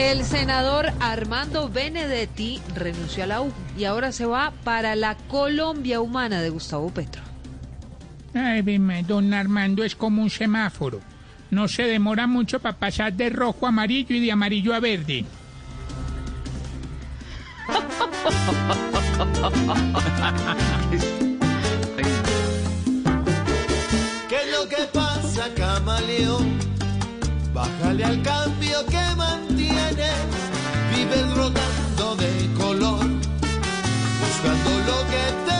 [0.00, 6.00] El senador Armando Benedetti renunció a la U y ahora se va para la Colombia
[6.00, 7.20] Humana de Gustavo Petro.
[8.32, 11.02] Ay, dime, don Armando es como un semáforo.
[11.50, 15.26] No se demora mucho para pasar de rojo a amarillo y de amarillo a verde.
[24.30, 26.58] ¿Qué es lo que pasa, camaleón?
[27.52, 28.96] Bájale al cambio que
[30.00, 33.06] mantiene, vives rotando de color,
[34.20, 35.59] buscando lo que te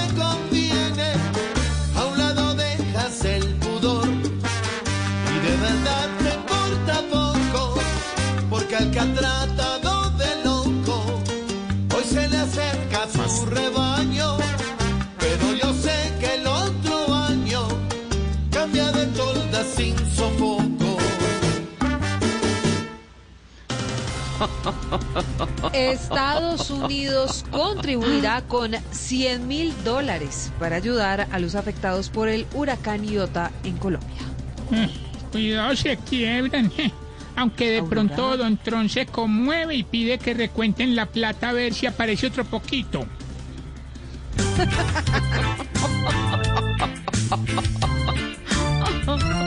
[25.73, 33.05] Estados Unidos contribuirá con 100 mil dólares para ayudar a los afectados por el huracán
[33.05, 34.23] Iota en Colombia.
[34.73, 34.89] Eh,
[35.33, 36.73] Cuidado, se quiebran.
[36.79, 36.91] eh.
[37.37, 37.91] Aunque de Aurora.
[37.91, 42.27] pronto Don Tron se conmueve y pide que recuenten la plata a ver si aparece
[42.27, 43.07] otro poquito.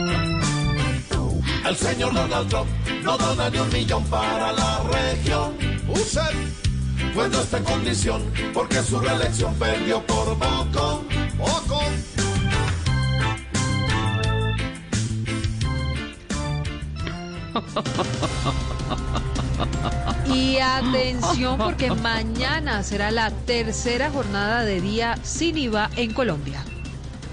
[1.66, 2.68] El señor Donald Trump
[3.02, 5.56] no dona ni un millón para la región.
[5.88, 6.20] Usted,
[7.14, 11.04] cuando está en condición, porque su reelección perdió por poco.
[11.38, 11.80] Poco.
[20.26, 26.62] Y atención porque mañana será la tercera jornada de día sin IVA en Colombia.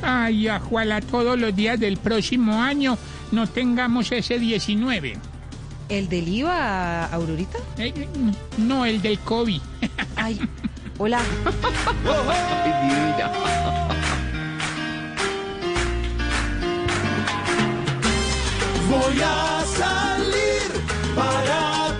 [0.01, 2.97] Ay, ojalá todos los días del próximo año
[3.31, 5.17] no tengamos ese 19.
[5.89, 7.57] ¿El del IVA, Aurorita?
[7.77, 8.07] Eh, eh,
[8.57, 9.61] no, el del COVID.
[10.15, 10.39] Ay,
[10.97, 11.21] hola.
[18.89, 20.83] Voy a salir
[21.15, 21.90] para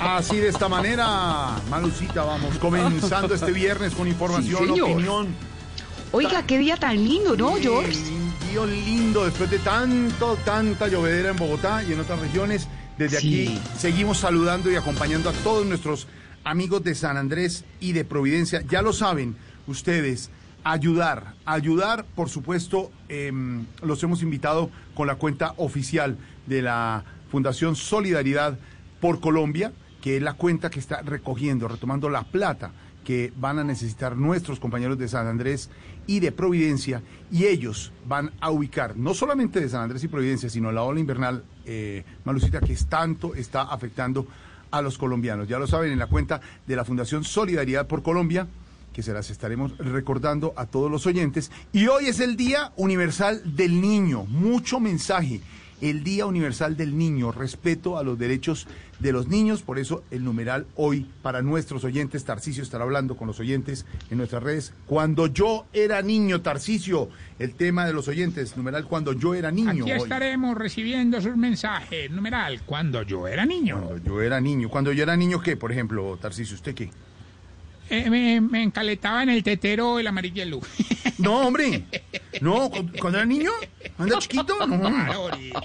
[0.00, 5.28] Así de esta manera, Malucita, vamos comenzando este viernes con información, Sí, opinión.
[6.12, 7.98] Oiga, qué día tan lindo, ¿no, George?
[8.50, 12.68] Día lindo después de tanto, tanta llovedera en Bogotá y en otras regiones.
[12.98, 13.46] Desde Sí.
[13.46, 16.06] aquí seguimos saludando y acompañando a todos nuestros
[16.44, 18.62] amigos de San Andrés y de Providencia.
[18.68, 20.28] Ya lo saben ustedes,
[20.64, 27.76] ayudar, ayudar, por supuesto, em, los hemos invitado con la cuenta oficial de la Fundación
[27.76, 28.58] Solidaridad
[29.00, 29.72] por Colombia,
[30.02, 32.72] que es la cuenta que está recogiendo, retomando la plata
[33.06, 35.70] que van a necesitar nuestros compañeros de San Andrés
[36.06, 37.00] y de Providencia,
[37.30, 41.00] y ellos van a ubicar, no solamente de San Andrés y Providencia, sino la ola
[41.00, 44.26] invernal, eh, Malucita, que tanto está afectando
[44.70, 45.48] a los colombianos.
[45.48, 48.46] Ya lo saben, en la cuenta de la Fundación Solidaridad por Colombia,
[48.92, 51.50] que se las estaremos recordando a todos los oyentes.
[51.72, 54.26] Y hoy es el Día Universal del Niño.
[54.26, 55.40] Mucho mensaje.
[55.82, 58.68] El Día Universal del Niño, respeto a los derechos
[59.00, 63.26] de los niños, por eso el numeral hoy para nuestros oyentes, Tarcisio estará hablando con
[63.26, 64.72] los oyentes en nuestras redes.
[64.86, 67.08] Cuando yo era niño, Tarcisio,
[67.40, 69.70] el tema de los oyentes, numeral cuando yo era niño.
[69.70, 69.98] Aquí hoy.
[69.98, 72.10] estaremos recibiendo sus mensajes.
[72.12, 73.82] Numeral, cuando yo era niño.
[73.82, 74.68] Cuando yo era niño.
[74.68, 75.56] Cuando yo era niño, ¿qué?
[75.56, 76.90] Por ejemplo, Tarcisio, ¿usted qué?
[77.90, 80.60] Eh, me, me encaletaba en el tetero el amarillelo.
[81.18, 81.84] No, hombre.
[82.40, 83.50] No, cu- cuando era niño,
[83.98, 84.54] anda chiquito.
[84.66, 85.60] No, ahorita.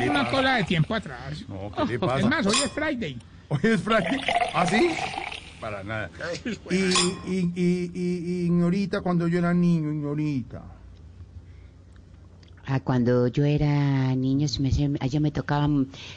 [0.00, 1.44] Es una cola de tiempo atrás.
[1.48, 2.18] No, ¿qué le pasa?
[2.18, 3.18] Es más, hoy es Friday.
[3.48, 4.20] Hoy es Friday.
[4.54, 4.90] ¿Ah, sí?
[5.60, 6.10] Para nada.
[6.70, 6.84] Y, y,
[7.26, 10.62] y, y, y Ignorita, cuando yo era niño, Ignorita.
[12.68, 14.70] Ah, cuando yo era niño, se me
[15.00, 15.68] allá me tocaba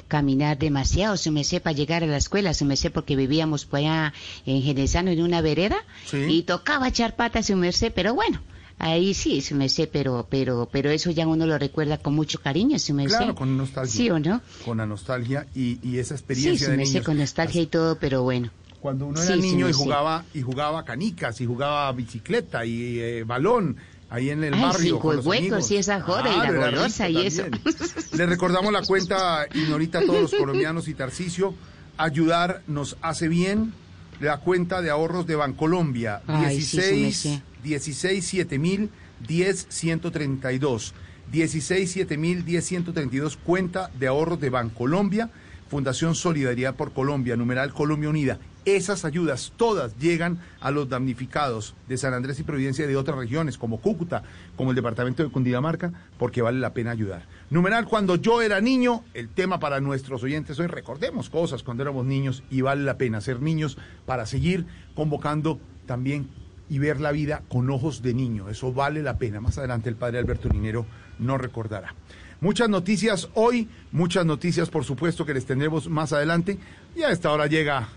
[0.08, 3.66] caminar demasiado, se me sé, para llegar a la escuela, se me sé, porque vivíamos
[3.66, 4.14] por allá
[4.46, 6.18] en Genesano, en una vereda, Sí.
[6.28, 8.42] y tocaba echar patas, se me sé, pero bueno,
[8.80, 12.42] ahí sí, se me sé, pero, pero, pero eso ya uno lo recuerda con mucho
[12.42, 13.10] cariño, se me sé.
[13.18, 13.94] Claro, con nostalgia.
[13.96, 14.42] Sí o no?
[14.66, 17.68] Con la nostalgia y, y esa Sí, experiencia se de me sé con nostalgia y
[17.68, 18.50] todo, pero bueno.
[18.80, 22.98] Cuando uno Sí, era sí, niño y jugaba y jugaba canicas y jugaba bicicleta y
[23.00, 23.76] eh, balón
[24.10, 25.72] ahí en el Ay, barrio sí, con los huecos amigos.
[25.72, 27.44] y esa joda y la era golosa y eso.
[28.14, 31.54] Le recordamos la cuenta Ignorita a todos los colombianos y Tarcicio.
[31.98, 33.74] Ayudar nos hace bien.
[34.20, 37.42] La cuenta de ahorros de Bancolombia, Ay, sí, sí me 16, sé.
[37.64, 38.90] 16 7 mil
[39.26, 40.94] 16132.
[41.32, 45.30] 16 7000 10 132 cuenta de ahorros de Bancolombia,
[45.70, 48.40] Fundación Solidaridad por Colombia, numeral Colombia Unida.
[48.76, 53.58] Esas ayudas todas llegan a los damnificados de San Andrés y Providencia de otras regiones,
[53.58, 54.24] como Cúcuta,
[54.56, 57.26] como el departamento de Cundinamarca, porque vale la pena ayudar.
[57.50, 62.06] Numeral, cuando yo era niño, el tema para nuestros oyentes hoy, recordemos cosas cuando éramos
[62.06, 66.30] niños y vale la pena ser niños para seguir convocando también
[66.70, 68.50] y ver la vida con ojos de niño.
[68.50, 69.42] Eso vale la pena.
[69.42, 70.86] Más adelante el padre Alberto Linero
[71.18, 71.96] no recordará.
[72.42, 76.58] Muchas noticias hoy, muchas noticias por supuesto que les tendremos más adelante.
[76.96, 77.90] Y a esta hora llega,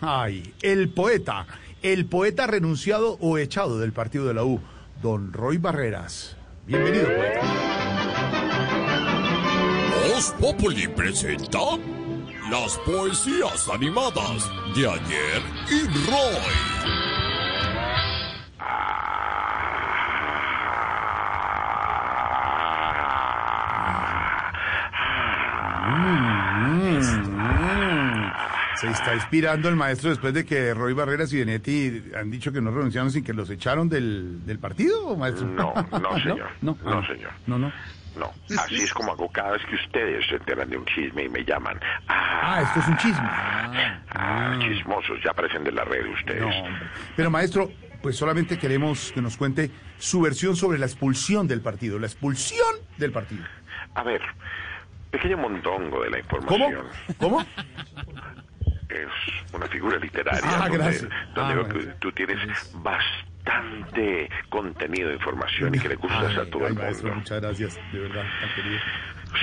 [0.00, 1.46] ay, el poeta,
[1.82, 4.60] el poeta renunciado o echado del partido de la U,
[5.02, 6.36] don Roy Barreras.
[6.66, 7.40] Bienvenido, poeta.
[10.08, 11.58] Voz Populi presenta
[12.50, 16.90] las poesías animadas de ayer y Roy.
[28.80, 32.60] Se está inspirando el maestro después de que Roy Barreras y Benetti han dicho que
[32.60, 35.46] no renunciaron sin que los echaron del, del partido, maestro.
[35.46, 36.50] No, no, señor.
[36.62, 37.30] No, No, Ah, señor.
[37.46, 37.72] No, no.
[38.16, 41.28] No, así es como hago cada vez que ustedes se enteran de un chisme y
[41.28, 41.78] me llaman.
[42.08, 43.20] Ah, Ah, esto es un chisme.
[43.22, 46.40] Ah, ah, chismosos, ya aparecen de la red ustedes.
[46.40, 46.50] no.
[47.16, 47.70] Pero maestro,
[48.02, 52.74] pues solamente queremos que nos cuente su versión sobre la expulsión del partido, la expulsión
[52.98, 53.44] del partido.
[53.94, 54.20] A ver,
[55.12, 56.40] pequeño mondongo de la ¿Cómo?
[56.66, 56.86] información.
[57.18, 57.44] ¿Cómo?
[58.90, 62.38] Es una figura literaria Ah, donde, donde Ah, tú tienes
[62.74, 67.20] bastante contenido de información y que le gustas a Ay, todo ay, el maestro, mundo.
[67.20, 68.80] muchas gracias, de verdad, tan querido.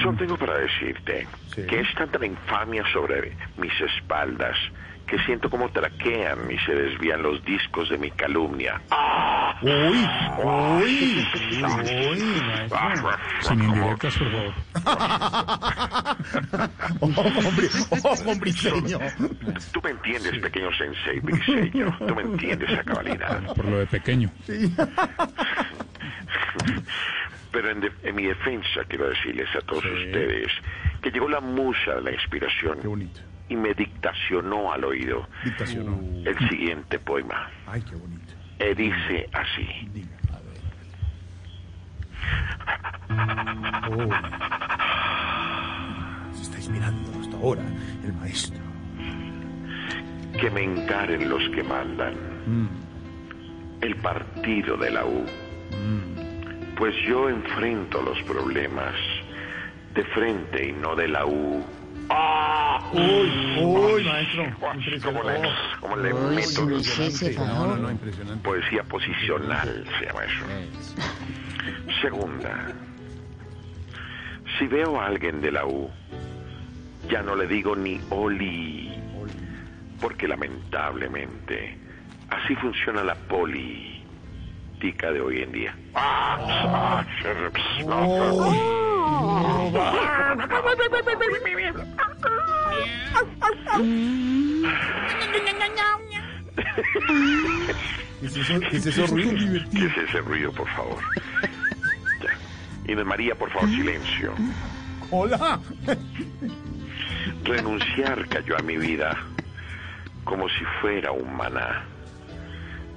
[0.04, 1.66] Solo tengo para decirte Sí.
[1.66, 4.58] que es tanta la infamia sobre mis espaldas
[5.08, 8.82] que siento como traquean y se desvían los discos de mi calumnia.
[8.92, 9.56] ¡Ah!
[9.62, 9.72] Uy,
[10.44, 11.08] uy,
[11.64, 13.10] uy, maestro.
[13.42, 14.54] Sin indirectas, por favor.
[17.00, 17.06] Oh,
[17.48, 17.68] hombre,
[18.04, 19.02] oh, hombre, señor.
[19.72, 21.98] Tú me entiendes, pequeño sensei briseño.
[22.06, 23.44] Tú me entiendes a cabalidad.
[23.56, 24.30] Por lo de pequeño.
[27.52, 30.48] Pero en, de- en mi defensa quiero decirles a todos ustedes
[31.02, 33.22] que llegó la musa de la inspiración Qué bonito.
[33.50, 36.00] Y me dictacionó al oído Dictacionó.
[36.26, 37.50] el siguiente poema.
[37.66, 38.34] Ay, qué bonito.
[38.60, 39.68] E dice así.
[39.94, 40.58] Diga, a ver.
[46.30, 46.34] Oh.
[46.34, 47.64] Se está inspirando hasta ahora
[48.04, 48.60] el maestro.
[50.40, 52.14] Que me encaren los que mandan.
[53.82, 55.26] El partido de la U.
[56.78, 58.94] Pues yo enfrento los problemas
[59.96, 61.64] de frente y no de la U.
[62.10, 62.90] ¡Ah!
[62.94, 64.46] Uy, uy, maestro.
[65.04, 65.42] ¿Cómo le,
[65.80, 66.66] cómo le Uy, meto
[67.46, 67.98] No, no, no,
[68.44, 70.46] poesía posicional, se llama eso.
[72.02, 72.74] Segunda,
[74.58, 75.90] si veo a alguien de la U,
[77.10, 78.92] ya no le digo ni Oli,
[80.00, 81.78] porque lamentablemente
[82.30, 83.16] así funciona la
[84.78, 85.76] política de hoy en día.
[98.20, 99.32] ¿Qué es eso, qué es eso ruido?
[99.72, 101.00] ¿Qué es ese ruido, por favor?
[102.22, 102.92] Ya.
[102.92, 104.34] Inés María, por favor, silencio.
[105.12, 105.60] Hola.
[107.44, 109.18] Renunciar cayó a mi vida
[110.24, 111.86] como si fuera un maná.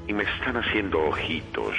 [0.09, 1.75] Y me están haciendo ojitos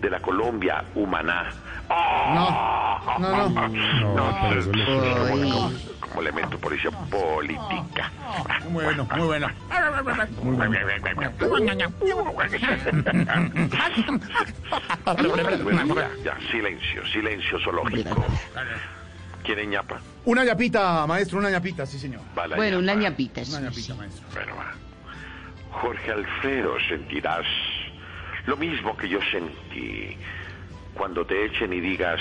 [0.00, 1.50] de la Colombia humaná.
[1.88, 3.68] No, no, no.
[4.14, 5.50] No, pero eso le- Uy.
[5.50, 8.10] como, como elemento policía política.
[8.68, 9.48] Muy bueno, muy bueno.
[10.42, 10.78] Muy bueno.
[15.64, 18.24] Bueno, ya, silencio, silencio zoológico.
[19.42, 20.00] ¿Quieren ñapa?
[20.26, 22.20] Una ñapita, maestro, una ñapita, sí, señor.
[22.38, 23.02] Va la Bueno, una ñapa.
[23.10, 23.44] ñapita.
[23.44, 23.92] sí, Una ñapita, sí.
[23.94, 24.26] maestro.
[24.34, 24.72] Bueno, va.
[25.70, 27.44] Jorge Alfredo, sentirás
[28.46, 30.16] lo mismo que yo sentí
[30.94, 32.18] cuando te echen y digas,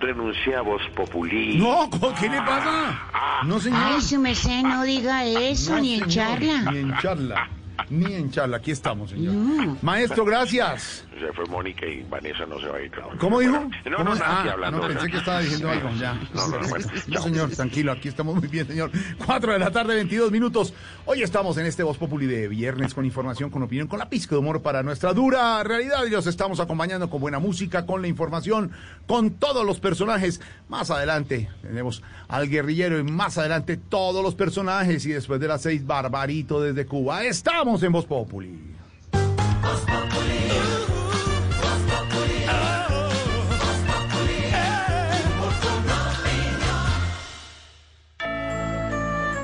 [0.00, 1.58] renuncié a vos populí.
[1.58, 3.42] No, ¿co- ¿qué le pasa?
[3.44, 3.80] No, señor.
[3.84, 6.70] Ay, su merced, no diga eso, No, ni en charla.
[6.72, 7.48] Ni en charla.
[7.88, 8.56] Ni en charla.
[8.58, 9.34] Aquí estamos, señor.
[9.34, 9.76] No.
[9.82, 11.06] Maestro, gracias.
[11.20, 12.90] Se fue Mónica y Vanessa no se va a ir.
[13.18, 13.52] ¿Cómo dijo?
[13.52, 14.14] No, ¿Cómo?
[14.14, 14.78] no, Ah, hablando.
[14.80, 15.90] no, pensé que estaba diciendo algo.
[16.00, 16.14] Ya.
[16.34, 16.86] No, no, bueno.
[17.08, 18.90] No, señor, tranquilo, aquí estamos muy bien, señor.
[19.26, 20.72] Cuatro de la tarde, 22 minutos.
[21.04, 24.34] Hoy estamos en este Voz Populi de viernes con información, con opinión, con la pizca
[24.34, 26.04] de humor para nuestra dura realidad.
[26.06, 28.70] Y los estamos acompañando con buena música, con la información,
[29.06, 30.40] con todos los personajes.
[30.68, 35.04] Más adelante tenemos al guerrillero y más adelante todos los personajes.
[35.04, 37.24] Y después de las seis, Barbarito desde Cuba.
[37.24, 38.76] Estamos en Voz Populi.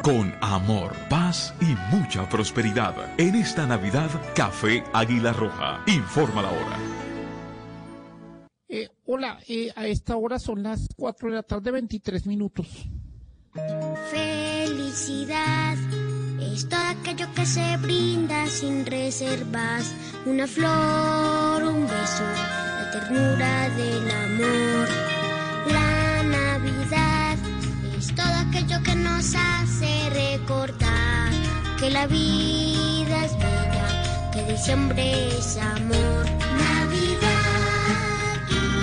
[0.06, 2.94] Con amor, paz y mucha prosperidad.
[3.18, 5.82] En esta Navidad, Café Águila Roja.
[5.88, 6.78] Informa la hora.
[8.68, 12.88] Eh, hola, eh, a esta hora son las 4 de la tarde, 23 minutos.
[14.12, 15.76] Felicidad
[16.40, 19.92] es todo aquello que se brinda sin reservas.
[20.24, 25.25] Una flor, un beso, la ternura del amor.
[28.56, 31.30] Aquello que nos hace recordar
[31.78, 36.24] que la vida es bella, que diciembre es amor.
[36.58, 37.28] Navidad.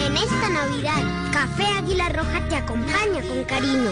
[0.06, 3.90] En esta Navidad, Café Águila Roja te acompaña con cariño.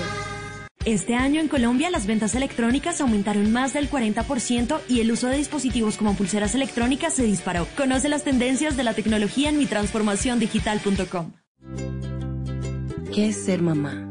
[0.86, 5.38] Este año en Colombia las ventas electrónicas aumentaron más del 40% y el uso de
[5.38, 7.68] dispositivos como pulseras electrónicas se disparó.
[7.76, 11.32] Conoce las tendencias de la tecnología en mitransformaciondigital.com.
[13.14, 14.11] ¿Qué es ser mamá?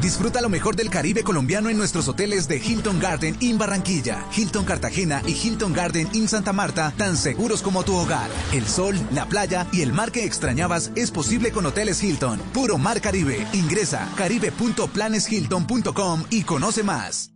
[0.00, 4.64] Disfruta lo mejor del Caribe colombiano en nuestros hoteles de Hilton Garden in Barranquilla, Hilton
[4.64, 8.30] Cartagena y Hilton Garden in Santa Marta, tan seguros como tu hogar.
[8.52, 12.38] El sol, la playa y el mar que extrañabas es posible con Hoteles Hilton.
[12.52, 13.46] Puro Mar Caribe.
[13.52, 17.30] Ingresa caribe.planeshilton.com y conoce más.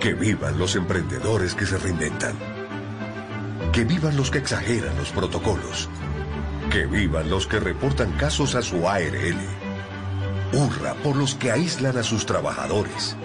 [0.00, 2.34] Que vivan los emprendedores que se reinventan.
[3.72, 5.88] Que vivan los que exageran los protocolos.
[6.70, 9.63] Que vivan los que reportan casos a su ARL.
[10.54, 13.16] Hurra por los que aíslan a sus trabajadores.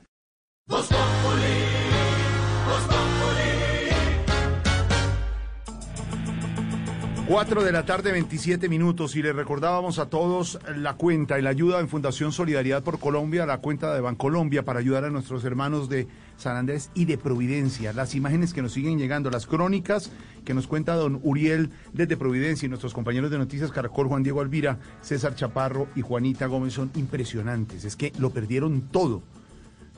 [7.28, 11.50] 4 de la tarde, 27 minutos, y le recordábamos a todos la cuenta y la
[11.50, 15.88] ayuda en Fundación Solidaridad por Colombia, la cuenta de Bancolombia, para ayudar a nuestros hermanos
[15.88, 16.06] de
[16.36, 17.92] San Andrés y de Providencia.
[17.92, 20.12] Las imágenes que nos siguen llegando, las crónicas
[20.44, 24.40] que nos cuenta don Uriel desde Providencia y nuestros compañeros de Noticias Caracol, Juan Diego
[24.40, 27.84] Alvira, César Chaparro y Juanita Gómez son impresionantes.
[27.84, 29.24] Es que lo perdieron todo.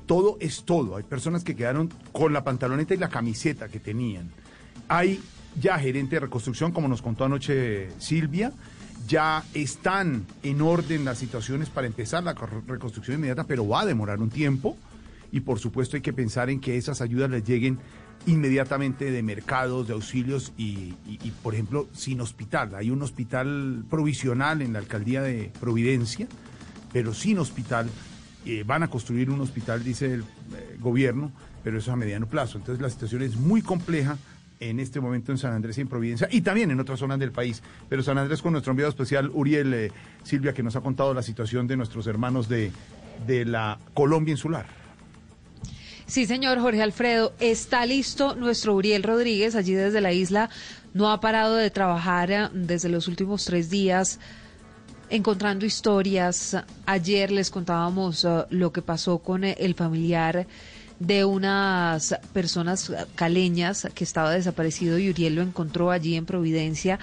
[0.06, 0.96] Todo es todo.
[0.96, 4.30] Hay personas que quedaron con la pantaloneta y la camiseta que tenían.
[4.88, 5.20] Hay
[5.60, 8.52] ya gerente de reconstrucción, como nos contó anoche Silvia.
[9.06, 12.34] Ya están en orden las situaciones para empezar la
[12.66, 14.76] reconstrucción inmediata, pero va a demorar un tiempo.
[15.32, 17.78] Y por supuesto hay que pensar en que esas ayudas les lleguen
[18.26, 20.94] inmediatamente de mercados, de auxilios y,
[21.42, 22.74] por ejemplo, sin hospital.
[22.74, 26.26] Hay un hospital provisional en la alcaldía de Providencia,
[26.92, 27.88] pero sin hospital.
[28.46, 32.56] Eh, van a construir un hospital, dice el eh, gobierno, pero eso a mediano plazo.
[32.56, 34.16] Entonces la situación es muy compleja
[34.60, 37.32] en este momento en San Andrés y en Providencia y también en otras zonas del
[37.32, 37.62] país.
[37.88, 41.22] Pero San Andrés con nuestro enviado especial Uriel eh, Silvia que nos ha contado la
[41.22, 42.72] situación de nuestros hermanos de,
[43.26, 44.66] de la Colombia insular.
[46.06, 50.48] Sí, señor Jorge Alfredo, está listo nuestro Uriel Rodríguez allí desde la isla.
[50.94, 54.18] No ha parado de trabajar eh, desde los últimos tres días
[55.10, 56.56] encontrando historias.
[56.86, 60.46] Ayer les contábamos eh, lo que pasó con el familiar
[60.98, 66.98] de unas personas caleñas que estaba desaparecido y Uriel lo encontró allí en Providencia.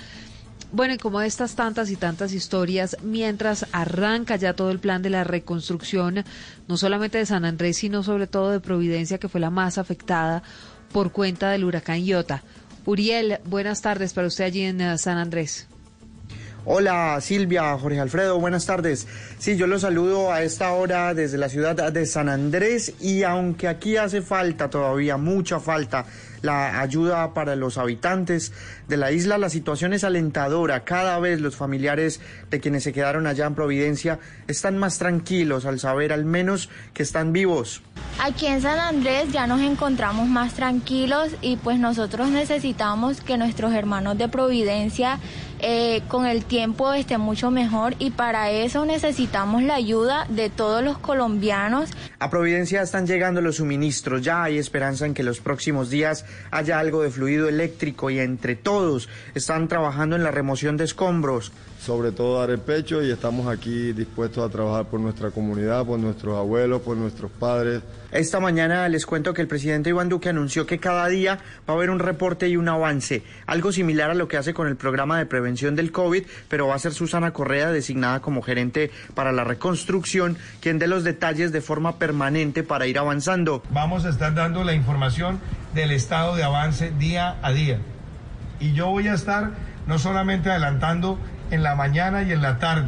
[0.71, 5.09] Bueno, y como estas tantas y tantas historias, mientras arranca ya todo el plan de
[5.09, 6.25] la reconstrucción,
[6.67, 10.43] no solamente de San Andrés, sino sobre todo de Providencia, que fue la más afectada
[10.91, 12.43] por cuenta del huracán Iota.
[12.85, 15.67] Uriel, buenas tardes para usted allí en eh, San Andrés.
[16.67, 19.07] Hola Silvia, Jorge Alfredo, buenas tardes.
[19.37, 23.67] Sí, yo los saludo a esta hora desde la ciudad de San Andrés y aunque
[23.67, 26.07] aquí hace falta todavía, mucha falta,
[26.41, 28.51] la ayuda para los habitantes
[28.87, 30.83] de la isla, la situación es alentadora.
[30.83, 35.79] Cada vez los familiares de quienes se quedaron allá en Providencia están más tranquilos al
[35.79, 37.81] saber al menos que están vivos.
[38.19, 43.73] Aquí en San Andrés ya nos encontramos más tranquilos y pues nosotros necesitamos que nuestros
[43.73, 45.19] hermanos de Providencia
[45.59, 50.83] eh, con el tiempo esté mucho mejor y para eso necesitamos la ayuda de todos
[50.83, 51.89] los colombianos.
[52.19, 56.77] A Providencia están llegando los suministros, ya hay esperanza en que los próximos días haya
[56.77, 58.74] algo de fluido eléctrico y entre todos
[59.33, 61.51] están trabajando en la remoción de escombros.
[61.79, 65.99] Sobre todo dar el pecho y estamos aquí dispuestos a trabajar por nuestra comunidad, por
[65.99, 67.83] nuestros abuelos, por nuestros padres.
[68.11, 71.37] Esta mañana les cuento que el presidente Iván Duque anunció que cada día
[71.69, 74.67] va a haber un reporte y un avance, algo similar a lo que hace con
[74.67, 78.89] el programa de prevención del COVID, pero va a ser Susana Correa, designada como gerente
[79.13, 83.61] para la reconstrucción, quien dé los detalles de forma permanente para ir avanzando.
[83.69, 85.39] Vamos a estar dando la información
[85.75, 87.79] del estado de avance día a día.
[88.65, 89.51] Y yo voy a estar
[89.85, 91.19] no solamente adelantando
[91.51, 92.87] en la mañana y en la tarde,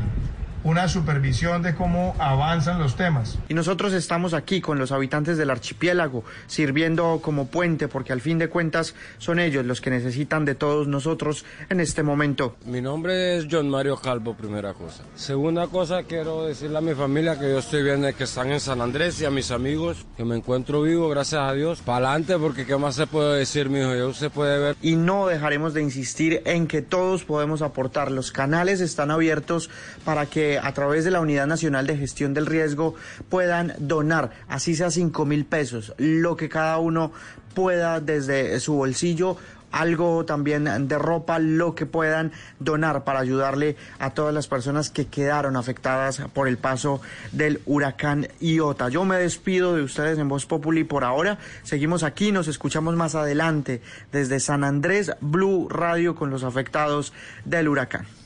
[0.63, 3.37] una supervisión de cómo avanzan los temas.
[3.49, 8.37] Y nosotros estamos aquí con los habitantes del archipiélago, sirviendo como puente, porque al fin
[8.37, 12.55] de cuentas son ellos los que necesitan de todos nosotros en este momento.
[12.65, 15.03] Mi nombre es John Mario Calvo, primera cosa.
[15.15, 18.81] Segunda cosa, quiero decirle a mi familia que yo estoy bien, que están en San
[18.81, 21.81] Andrés y a mis amigos que me encuentro vivo, gracias a Dios.
[21.81, 23.95] Para adelante, porque ¿qué más se puede decir, mi hijo?
[23.95, 24.75] Ya usted puede ver.
[24.81, 28.11] Y no dejaremos de insistir en que todos podemos aportar.
[28.11, 29.69] Los canales están abiertos
[30.05, 32.95] para que a través de la Unidad Nacional de Gestión del Riesgo
[33.29, 37.11] puedan donar, así sea cinco mil pesos, lo que cada uno
[37.53, 39.37] pueda desde su bolsillo
[39.71, 45.07] algo también de ropa, lo que puedan donar para ayudarle a todas las personas que
[45.07, 48.89] quedaron afectadas por el paso del huracán Iota.
[48.89, 51.37] Yo me despido de ustedes en Voz Populi por ahora.
[51.63, 57.13] Seguimos aquí, nos escuchamos más adelante desde San Andrés Blue Radio con los afectados
[57.45, 58.16] del huracán.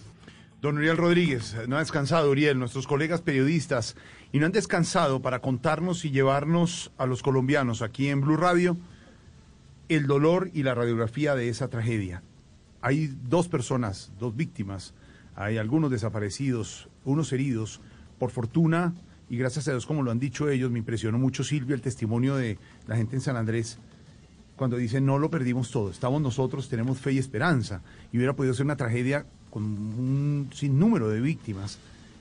[0.61, 3.95] Don Uriel Rodríguez, no ha descansado, Uriel, nuestros colegas periodistas,
[4.31, 8.77] y no han descansado para contarnos y llevarnos a los colombianos aquí en Blue Radio
[9.89, 12.21] el dolor y la radiografía de esa tragedia.
[12.79, 14.93] Hay dos personas, dos víctimas,
[15.35, 17.81] hay algunos desaparecidos, unos heridos.
[18.19, 18.93] Por fortuna,
[19.31, 22.35] y gracias a Dios, como lo han dicho ellos, me impresionó mucho Silvia el testimonio
[22.35, 23.79] de la gente en San Andrés
[24.61, 27.81] cuando dicen no lo perdimos todo, estamos nosotros, tenemos fe y esperanza,
[28.13, 31.79] y hubiera podido ser una tragedia con un sinnúmero de víctimas,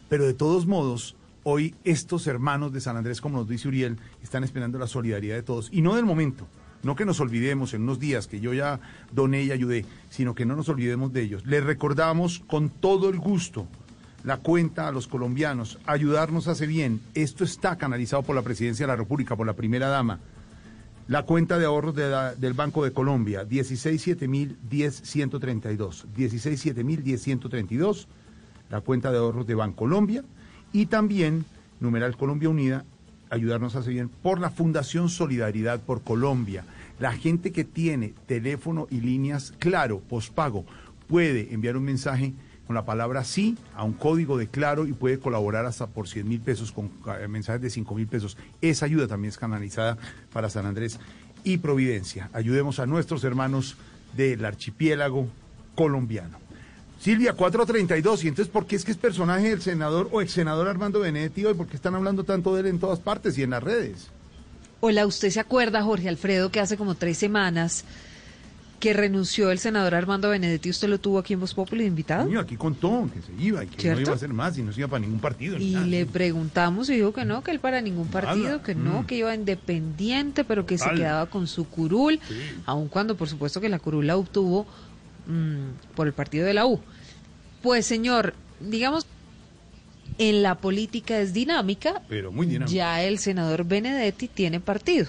[0.08, 4.42] pero de todos modos, hoy estos hermanos de San Andrés, como nos dice Uriel, están
[4.42, 6.46] esperando la solidaridad de todos, y no del momento,
[6.82, 8.80] no que nos olvidemos en unos días que yo ya
[9.12, 11.44] doné y ayudé, sino que no nos olvidemos de ellos.
[11.44, 13.66] Les recordamos con todo el gusto
[14.24, 18.92] la cuenta a los colombianos, ayudarnos hace bien, esto está canalizado por la Presidencia de
[18.92, 20.20] la República, por la primera dama.
[21.10, 26.06] La cuenta de ahorros del Banco de Colombia, 16710132.
[26.16, 28.06] 16710132,
[28.70, 30.22] la cuenta de ahorros de Bancolombia.
[30.72, 31.44] Y también,
[31.80, 32.84] numeral Colombia Unida,
[33.28, 36.64] ayudarnos a seguir por la Fundación Solidaridad por Colombia.
[37.00, 40.64] La gente que tiene teléfono y líneas, claro, pospago,
[41.08, 42.34] puede enviar un mensaje
[42.70, 46.28] con la palabra sí a un código de claro y puede colaborar hasta por 100
[46.28, 46.88] mil pesos con
[47.20, 48.36] eh, mensajes de 5 mil pesos.
[48.60, 49.98] Esa ayuda también es canalizada
[50.32, 51.00] para San Andrés
[51.42, 52.30] y Providencia.
[52.32, 53.76] Ayudemos a nuestros hermanos
[54.16, 55.26] del archipiélago
[55.74, 56.38] colombiano.
[57.00, 58.22] Silvia, 432.
[58.22, 61.40] ¿Y entonces por qué es que es personaje del senador o ex senador Armando Benedetti
[61.40, 64.10] y por qué están hablando tanto de él en todas partes y en las redes?
[64.78, 67.84] Hola, ¿usted se acuerda, Jorge Alfredo, que hace como tres semanas
[68.80, 72.24] que renunció el senador Armando Benedetti, usted lo tuvo aquí en Voz Populi invitado.
[72.24, 74.00] Niño, aquí contó que se iba y que ¿Cierto?
[74.00, 75.58] no iba a hacer más y no se iba para ningún partido.
[75.58, 75.86] ni Y nada.
[75.86, 78.62] le preguntamos y dijo que no, que él para ningún partido, Nada.
[78.62, 79.06] que no, Mm.
[79.06, 82.18] que iba independiente, pero que se quedaba con su curul,
[82.66, 84.66] aun cuando por supuesto que la curul la obtuvo
[85.26, 86.80] mm, por el partido de la U.
[87.62, 89.06] Pues señor, digamos,
[90.16, 92.74] en la política es dinámica, Pero muy dinámico.
[92.74, 95.06] ya el senador Benedetti tiene partido.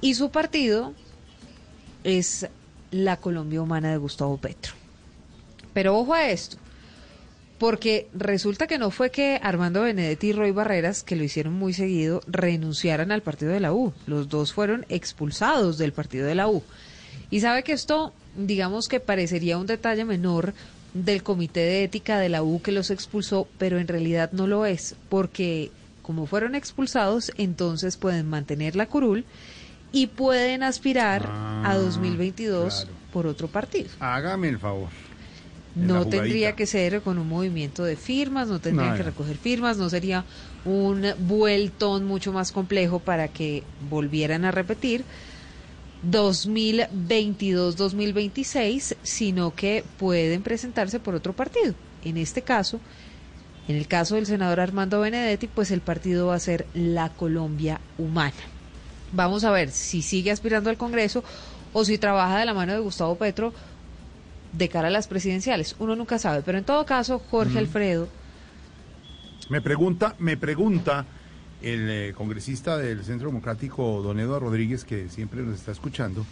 [0.00, 0.94] Y su partido
[2.08, 2.46] es
[2.90, 4.72] la Colombia Humana de Gustavo Petro.
[5.74, 6.56] Pero ojo a esto,
[7.58, 11.72] porque resulta que no fue que Armando Benedetti y Roy Barreras, que lo hicieron muy
[11.72, 13.92] seguido, renunciaran al partido de la U.
[14.06, 16.62] Los dos fueron expulsados del partido de la U.
[17.30, 20.54] Y sabe que esto, digamos que parecería un detalle menor
[20.94, 24.64] del comité de ética de la U que los expulsó, pero en realidad no lo
[24.64, 25.70] es, porque
[26.02, 29.26] como fueron expulsados, entonces pueden mantener la curul
[29.92, 32.90] y pueden aspirar a Ah, 2022 claro.
[33.12, 33.88] por otro partido.
[34.00, 34.88] Hágame el favor.
[35.74, 38.98] No tendría que ser con un movimiento de firmas, no tendrían Nada.
[38.98, 40.24] que recoger firmas, no sería
[40.64, 45.04] un vueltón mucho más complejo para que volvieran a repetir
[46.10, 51.74] 2022-2026, sino que pueden presentarse por otro partido.
[52.04, 52.80] En este caso,
[53.68, 57.80] en el caso del senador Armando Benedetti, pues el partido va a ser la Colombia
[57.98, 58.32] Humana.
[59.12, 61.24] Vamos a ver si sigue aspirando al Congreso
[61.72, 63.52] o si trabaja de la mano de Gustavo Petro
[64.52, 65.76] de cara a las presidenciales.
[65.78, 67.58] Uno nunca sabe, pero en todo caso, Jorge Mm.
[67.58, 68.08] Alfredo,
[69.50, 71.06] Me pregunta, me pregunta
[71.62, 76.24] el eh, congresista del Centro Democrático, don Eduardo Rodríguez, que siempre nos está escuchando,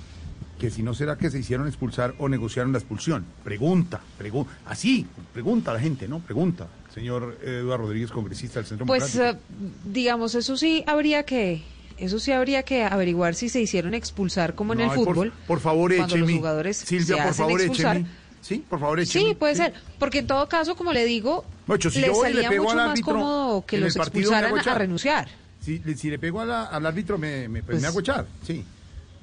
[0.58, 3.24] que si no será que se hicieron expulsar o negociaron la expulsión.
[3.42, 6.18] Pregunta, pregunta, así, pregunta a la gente, ¿no?
[6.20, 9.44] Pregunta, señor Eduardo Rodríguez, congresista del Centro pues Democrático.
[9.50, 11.62] eh, digamos, eso sí habría que
[11.98, 15.06] eso sí habría que averiguar si se hicieron expulsar como en No, el ay, por-
[15.14, 15.32] fútbol.
[15.46, 17.96] Por, favor, cuando los jugadores Silvia, se por hacen favor, expulsar.
[17.96, 18.11] écheme.
[18.42, 19.24] Sí, por favor, écheme.
[19.30, 22.26] Sí, puede ser, porque en todo caso, como le digo, Ocho, si le yo voy
[22.30, 25.28] y le salía pego mucho al más árbitro cómodo que en los expulsaran a renunciar.
[25.61, 28.26] Si, le- si le pego la- al árbitro, me, me, pues Pues- me hago echar,
[28.46, 28.64] sí.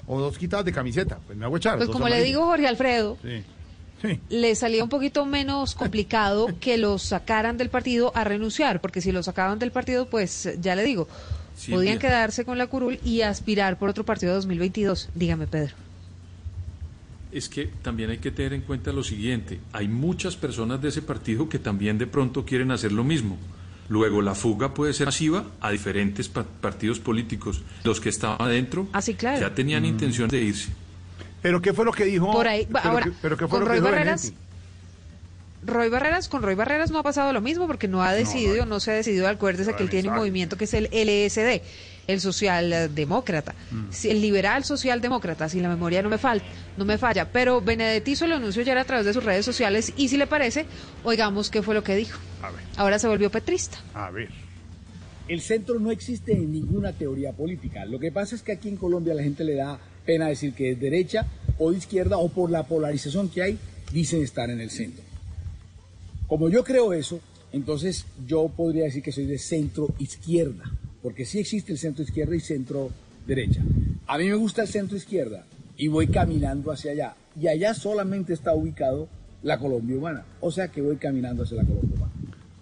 [0.06, 1.78] O dos quitadas de camiseta, pues me hago echar.
[1.78, 3.44] Pues como le digo, Jorge Alfredo, Sí.
[4.02, 4.20] Sí.
[4.28, 9.14] le salía un poquito menos complicado que los sacaran del partido a renunciar, porque si
[9.14, 11.08] los sacaban del partido, pues ya le digo,
[11.70, 15.10] Podían quedarse con la curul y aspirar por otro partido 2022.
[15.16, 15.74] Dígame, Pedro.
[17.32, 21.02] Es que también hay que tener en cuenta lo siguiente, hay muchas personas de ese
[21.02, 23.38] partido que también de pronto quieren hacer lo mismo.
[23.90, 27.64] Luego la fuga puede ser masiva a diferentes pa- partidos políticos.
[27.84, 29.42] Los que estaban adentro Ah, sí, claro.
[29.42, 30.70] ya tenían intención de irse.
[31.42, 32.32] Pero ¿qué fue lo que dijo?
[32.32, 34.53] Por ahí, pero, ahora, qué- pero ¿qué fue con lo que Roy dijo Barreras, Benedetti?
[35.66, 38.80] Roy Barreras, con Roy Barreras no ha pasado lo mismo porque no ha decidido, no,
[38.80, 41.62] se ha decidido, acuérdese que él tiene un movimiento que es el LSD,
[42.08, 43.90] el socialdemócrata, Mm.
[44.04, 46.46] el liberal socialdemócrata, si la memoria no me falta,
[46.78, 49.94] no me falla, pero Benedetti hizo el anuncio ya a través de sus redes sociales
[49.96, 50.66] y si le parece,
[51.04, 52.20] oigamos qué fue lo que dijo.
[52.42, 52.62] A ver.
[52.76, 53.78] Ahora se volvió petrista.
[53.94, 54.30] A ver.
[55.30, 57.86] El centro no existe en ninguna teoría política.
[57.86, 60.72] Lo que pasa es que aquí en Colombia la gente le da pena decir que
[60.72, 61.26] es derecha
[61.58, 63.58] o de izquierda o por la polarización que hay,
[63.94, 65.02] dicen estar en el centro.
[66.28, 67.20] Como yo creo eso,
[67.52, 70.64] entonces yo podría decir que soy de centro izquierda,
[71.02, 72.90] porque sí existe el centro izquierda y centro
[73.28, 73.62] derecha.
[74.08, 75.46] A mí me gusta el centro izquierda
[75.78, 77.16] y voy caminando hacia allá.
[77.40, 79.08] Y allá solamente está ubicado
[79.44, 80.24] la Colombia humana.
[80.40, 82.12] O sea que voy caminando hacia la Colombia humana.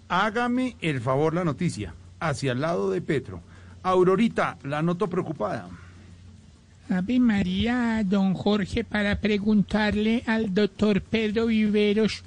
[0.08, 3.40] Hágame el favor la noticia, hacia el lado de Petro.
[3.82, 5.68] Aurorita, la noto preocupada.
[6.88, 12.22] Ave María, don Jorge, para preguntarle al doctor Pedro Viveros,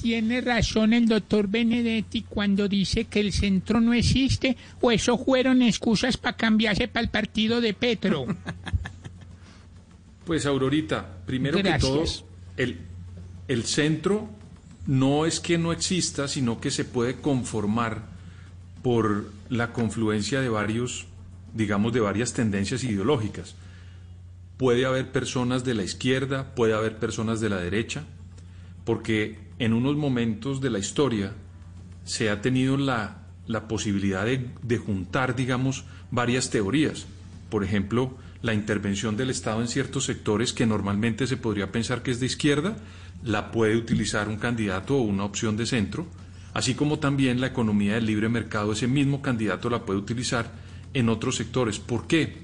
[0.00, 5.62] ¿tiene razón el doctor Benedetti cuando dice que el centro no existe o eso fueron
[5.62, 8.26] excusas para cambiarse para el partido de Petro?
[10.24, 11.82] Pues Aurorita, primero Gracias.
[11.82, 12.04] que todo,
[12.56, 12.78] el,
[13.46, 14.28] el centro
[14.86, 18.02] no es que no exista, sino que se puede conformar
[18.82, 21.06] por la confluencia de varios,
[21.54, 23.54] digamos, de varias tendencias ideológicas.
[24.56, 28.04] Puede haber personas de la izquierda, puede haber personas de la derecha,
[28.84, 31.32] porque en unos momentos de la historia
[32.04, 37.06] se ha tenido la, la posibilidad de, de juntar, digamos, varias teorías.
[37.50, 42.10] Por ejemplo, la intervención del Estado en ciertos sectores que normalmente se podría pensar que
[42.10, 42.76] es de izquierda,
[43.24, 46.06] la puede utilizar un candidato o una opción de centro,
[46.54, 50.52] así como también la economía del libre mercado, ese mismo candidato la puede utilizar
[50.94, 51.78] en otros sectores.
[51.78, 52.36] ¿Por qué?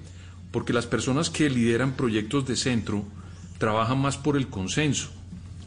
[0.51, 3.05] Porque las personas que lideran proyectos de centro
[3.59, 5.11] trabajan más por el consenso,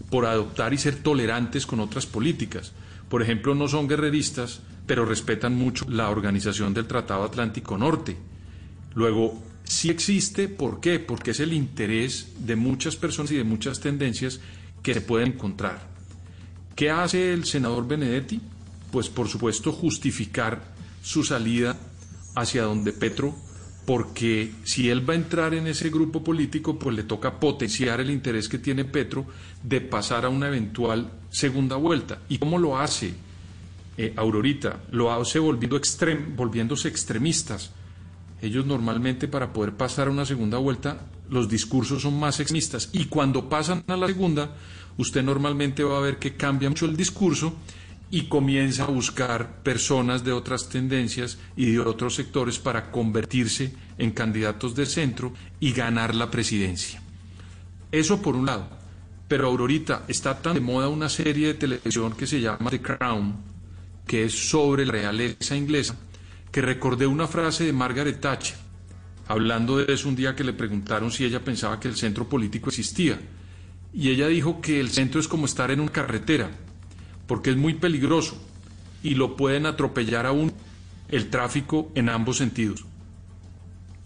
[0.10, 2.72] por adoptar y ser tolerantes con otras políticas.
[3.10, 8.18] Por ejemplo, no son guerreristas, pero respetan mucho la organización del Tratado Atlántico Norte.
[8.94, 11.00] Luego, sí existe, ¿por qué?
[11.00, 14.40] Porque es el interés de muchas personas y de muchas tendencias
[14.82, 15.88] que se pueden encontrar.
[16.76, 18.42] ¿Qué hace el senador Benedetti?
[18.92, 20.62] Pues por supuesto justificar
[21.02, 21.78] su salida
[22.36, 23.36] hacia donde Petro,
[23.86, 28.10] porque si él va a entrar en ese grupo político, pues le toca potenciar el
[28.10, 29.26] interés que tiene Petro
[29.62, 32.20] de pasar a una eventual segunda vuelta.
[32.28, 33.14] ¿Y cómo lo hace
[33.98, 34.82] eh, Aurorita?
[34.92, 37.72] Lo hace volviendo extrem, volviéndose extremistas.
[38.42, 42.90] Ellos normalmente para poder pasar a una segunda vuelta, los discursos son más extremistas.
[42.92, 44.56] Y cuando pasan a la segunda,
[44.98, 47.54] usted normalmente va a ver que cambia mucho el discurso
[48.12, 54.12] y comienza a buscar personas de otras tendencias y de otros sectores para convertirse en
[54.12, 57.02] candidatos de centro y ganar la presidencia.
[57.92, 58.68] Eso por un lado.
[59.28, 63.36] Pero Aurorita, está tan de moda una serie de televisión que se llama The Crown,
[64.06, 65.96] que es sobre la realeza inglesa,
[66.52, 68.56] que recordé una frase de Margaret Thatcher,
[69.28, 72.70] hablando de eso un día que le preguntaron si ella pensaba que el centro político
[72.70, 73.20] existía.
[73.94, 76.52] Y ella dijo que el centro es como estar en una carretera,
[77.28, 78.36] porque es muy peligroso
[79.04, 80.54] y lo pueden atropellar aún
[81.10, 82.86] el tráfico en ambos sentidos.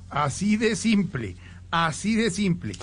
[0.09, 1.35] Así de simple,
[1.71, 2.73] así de simple.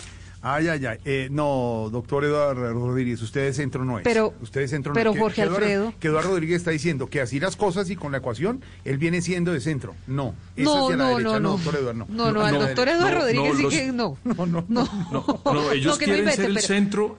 [0.48, 0.98] Ay, ay, ay.
[1.04, 4.04] Eh, no, doctor Eduardo Rodríguez, usted de centro no es.
[4.04, 5.20] Pero, usted de centro pero no es.
[5.22, 5.94] Jorge Eduardo- Alfredo.
[5.98, 9.22] que Eduardo Rodríguez está diciendo que así las cosas y con la ecuación, él viene
[9.22, 9.94] siendo de centro.
[10.06, 11.30] No, es No, hacia la no, derecha.
[11.35, 11.48] no, no.
[11.50, 12.06] doctor Eduardo, no.
[12.09, 14.18] No, no, al doctor Eduardo Rodríguez sí los- que no.
[14.24, 14.88] No, no, no.
[15.11, 17.16] No, ellos No, que no quieren invente, ser el pero- centro,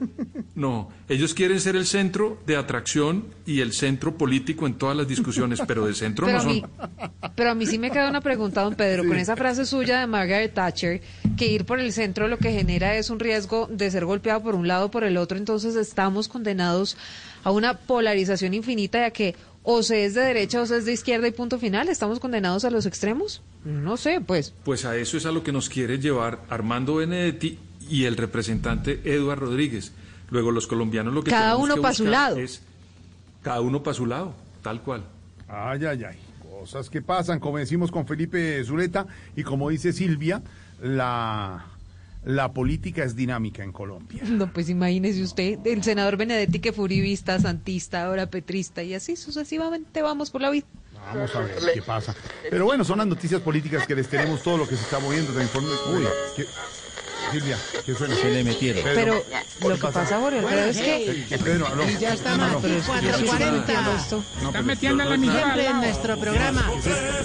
[0.55, 5.07] no, ellos quieren ser el centro de atracción y el centro político en todas las
[5.07, 7.11] discusiones, pero de centro Pero no a, mí, son.
[7.35, 10.07] pero a mí sí me queda una pregunta, don Pedro, con esa frase suya de
[10.07, 11.01] Margaret Thatcher,
[11.37, 14.55] que ir por el centro lo que genera es un riesgo de ser golpeado por
[14.55, 16.97] un lado o por el otro, entonces estamos condenados
[17.43, 20.93] a una polarización infinita ya que o se es de derecha o se es de
[20.93, 23.41] izquierda y punto final, estamos condenados a los extremos.
[23.65, 24.53] No sé, pues.
[24.63, 29.01] Pues a eso es a lo que nos quiere llevar Armando Benedetti y el representante
[29.03, 29.91] Eduardo Rodríguez.
[30.29, 32.37] Luego los colombianos lo que Cada tenemos uno que pa' su lado.
[32.37, 32.61] es
[33.43, 35.03] cada uno para su lado, tal cual.
[35.47, 36.17] Ay, ay, ay.
[36.49, 40.41] Cosas que pasan, como decimos con Felipe Zuleta y como dice Silvia,
[40.81, 41.65] la,
[42.27, 44.21] la política es dinámica en Colombia.
[44.25, 49.15] No, pues imagínese usted, el senador Benedetti que fue uribista, santista, ahora petrista y así
[49.15, 50.65] sucesivamente vamos por la vida.
[51.13, 52.13] Vamos a ver qué pasa.
[52.49, 55.31] Pero bueno, son las noticias políticas que les tenemos todo lo que se está moviendo.
[55.31, 56.03] Uy,
[56.35, 56.45] ¿qué-
[57.31, 58.15] Silvia, ¿qué suena?
[58.15, 58.83] Se le metieron.
[58.83, 59.23] Pero
[59.61, 61.37] lo que pasa, Jorge Alfredo, es que...
[61.37, 61.89] Pedro, aló.
[61.89, 62.61] Y ya aquí, no.
[62.61, 63.63] 4.40.
[63.65, 65.17] pero- metiendo la.
[65.17, 66.71] Siempre en nuestro programa.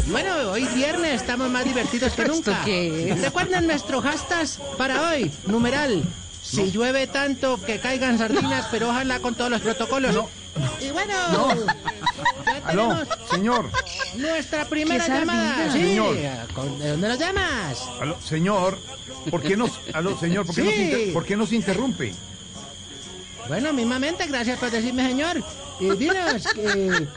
[0.07, 2.63] Bueno, hoy viernes estamos más divertidos que nunca.
[2.65, 3.21] qué es?
[3.23, 6.03] Recuerden nuestro hashtag para hoy, numeral.
[6.43, 10.17] Si llueve tanto que caigan sardinas, pero ojalá con todos los protocolos.
[10.81, 11.13] Y bueno,
[12.45, 13.71] ya Aló, tenemos señor.
[14.17, 15.73] nuestra primera ¿Qué llamada.
[15.73, 16.17] Sí, Señor.
[16.55, 17.83] ¿con- ¿de dónde nos llamas?
[18.01, 18.79] Aló, señor,
[19.31, 20.81] ¿por qué nos, aló, señor, ¿por qué, nos, Sí.
[20.83, 22.15] inter- por qué nos interrumpe?
[23.49, 25.43] Bueno, mismamente, gracias por decirme, señor.
[25.81, 27.09] Y dinos, eh,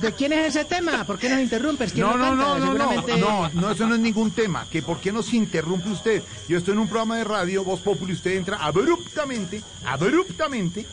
[0.00, 1.04] ¿de quién es ese tema?
[1.04, 1.92] ¿Por qué nos interrumpes?
[1.92, 2.44] ¿Quién No, lo no, canta?
[2.44, 4.66] no, no, no, Seguramente- no, no, eso no es ningún tema.
[4.70, 6.22] Que por qué nos interrumpe usted.
[6.48, 10.86] Yo estoy en un programa de radio, Voz Populi, usted entra abruptamente, abruptamente,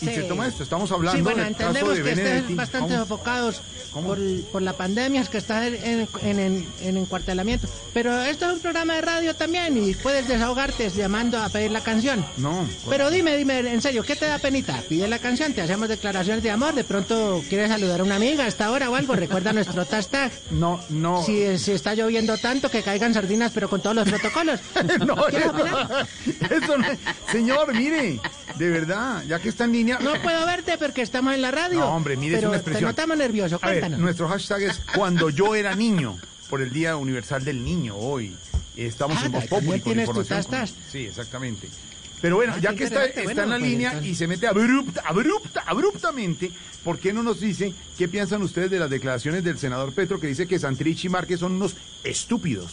[0.00, 0.62] y se toma esto.
[0.62, 3.08] Estamos hablando Sí, bueno, del caso entendemos de que estén bastante Vamos.
[3.08, 4.18] sofocados por,
[4.52, 7.66] por la pandemia, es que está en, en, en- en encuartelamiento.
[7.94, 11.80] Pero esto es un programa de radio también y puedes desahogarte llamando a pedir la
[11.80, 12.24] canción.
[12.36, 12.68] No.
[12.90, 14.82] Pero dime, dime, en serio, ¿qué te da penita?
[14.88, 18.44] Pide la canción, te hacemos declaraciones de amor, de pronto quieres saludar a una amiga
[18.44, 20.30] a esta hora o algo, recuerda nuestro hashtag.
[20.50, 21.24] No, no.
[21.24, 24.60] Si, si está lloviendo tanto que caigan sardinas, pero con todos los protocolos.
[25.06, 26.06] No, ¿Quieres opinar?
[26.50, 26.86] eso no
[27.30, 28.20] Señor, mire,
[28.56, 29.98] de verdad, ya que está en línea.
[30.14, 31.80] No puedo verte porque estamos en la radio.
[31.80, 32.80] No, hombre, mire, es una expresión.
[32.94, 34.00] Te notamos nervioso, A ver, cuéntanos.
[34.00, 36.18] nuestro hashtag es cuando yo era niño,
[36.50, 38.34] por el Día Universal del Niño hoy.
[38.76, 40.38] Estamos Ah, en Voz Populi con información.
[40.38, 40.74] tastas.
[40.92, 41.68] Sí, exactamente.
[42.20, 44.46] Pero bueno, Ah, ya que está, está en la pues, línea entonces- y se mete
[44.46, 46.50] abrupta, abrupta, abruptamente,
[46.82, 50.26] ¿por qué no nos dice qué piensan ustedes de las declaraciones del senador Petro que
[50.26, 52.72] dice que Santrich y Márquez son unos estúpidos?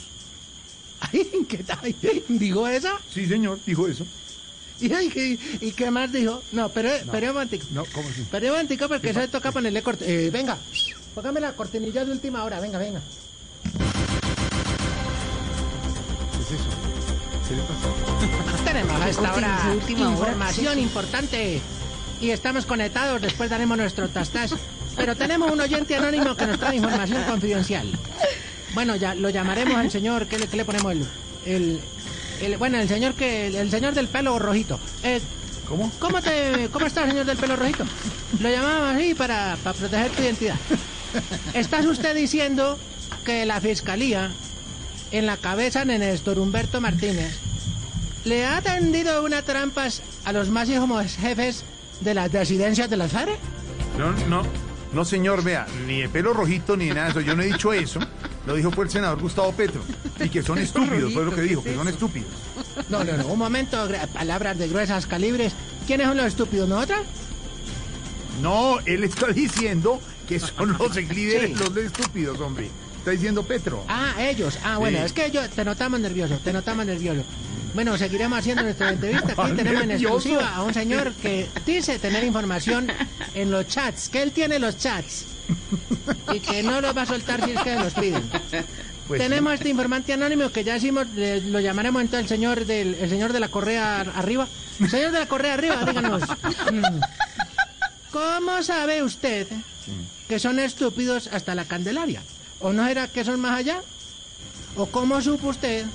[1.02, 1.94] Ay, ¿qué tal?
[2.30, 2.90] ¿Dijo eso?
[3.14, 4.06] Sí, señor, dijo eso.
[4.84, 6.42] ¿Y, qué- y qué más dijo?
[6.52, 7.66] No, pero, pero un momentico.
[7.72, 8.26] No, ¿cómo así?
[8.30, 8.48] Pero
[8.88, 10.28] porque eso toca ponerle corte.
[10.28, 10.58] Eh, venga,
[11.16, 12.60] póngame la cortinilla de última hora.
[12.60, 13.02] Venga, venga.
[16.32, 16.70] ¿Qué es eso?
[17.48, 18.64] ¿Qué le pasa?
[18.66, 20.80] Tenemos a esta hora de última hora, información sí.
[20.82, 21.62] importante.
[22.22, 24.54] Y estamos conectados, después daremos nuestro tastas.
[24.96, 27.88] Pero tenemos un oyente anónimo que nos trae información confidencial.
[28.74, 30.94] Bueno, ya lo llamaremos al señor, ¿qué le, qué le ponemos?
[30.94, 31.08] El,
[31.46, 31.82] el,
[32.42, 34.80] el- bueno, el señor que el, el señor del pelo rojito.
[35.04, 35.22] Eh,
[35.68, 35.92] ¿Cómo?
[36.00, 37.86] ¿Cómo te cómo está, señor del pelo rojito?
[38.40, 40.56] Lo llamamos así para, para proteger tu identidad.
[41.54, 42.78] ¿Estás usted diciendo
[43.26, 44.32] que la fiscalía
[45.12, 47.38] en la cabeza de Néstor Humberto Martínez,
[48.26, 51.64] ¿le ha tendido una trampas a los máximos jefes
[52.02, 53.38] de las disidencias de las FARC?
[53.98, 54.44] No, no,
[54.92, 57.22] no, señor, vea, ni de pelo rojito ni de nada de eso.
[57.22, 58.00] Yo no he dicho eso.
[58.46, 59.82] Lo dijo fue el senador Gustavo Petro.
[60.20, 62.30] Y que son estúpidos, fue lo que dijo, que son estúpidos.
[62.90, 65.54] No, no, no, un momento, palabras de gruesas calibres.
[65.88, 67.00] ¿Quiénes son los estúpidos, nosotros?
[68.42, 71.64] No, él está diciendo que son los líderes, Sí.
[71.64, 72.70] los estúpidos, hombre.
[72.98, 73.84] Está diciendo Petro.
[73.88, 74.58] Ah, ellos.
[74.64, 75.04] Ah, bueno, Sí.
[75.06, 77.24] es que yo te notamos nervioso, te notamos nervioso.
[77.74, 79.26] Bueno, seguiremos haciendo nuestra entrevista.
[79.28, 82.88] Aquí ¿Cuál tenemos en exclusiva a un señor que dice tener información
[83.34, 85.26] en los chats, que él tiene los chats
[86.34, 88.24] y que no los va a soltar si es que los piden.
[89.06, 89.56] Pues tenemos sí.
[89.56, 93.34] este informante anónimo que ya decimos, le- lo llamaremos entonces el señor del el señor
[93.34, 94.48] de la correa ar- arriba.
[94.90, 96.24] Señor de la correa arriba, díganos.
[98.12, 99.48] ¿Cómo sabe usted
[100.30, 102.22] que son estúpidos hasta la Candelaria?
[102.62, 103.82] ¿O no era que son más allá?
[104.78, 105.86] ¿O cómo supo usted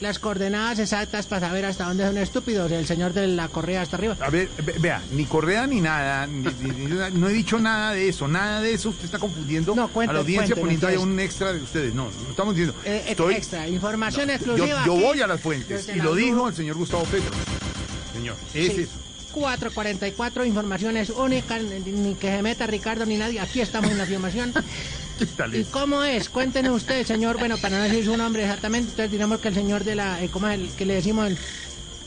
[0.00, 3.96] las coordenadas exactas para saber hasta dónde son estúpidos el señor de la correa hasta
[3.96, 4.16] arriba?
[4.20, 7.92] A ver, ve- vea, ni Correa ni nada, ni- ni- ni- no he dicho nada
[7.92, 8.90] de eso, nada de eso.
[8.90, 11.94] Usted está confundiendo cuente, a la audiencia cuente, poniendo ahí un extra de ustedes.
[11.94, 12.78] No, no estamos diciendo.
[12.84, 14.84] Eh, eh, Estoy- extra, información exclusiva.
[14.84, 17.30] yo voy a las fuentes y lo dijo el señor Gustavo Petro.
[18.12, 18.80] Señor, es Sí.
[18.82, 18.92] eso.
[19.32, 23.40] 444 informaciones únicas, ni que se meta Ricardo ni nadie.
[23.40, 24.52] Aquí estamos en la afirmación.
[25.52, 26.28] ¿Y cómo es?
[26.28, 27.38] Cuéntenos usted, señor.
[27.38, 30.22] Bueno, para no decir su nombre exactamente, entonces diremos que el señor de la.
[30.22, 31.26] eh, ¿Cómo es el que le decimos?
[31.28, 31.38] El,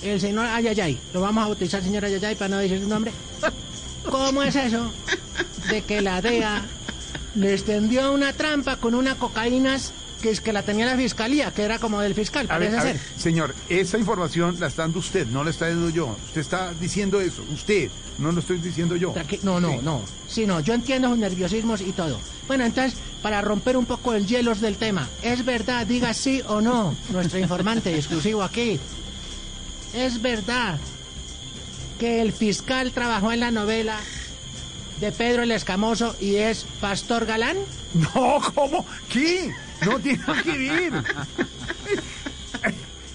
[0.02, 1.00] el señor Ayayay.
[1.14, 3.12] Lo vamos a bautizar señor Ayayay para no decir su nombre.
[4.10, 4.92] ¿Cómo es eso
[5.70, 6.66] de que la DEA
[7.36, 11.64] le extendió una trampa con una cocaínas que es que la tenía la fiscalía, que
[11.64, 13.20] era como del fiscal, A ver, parece a ver, ser?
[13.22, 16.16] señor, esa información la está dando usted, no la está dando yo.
[16.28, 19.14] Usted está diciendo eso, usted, no lo estoy diciendo yo.
[19.14, 20.02] Tranqui- No, no, no.
[20.28, 22.20] Sí, no, yo entiendo sus nerviosismos y todo.
[22.48, 26.62] Bueno, entonces, para romper un poco el hielo del tema, ¿es verdad, diga sí o
[26.62, 28.80] no, nuestro informante exclusivo aquí?
[29.94, 30.78] ¿Es verdad
[32.00, 33.98] que el fiscal trabajó en la novela
[35.00, 37.58] de Pedro el Escamoso y es Pastor Galán?
[37.94, 38.86] No, ¿cómo?
[39.10, 39.52] ¿Qué?
[39.86, 40.94] No tiene que ver.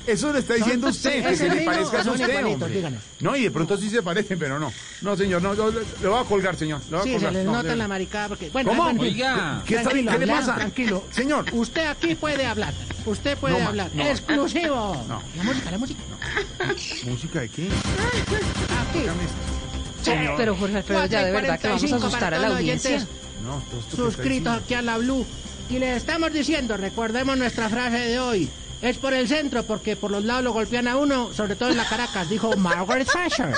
[0.06, 2.44] Eso le está diciendo usted, que se le parezca a usted.
[3.20, 4.70] No, y de pronto sí se parecen, pero no.
[5.00, 6.82] No, señor, no, yo le, le voy a colgar, señor.
[6.90, 8.50] le Sí, se No, nota la maricada porque...
[8.50, 9.00] Bueno, ¿Cómo?
[9.00, 9.62] Oiga.
[9.64, 10.54] ¿Qué está- tranquilo, qué le pasa?
[10.56, 11.04] Tranquilo.
[11.10, 11.46] Señor.
[11.52, 12.74] Usted aquí puede hablar.
[13.06, 13.90] Usted puede hablar.
[13.96, 15.04] Exclusivo.
[15.08, 15.22] No.
[15.36, 16.00] La música, la música.
[17.04, 17.68] ¿Música de qué?
[18.90, 19.06] Aquí.
[20.36, 23.06] Pero Jorge Alfredo, ya de verdad que vamos a 4:45 asustar a la audiencia.
[23.42, 23.62] No,
[23.94, 25.24] suscritos aquí a la Blue.
[25.68, 28.48] Y le estamos diciendo, recordemos nuestra frase de hoy.
[28.82, 31.78] Es por el centro, porque por los lados lo golpean a uno, sobre todo en
[31.78, 33.54] la Caracas, dijo Margaret Thatcher.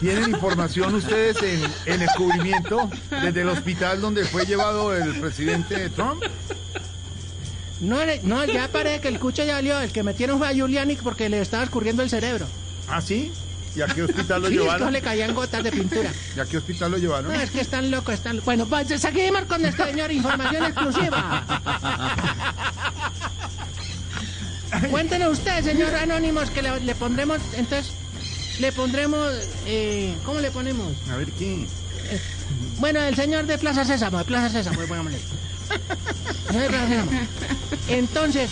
[0.00, 6.22] ¿Tienen información ustedes en, en descubrimiento desde el hospital donde fue llevado el presidente Trump?
[7.80, 9.80] No, no, ya parece que el cucho ya salió.
[9.80, 12.46] El que metieron fue a Giuliani porque le estaba escurriendo el cerebro.
[12.88, 13.32] ¿Ah, sí?
[13.74, 14.92] ¿Y a qué hospital lo llevaron?
[14.92, 16.10] le caían gotas de pintura.
[16.36, 17.32] ¿Y a qué hospital lo llevaron?
[17.32, 18.40] No, es que están locos, están...
[18.44, 21.44] Bueno, pues seguimos con este señor, información exclusiva.
[24.90, 27.92] Cuéntenos usted, señor Anónimos, que le, le pondremos, entonces,
[28.60, 29.32] le pondremos,
[29.66, 30.92] eh, ¿cómo le ponemos?
[31.10, 31.66] A ver, ¿qué?
[32.78, 35.18] Bueno, el señor de Plaza Sésamo, de Plaza Sésamo, pongámosle.
[37.88, 38.50] Entonces,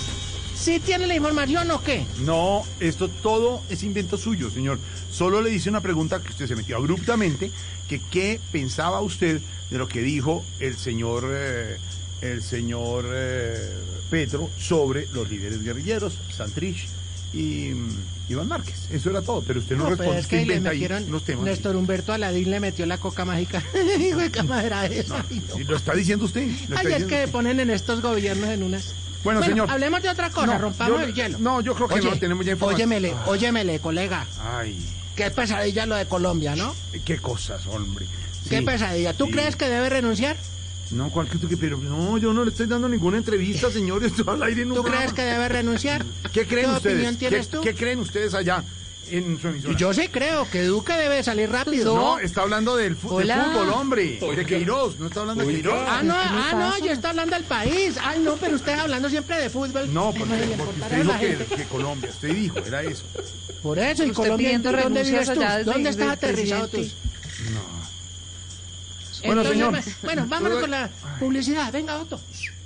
[0.67, 2.05] ¿sí tiene la información o qué?
[2.25, 4.81] No, esto todo es invento suyo, señor.
[5.13, 7.53] Solo le hice una pregunta que usted se metió abruptamente,
[7.89, 11.77] que qué pensaba usted de lo que dijo el señor, eh,
[12.21, 13.75] el señor eh,
[14.11, 16.89] Petro sobre los líderes guerrilleros, Santrich
[17.33, 18.89] y mm, Iván Márquez.
[18.91, 21.45] Eso era todo, pero usted no, pero responde, es usted que le metieron, unos temas.
[21.45, 23.63] Néstor Humberto Aladín le metió la coca mágica.
[24.01, 25.25] Hijo de esa.
[25.49, 25.59] No.
[25.61, 26.45] Lo está diciendo usted.
[26.69, 27.31] lo está Ay, es que usted.
[27.31, 29.06] ponen en estos gobiernos en unas...
[29.25, 29.71] Bueno, señor.
[29.71, 31.39] Hablemos de otra cosa, No, rompamos yo- el hielo.
[31.39, 32.89] no, yo creo que no, tenemos ya información.
[32.93, 34.27] Óyemele, óyemele, colega.
[34.41, 34.79] Ay,
[35.17, 36.75] Qué pesadilla lo de Colombia, ¿no?
[37.05, 38.07] qué cosas, hombre.
[38.51, 39.15] Qué pesadilla.
[39.15, 39.33] ¿Tú sí.
[39.33, 40.37] crees que debe renunciar?
[40.91, 44.05] No, ¿cuál que tú que pero no, yo no le estoy dando ninguna entrevista, señor,
[44.05, 45.05] esto al aire en un ¿Tú programa.
[45.07, 46.05] crees que debe renunciar?
[46.33, 46.95] ¿Qué creen ¿Qué ustedes?
[46.97, 47.61] opinión tienes ¿Qué, tú?
[47.63, 48.63] qué creen ustedes allá
[49.11, 49.77] en su emisora?
[49.77, 51.95] Yo sí creo que Duque debe salir rápido.
[51.95, 54.19] No, está hablando del, fu- fútbol, hombre.
[54.21, 55.85] De Queiroz, no está hablando de Queiroz.
[55.87, 57.97] Ah, no, ah, no, yo está hablando del país.
[58.03, 59.93] Ay, no, pero usted hablando siempre de fútbol.
[59.93, 63.05] No, porque, porque importará usted dijo que, que Colombia, usted dijo, era eso.
[63.63, 65.41] Por eso, ¿y Colombia dónde vives tú?
[65.65, 66.77] ¿Dónde estás aterrizado tú?
[66.77, 67.07] presidente.
[69.25, 70.05] Bueno, Entonces, señor.
[70.05, 71.73] bueno, vámonos con la publicidad.
[71.73, 72.21] Venga, Otto.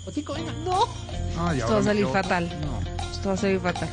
[0.04, 0.52] Otico, venga.
[0.64, 0.86] No.
[1.38, 2.50] Ah, ya Esto va a salir fatal.
[3.12, 3.90] Esto va a salir fatal.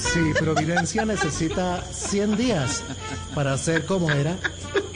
[0.00, 2.82] Si Providencia necesita 100 días
[3.34, 4.36] para ser como era,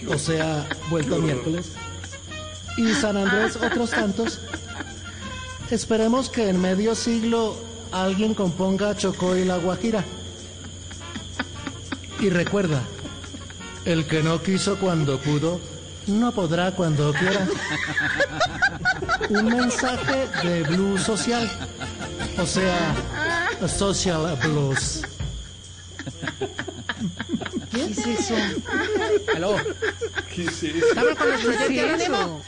[0.09, 1.73] o sea, vuelto miércoles,
[2.77, 4.41] y San Andrés otros tantos,
[5.71, 7.57] esperemos que en medio siglo
[7.93, 10.05] alguien componga Chocó y la Guajira.
[12.19, 12.83] Y recuerda,
[13.85, 15.61] el que no quiso cuando pudo,
[16.07, 17.47] no podrá cuando quiera.
[19.31, 21.51] Un mensaje de blues social,
[22.39, 22.95] o sea,
[23.69, 25.03] social blues.
[27.71, 28.35] ¿Qué es eso?
[29.35, 29.57] Aló.
[30.35, 30.87] ¿Qué es eso?
[30.89, 32.41] ¿Estamos con nuestro ¿Qué es eso?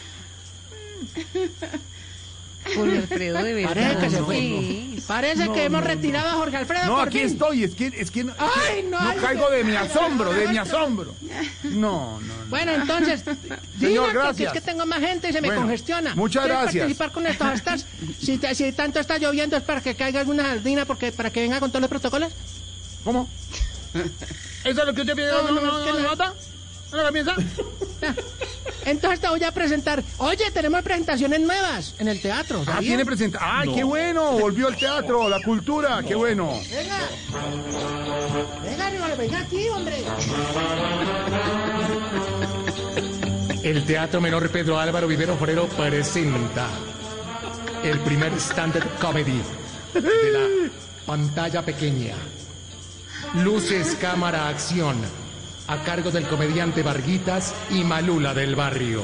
[2.74, 3.94] Jorge Alfredo, de verdad.
[4.00, 5.02] Parece que.
[5.06, 6.86] Parece No, que hemos no, retirado a Jorge Alfredo.
[6.86, 7.26] No, por aquí fin.
[7.28, 10.48] estoy, es que, es que no, Ay, no, no caigo que- de mi asombro, de
[10.48, 11.14] mi asombro.
[11.64, 12.34] No, no.
[12.48, 13.22] Bueno, entonces,
[13.78, 14.48] Señor, gracias.
[14.48, 16.14] es que tengo más gente y se me Bueno, congestiona.
[16.16, 16.82] muchas ¿Quieres gracias.
[16.82, 17.86] participar con estos hashtags?
[18.20, 21.40] Si, te- si tanto está lloviendo es para que caiga alguna jardina porque para que
[21.40, 22.32] venga con todos los protocolos.
[23.04, 23.28] ¿Cómo?
[24.64, 25.42] ¿Eso es lo que usted pidió?
[25.42, 26.08] No, no, es que no.
[26.08, 26.34] nota?
[26.92, 27.34] ¿No la piensa?
[28.84, 30.02] Entonces te voy a presentar.
[30.18, 32.62] Oye, tenemos presentaciones nuevas en el teatro.
[32.62, 32.88] Ah, ¿sabía?
[32.90, 33.50] tiene presentación.
[33.52, 34.32] ¡Ay, qué bueno!
[34.32, 36.60] Volvió el teatro, la cultura, qué bueno.
[36.70, 36.98] Venga.
[38.62, 40.04] Venga, venga aquí, hombre.
[43.62, 46.68] El Teatro Menor Pedro Álvaro Vivero Forero presenta
[47.82, 49.42] el primer stand-up comedy
[49.92, 50.70] de la
[51.04, 52.14] pantalla pequeña.
[53.34, 54.96] Luces, cámara, acción,
[55.68, 59.02] a cargo del comediante Varguitas y Malula del Barrio.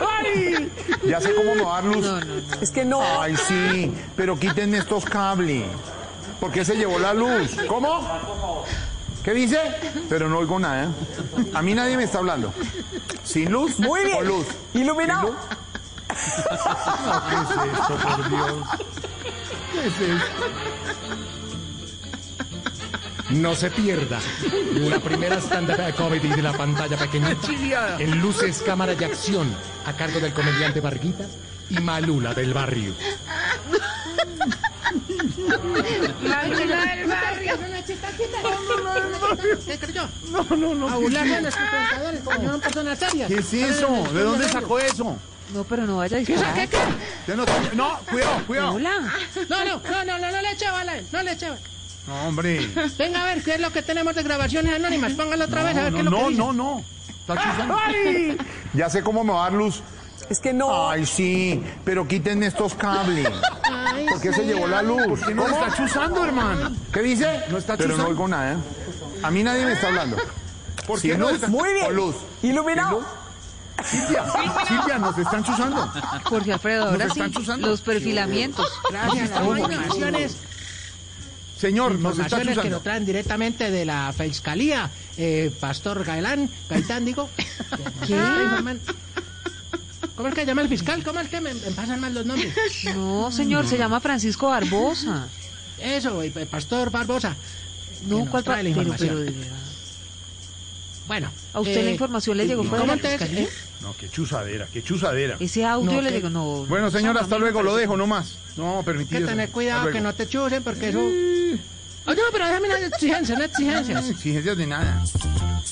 [0.00, 0.70] ¡Ay!
[1.06, 2.06] Ya sé cómo me va a dar luz.
[2.60, 3.00] Es que no.
[3.20, 5.64] Ay, sí, pero quítenme estos cables.
[6.40, 7.56] ¿Por qué se llevó la luz?
[7.68, 8.64] ¿Cómo?
[9.22, 9.58] ¿Qué dice?
[10.08, 10.84] Pero no oigo nada.
[10.84, 10.88] ¿eh?
[11.52, 12.52] A mí nadie me está hablando.
[13.22, 13.78] ¿Sin luz?
[13.78, 14.16] Muy bien.
[14.16, 14.46] ¿Con luz?
[14.74, 15.30] Iluminado.
[15.30, 15.36] No,
[17.28, 18.52] ¿qué es esto, por Dios?
[19.72, 21.29] ¿Qué es esto?
[23.30, 24.18] No se pierda
[24.74, 29.54] la primera stand-up comedy de la pantalla pequeñita en luces, cámara y acción,
[29.86, 31.28] a cargo del comediante Varguitas
[31.68, 32.94] y Malula del Barrio.
[39.66, 40.08] ¿Qué creyó?
[40.30, 40.88] No, no, no.
[40.88, 43.28] A burlarse de nuestros presentadores como fueran personas serias.
[43.28, 43.88] ¿Qué es eso?
[44.12, 45.16] ¿De dónde sacó eso?
[45.54, 46.54] No, pero no vaya a ¿Qué disparar.
[46.56, 46.78] saqué qué?
[47.26, 48.72] Ya no, no, cuidado, cuidado.
[48.74, 49.12] Hola.
[49.48, 51.60] No, no, no, no, no, no le eche bala, no le eche bala.
[52.10, 52.68] No, hombre.
[52.98, 55.12] Venga a ver qué es lo que tenemos de grabaciones anónimas.
[55.12, 56.38] Póngalo otra vez a ver No, qué es lo no, que no, dice.
[56.40, 56.84] no, no.
[57.20, 57.76] Está chuzando.
[57.80, 58.36] ¡Ay!
[58.74, 59.80] Ya sé cómo me va a dar luz.
[60.28, 60.90] Es que no.
[60.90, 63.28] Ay, sí, pero quítenme estos cables.
[63.62, 65.06] Ay, ¿Por qué sí, se llevó la luz?
[65.06, 65.54] ¿Por qué no ¿Cómo?
[65.54, 66.74] está chuzando, hermano?
[66.92, 67.42] ¿Qué dice?
[67.48, 68.56] No está Pero no oigo nada, ¿eh?
[69.22, 70.16] A mí nadie me está hablando.
[70.88, 71.46] ¿Por qué no está?
[71.46, 71.94] Muy bien.
[71.94, 72.16] Luz.
[72.42, 73.04] Iluminado.
[73.84, 74.24] Silvia,
[74.68, 75.90] Silvia, nos están chuzando.
[76.24, 77.68] Jorge Alfredo, ahora Nos sí, están chuzando.
[77.68, 78.68] los perfilamientos.
[78.90, 79.40] Gracias, las
[81.60, 82.76] Señor, nos está informaciones que chuzando.
[82.76, 84.90] nos traen directamente de la Fiscalía.
[85.18, 87.28] Eh, Pastor Gaelán, Gaitán, digo.
[88.06, 88.16] ¿Qué?
[90.16, 91.02] ¿Cómo es que llama el fiscal?
[91.02, 92.54] ¿Cómo es que me, me pasan mal los nombres?
[92.94, 95.28] No, señor, se llama Francisco Barbosa.
[95.78, 97.36] Eso, el Pastor Barbosa.
[98.06, 99.24] No, ¿cuál trae la información.
[99.26, 99.69] pero.
[101.10, 101.28] Bueno.
[101.54, 103.48] ¿A usted la información le llegó ¿y fuera de cómo eh?
[103.80, 105.36] No, qué chuzadera, qué chuzadera.
[105.40, 106.64] Ese audio No, le llegó, no.
[106.66, 108.36] Bueno, señor, hasta luego, lo dejo nomás.
[108.56, 109.22] No, Hay permitido.
[109.22, 111.00] que tener cuidado que no te chusen porque eso...
[111.00, 114.00] Oye, pero déjame una exigencia, una exigencia.
[114.00, 115.02] No, exigencias de nada.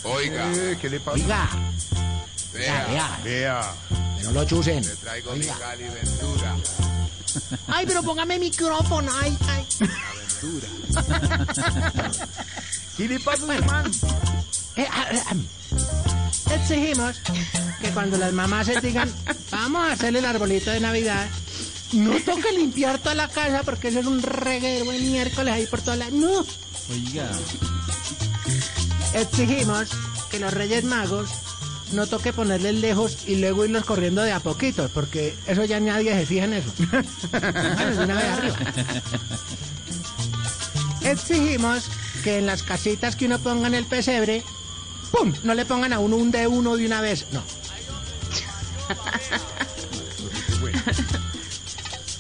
[0.03, 1.15] Oiga, Eh, ¿Qué le pasa?
[1.23, 1.49] Oiga,
[2.53, 3.75] vea, vea, Vea.
[4.19, 4.85] que no lo chusen.
[4.85, 6.57] le traigo mi Cali Ventura.
[7.69, 9.65] Ay, pero póngame micrófono, ay, ay.
[12.97, 13.89] ¿Qué le pasa, hermano?
[14.79, 16.55] Eh, ah, eh, ah.
[16.55, 17.21] Exigimos
[17.81, 19.13] que cuando las mamás se digan,
[19.51, 21.27] vamos a hacerle el arbolito de Navidad,
[21.93, 25.83] no toque limpiar toda la casa porque eso es un reguero de miércoles ahí por
[25.83, 26.11] toda la...
[26.11, 26.47] No.
[26.91, 27.29] Oiga.
[29.15, 29.89] Exigimos
[30.31, 31.29] que los Reyes Magos
[31.93, 36.13] no toque ponerles lejos y luego irlos corriendo de a poquitos, porque eso ya nadie
[36.15, 36.73] se fija en eso.
[37.33, 38.57] Bueno, una vez arriba.
[41.03, 41.85] Exigimos
[42.23, 44.45] que en las casitas que uno ponga en el pesebre,
[45.11, 45.33] ¡pum!
[45.43, 47.43] No le pongan a uno un de uno de una vez, no.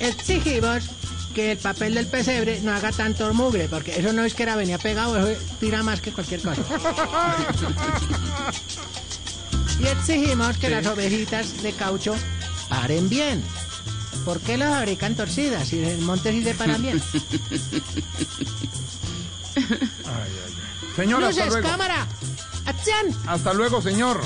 [0.00, 0.84] Exigimos
[1.34, 4.56] que el papel del pesebre no haga tanto mugre, porque eso no es que era
[4.56, 6.62] venía pegado, eso tira más que cualquier cosa.
[9.80, 12.14] Y exigimos que las ovejitas de caucho
[12.68, 13.42] paren bien.
[14.24, 17.00] ¿Por qué las fabrican torcidas si en el monte sí se paran bien?
[20.96, 21.68] Señor, hasta ¡Luces, luego.
[21.68, 22.06] cámara!
[22.68, 23.06] ¡Acción!
[23.26, 24.20] Hasta luego, señor.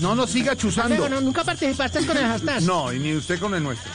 [0.00, 0.96] No nos siga chuzando.
[0.96, 2.62] Luego, no, nunca participaste con el hashtag.
[2.62, 3.90] No, y ni usted con el nuestro.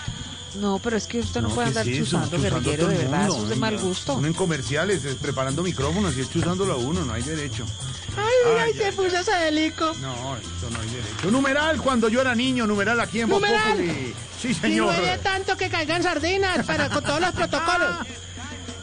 [0.55, 2.03] No, pero es que usted no, No, puede ¿qué andar es eso?
[2.17, 4.15] chuzando, guerrillero, de verdad, eso es de mal gusto.
[4.15, 7.65] Uno en comerciales, es preparando micrófonos y es chuzándolo a uno, no hay derecho.
[8.17, 9.85] Ay, mira, y te puso ese delico.
[10.01, 11.31] No, eso no hay derecho.
[11.31, 13.77] Numeral cuando yo era niño, numeral aquí en Numeral.
[14.41, 14.87] Sí, Y señor.
[14.87, 17.97] no es tanto que caigan sardinas para con todos los protocolos.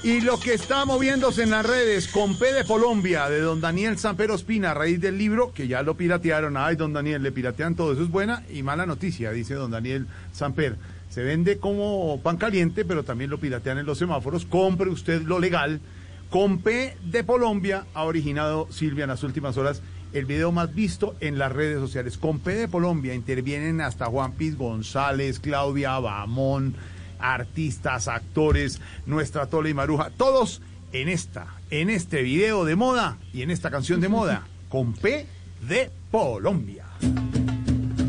[0.07, 3.99] Y lo que está moviéndose en las redes con P de Colombia, de don Daniel
[3.99, 6.57] Samper Ospina, a raíz del libro, que ya lo piratearon.
[6.57, 7.93] Ay, don Daniel, le piratean todo.
[7.93, 10.77] Eso es buena y mala noticia, dice don Daniel Samper.
[11.11, 14.47] Se vende como pan caliente, pero también lo piratean en los semáforos.
[14.47, 15.81] Compre usted lo legal.
[16.31, 19.83] Con P de Colombia ha originado Silvia en las últimas horas
[20.13, 22.17] el video más visto en las redes sociales.
[22.17, 26.77] Con P de Colombia intervienen hasta Juan Piz González, Claudia Bamón,
[27.19, 30.61] artistas, actores, nuestra Tole y Maruja, todos
[30.93, 35.27] en esta, en este video de moda y en esta canción de moda, con P
[35.69, 36.85] de Colombia.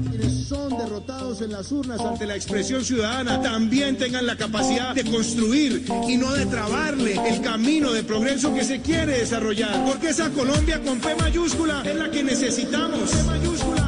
[0.10, 5.04] quienes son derrotados en las urnas ante la expresión ciudadana también tengan la capacidad de
[5.04, 9.86] construir y no de trabarle el camino de progreso que se quiere desarrollar.
[9.86, 13.12] Porque esa Colombia con P mayúscula es la que necesitamos.
[13.12, 13.87] P mayúscula,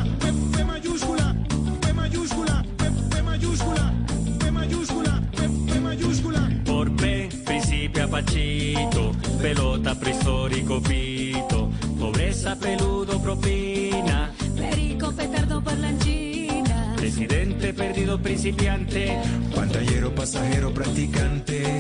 [7.90, 9.12] principia Pachito,
[9.42, 16.94] pelota prehistórico pito, pobreza peludo propina, Perico, petardo, parlanchina.
[16.96, 19.18] presidente perdido principiante,
[19.56, 21.80] Pantallero, pasajero, practicante.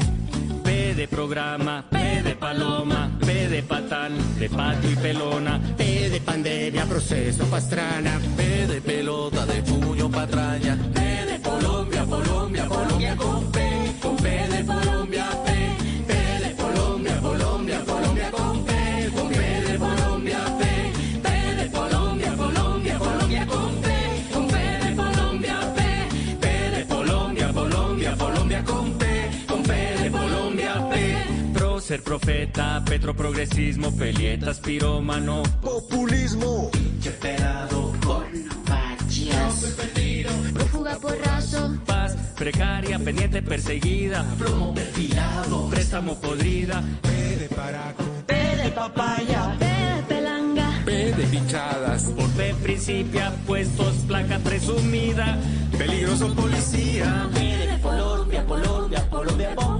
[0.63, 6.19] P de programa, P de paloma, P de patán, de pato y pelona, P de
[6.21, 13.51] pandemia, proceso pastrana, P de pelota, de puño patraña, P de Colombia, Colombia, Colombia con
[13.51, 13.59] P,
[14.01, 14.88] con P de Colombia,
[32.09, 36.71] profeta, petroprogresismo, pelietas, pirómano, Populismo.
[37.21, 38.23] pelado, con
[40.51, 41.77] Prófuga, porrazo.
[41.85, 48.03] paz, precaria, pendiente, perseguida, plomo perfilado, préstamo podrida, P de paraco.
[48.25, 50.81] P de papaya, P de pelanga.
[50.85, 55.37] P de pinchadas, por P principia, puestos, placa presumida,
[55.77, 59.78] peligroso policía, P de Colombia, Colombia, Colombia con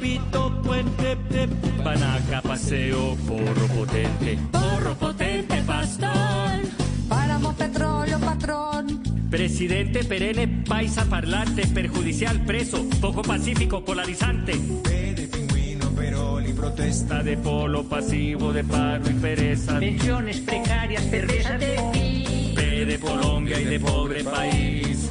[0.00, 1.46] Papito, Puente, P,
[1.84, 6.62] Panaca, Paseo, Porro Potente, Porro Potente, Pastor.
[7.06, 9.02] Páramo, petróleo, patrón.
[9.28, 14.54] Presidente perenne, paisa parlante, perjudicial, preso, poco pacífico, polarizante.
[14.82, 17.22] P de pingüino, perol y protesta.
[17.22, 19.78] De polo pasivo, de paro y pereza.
[19.78, 22.54] Pensiones precarias, perversa de pi.
[22.56, 25.10] P de Colombia y de pobre país.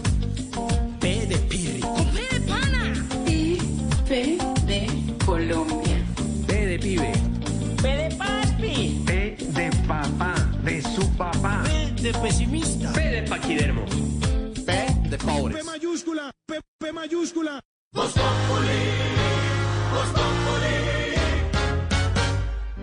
[0.99, 1.79] P de pirri.
[1.79, 2.93] P de pana.
[3.27, 3.57] Y
[4.07, 4.58] P de
[5.29, 6.03] Colombia.
[6.47, 7.13] P de pibe.
[7.83, 9.03] P de paspi.
[9.05, 11.61] P de papá, de su papá.
[11.65, 12.91] P de pesimista.
[12.93, 13.85] P de paquidermo.
[14.65, 14.71] P
[15.07, 15.57] de pobres.
[15.57, 17.59] P mayúscula, P, P mayúscula.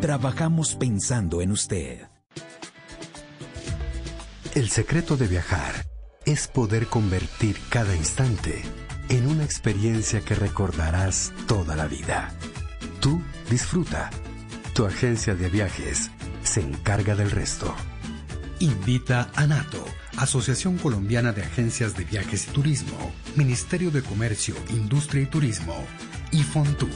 [0.00, 2.08] Trabajamos pensando en usted.
[4.54, 5.86] El secreto de viajar
[6.24, 8.62] es poder convertir cada instante
[9.08, 12.32] en una experiencia que recordarás toda la vida.
[13.00, 14.10] Tú disfruta.
[14.74, 16.10] Tu agencia de viajes
[16.42, 17.74] se encarga del resto.
[18.58, 19.84] Invita a NATO,
[20.16, 25.76] Asociación Colombiana de Agencias de Viajes y Turismo, Ministerio de Comercio, Industria y Turismo
[26.30, 26.90] y Fontour.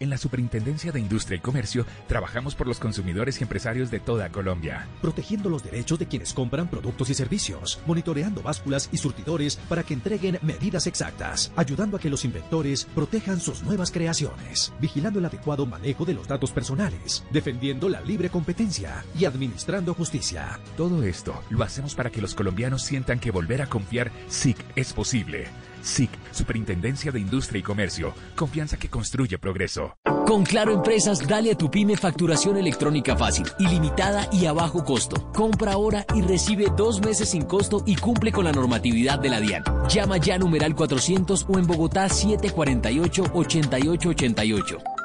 [0.00, 4.28] En la Superintendencia de Industria y Comercio trabajamos por los consumidores y empresarios de toda
[4.28, 4.88] Colombia.
[5.00, 9.94] protegiendo los derechos de quienes compran productos y servicios, monitoreando básculas y surtidores para que
[9.94, 15.64] entreguen medidas exactas, ayudando a que los inventores protejan sus nuevas creaciones, vigilando el adecuado
[15.64, 20.58] manejo de los datos personales, defendiendo la libre competencia y administrando justicia.
[20.76, 24.92] Todo esto lo hacemos para que los colombianos sientan que volver a confiar SIC es
[24.92, 25.46] posible.
[25.84, 28.12] SIC, Superintendencia de Industria y Comercio.
[28.34, 29.96] Confianza que construye progreso.
[30.26, 35.30] Con Claro Empresas, dale a tu pyme facturación electrónica fácil, ilimitada y a bajo costo.
[35.32, 39.40] Compra ahora y recibe dos meses sin costo y cumple con la normatividad de la
[39.40, 39.64] DIAN.
[39.88, 45.03] Llama ya numeral 400 o en Bogotá 748-8888.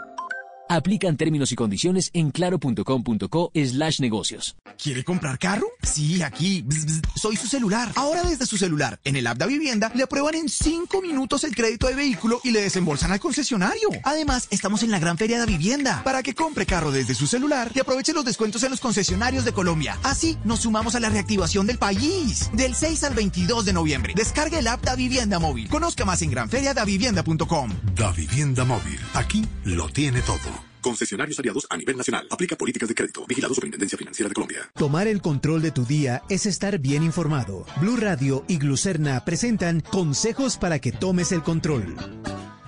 [0.72, 4.56] Aplican términos y condiciones en claro.com.co slash negocios.
[4.82, 5.66] ¿Quiere comprar carro?
[5.82, 6.62] Sí, aquí.
[6.62, 7.02] Bzz, bzz.
[7.16, 7.92] Soy su celular.
[7.96, 11.56] Ahora desde su celular, en el app de Vivienda, le aprueban en 5 minutos el
[11.56, 13.90] crédito de vehículo y le desembolsan al concesionario.
[14.04, 17.72] Además, estamos en la gran feria de Vivienda para que compre carro desde su celular
[17.74, 19.98] y aproveche los descuentos en los concesionarios de Colombia.
[20.04, 22.52] Así nos sumamos a la reactivación del país.
[22.54, 24.14] Del 6 al 22 de noviembre.
[24.16, 25.68] Descargue el app Da Vivienda Móvil.
[25.68, 27.72] Conozca más en granferiadavivienda.com.
[27.96, 29.00] Da Vivienda Móvil.
[29.16, 30.59] Aquí lo tiene todo.
[30.82, 32.28] Concesionarios aliados a nivel nacional.
[32.30, 33.26] Aplica políticas de crédito.
[33.28, 34.72] Vigilado Superintendencia Financiera de Colombia.
[34.76, 37.66] Tomar el control de tu día es estar bien informado.
[37.82, 41.96] Blue Radio y Glucerna presentan consejos para que tomes el control.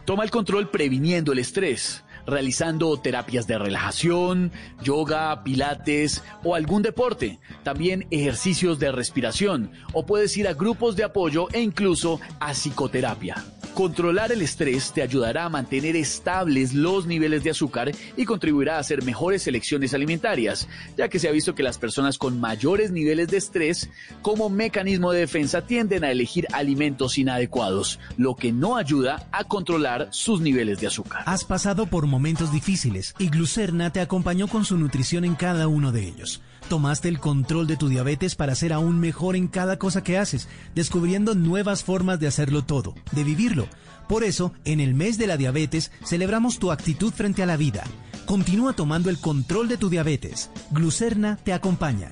[0.06, 4.52] Toma el control previniendo el estrés, realizando terapias de relajación,
[4.84, 7.40] yoga, pilates o algún deporte.
[7.64, 13.36] También ejercicios de respiración o puedes ir a grupos de apoyo e incluso a psicoterapia.
[13.74, 18.80] Controlar el estrés te ayudará a mantener estables los niveles de azúcar y contribuirá a
[18.80, 20.68] hacer mejores elecciones alimentarias,
[20.98, 23.90] ya que se ha visto que las personas con mayores niveles de estrés
[24.22, 30.10] como mecanismo de defensa tienden a elegir alimentos inadecuados, lo que no ayuda a controlar
[30.12, 31.24] sus niveles de azúcar.
[31.26, 35.94] Has pasado por momentos difíciles y Glucerna te acompañó con su nutrición en cada uno
[35.94, 36.42] de ellos.
[36.70, 40.48] Tomaste el control de tu diabetes para ser aún mejor en cada cosa que haces,
[40.76, 43.68] descubriendo nuevas formas de hacerlo todo, de vivirlo.
[44.08, 47.84] Por eso, en el mes de la diabetes, celebramos tu actitud frente a la vida.
[48.26, 50.50] Continúa tomando el control de tu diabetes.
[50.72, 52.12] Glucerna te acompaña.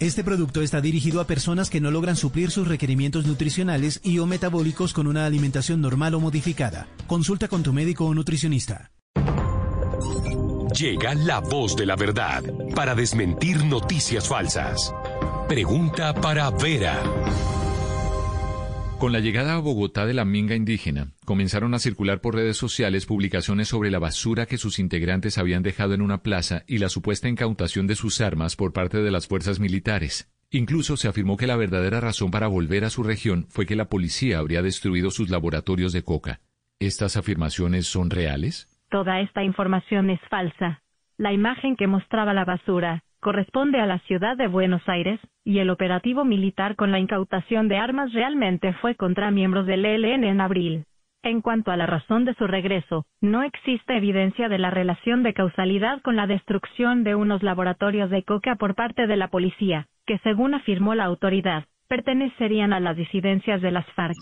[0.00, 4.26] Este producto está dirigido a personas que no logran suplir sus requerimientos nutricionales y o
[4.26, 6.88] metabólicos con una alimentación normal o modificada.
[7.06, 8.90] Consulta con tu médico o nutricionista.
[10.78, 12.42] Llega la voz de la verdad
[12.74, 14.92] para desmentir noticias falsas.
[15.46, 17.00] Pregunta para Vera.
[18.98, 23.06] Con la llegada a Bogotá de la minga indígena, comenzaron a circular por redes sociales
[23.06, 27.28] publicaciones sobre la basura que sus integrantes habían dejado en una plaza y la supuesta
[27.28, 30.28] incautación de sus armas por parte de las fuerzas militares.
[30.50, 33.88] Incluso se afirmó que la verdadera razón para volver a su región fue que la
[33.88, 36.40] policía habría destruido sus laboratorios de coca.
[36.80, 38.73] ¿Estas afirmaciones son reales?
[38.94, 40.80] Toda esta información es falsa.
[41.18, 45.70] La imagen que mostraba la basura corresponde a la ciudad de Buenos Aires, y el
[45.70, 50.84] operativo militar con la incautación de armas realmente fue contra miembros del ELN en abril.
[51.24, 55.34] En cuanto a la razón de su regreso, no existe evidencia de la relación de
[55.34, 60.18] causalidad con la destrucción de unos laboratorios de coca por parte de la policía, que
[60.18, 64.14] según afirmó la autoridad, pertenecerían a las disidencias de las FARC.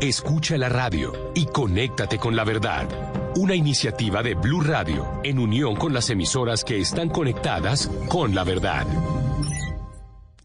[0.00, 2.88] Escucha la radio y conéctate con la verdad.
[3.34, 8.44] Una iniciativa de Blue Radio en unión con las emisoras que están conectadas con la
[8.44, 8.86] verdad.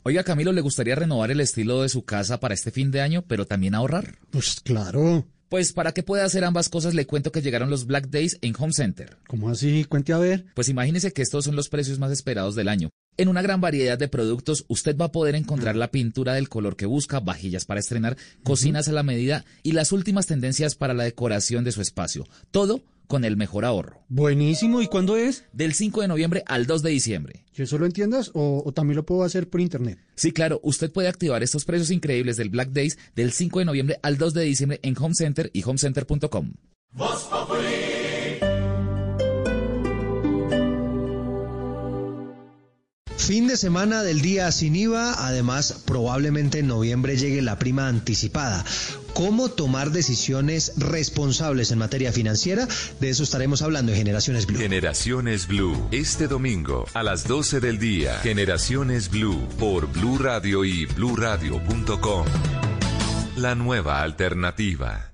[0.03, 3.23] Oiga, Camilo, ¿le gustaría renovar el estilo de su casa para este fin de año,
[3.27, 4.19] pero también ahorrar?
[4.31, 5.25] Pues claro.
[5.49, 8.55] Pues para que pueda hacer ambas cosas le cuento que llegaron los Black Days en
[8.57, 9.17] Home Center.
[9.27, 9.83] ¿Cómo así?
[9.83, 10.45] Cuente a ver.
[10.55, 12.89] Pues imagínese que estos son los precios más esperados del año.
[13.19, 16.75] En una gran variedad de productos usted va a poder encontrar la pintura del color
[16.75, 21.03] que busca, vajillas para estrenar, cocinas a la medida y las últimas tendencias para la
[21.03, 22.25] decoración de su espacio.
[22.51, 24.03] Todo con el mejor ahorro.
[24.07, 24.83] Buenísimo.
[24.83, 25.45] ¿Y cuándo es?
[25.51, 27.45] Del 5 de noviembre al 2 de diciembre.
[27.55, 29.97] ¿Y eso lo entiendas o, o, también lo puedo hacer por internet?
[30.13, 30.59] Sí, claro.
[30.61, 34.35] Usted puede activar estos precios increíbles del Black Days del 5 de noviembre al 2
[34.35, 36.53] de diciembre en Home Center y homecenter.com.
[43.17, 48.63] Fin de semana del día sin IVA, además probablemente en noviembre llegue la prima anticipada.
[49.13, 52.67] ¿Cómo tomar decisiones responsables en materia financiera?
[52.99, 54.59] De eso estaremos hablando en Generaciones Blue.
[54.59, 58.19] Generaciones Blue, este domingo a las 12 del día.
[58.19, 62.25] Generaciones Blue por Blue Radio y bluradio.com.
[63.35, 65.13] La nueva alternativa.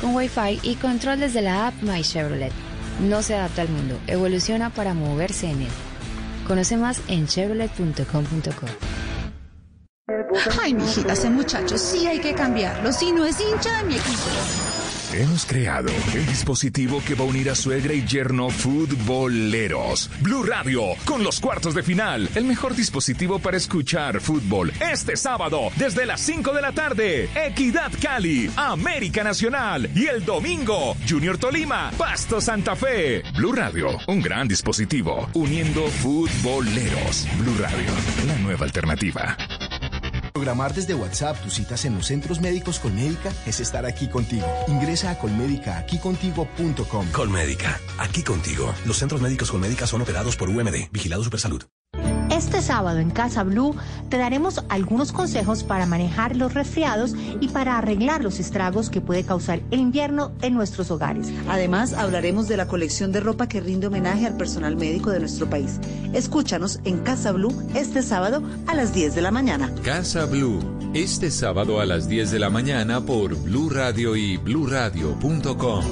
[0.00, 2.52] Con Wi-Fi y control desde la app My Chevrolet.
[3.00, 5.68] No se adapta al mundo, evoluciona para moverse en él.
[6.46, 8.66] Conoce más en chevrolet.com.co.
[10.62, 12.92] Ay, mijita, ese muchacho sí hay que cambiarlo.
[12.92, 14.67] Si no es hincha de mi equipo.
[15.14, 20.10] Hemos creado el dispositivo que va a unir a suegra y yerno futboleros.
[20.20, 22.28] Blue Radio, con los cuartos de final.
[22.34, 24.70] El mejor dispositivo para escuchar fútbol.
[24.80, 27.30] Este sábado, desde las 5 de la tarde.
[27.34, 29.90] Equidad Cali, América Nacional.
[29.94, 33.22] Y el domingo, Junior Tolima, Pasto Santa Fe.
[33.34, 35.30] Blue Radio, un gran dispositivo.
[35.32, 37.26] Uniendo futboleros.
[37.38, 37.90] Blue Radio,
[38.26, 39.36] la nueva alternativa.
[40.38, 44.46] Programar desde WhatsApp tus citas en los centros médicos Colmédica es estar aquí contigo.
[44.68, 47.10] Ingresa a colmédica.com.
[47.10, 48.72] Colmédica, aquí contigo.
[48.86, 51.64] Los centros médicos Colmédica son operados por UMD, Vigilado Supersalud.
[52.30, 53.74] Este sábado en Casa Blue
[54.10, 59.24] te daremos algunos consejos para manejar los resfriados y para arreglar los estragos que puede
[59.24, 61.28] causar el invierno en nuestros hogares.
[61.48, 65.48] Además, hablaremos de la colección de ropa que rinde homenaje al personal médico de nuestro
[65.48, 65.80] país.
[66.12, 69.72] Escúchanos en Casa Blue este sábado a las 10 de la mañana.
[69.82, 70.60] Casa Blue,
[70.94, 75.84] este sábado a las 10 de la mañana por Blue Radio y bluradio.com.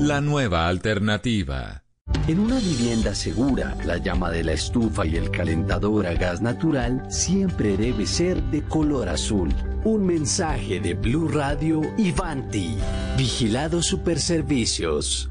[0.00, 1.85] La nueva alternativa.
[2.28, 7.04] En una vivienda segura, la llama de la estufa y el calentador a gas natural
[7.08, 9.54] siempre debe ser de color azul.
[9.84, 12.76] Un mensaje de Blue Radio y Vanti.
[13.16, 15.30] Vigilado Superservicios.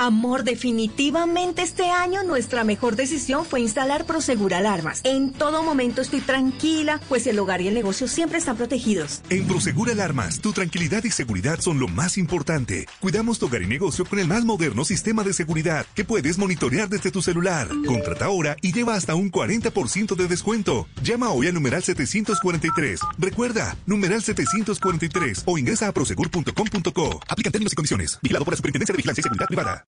[0.00, 5.00] Amor, definitivamente este año nuestra mejor decisión fue instalar Prosegur Alarmas.
[5.02, 9.22] En todo momento estoy tranquila, pues el hogar y el negocio siempre están protegidos.
[9.28, 12.86] En Prosegur Alarmas, tu tranquilidad y seguridad son lo más importante.
[13.00, 16.88] Cuidamos tu hogar y negocio con el más moderno sistema de seguridad que puedes monitorear
[16.88, 17.66] desde tu celular.
[17.84, 20.86] Contrata ahora y lleva hasta un 40% de descuento.
[21.02, 23.00] Llama hoy al numeral 743.
[23.18, 27.20] Recuerda, numeral 743 o ingresa a prosegur.com.co.
[27.26, 28.16] Aplican términos y condiciones.
[28.22, 29.87] Vigilado por la Superintendencia de Vigilancia y Seguridad Privada.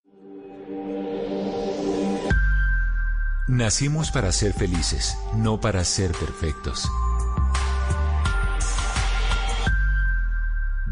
[3.50, 6.88] Nacimos para ser felices, no para ser perfectos.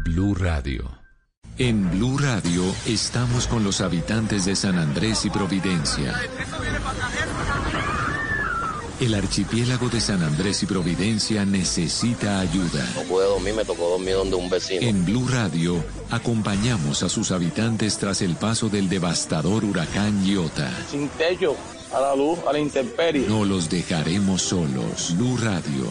[0.03, 0.91] Blue Radio.
[1.57, 6.13] En Blue Radio estamos con los habitantes de San Andrés y Providencia.
[8.99, 12.85] El archipiélago de San Andrés y Providencia necesita ayuda.
[12.93, 14.81] No pude dormir, me tocó dormir donde un vecino.
[14.81, 15.81] En Blue Radio
[16.11, 20.69] acompañamos a sus habitantes tras el paso del devastador huracán Iota.
[20.91, 21.55] Sin techo,
[21.93, 23.27] a la luz, a la intemperie.
[23.27, 25.15] No los dejaremos solos.
[25.17, 25.89] Blue Radio,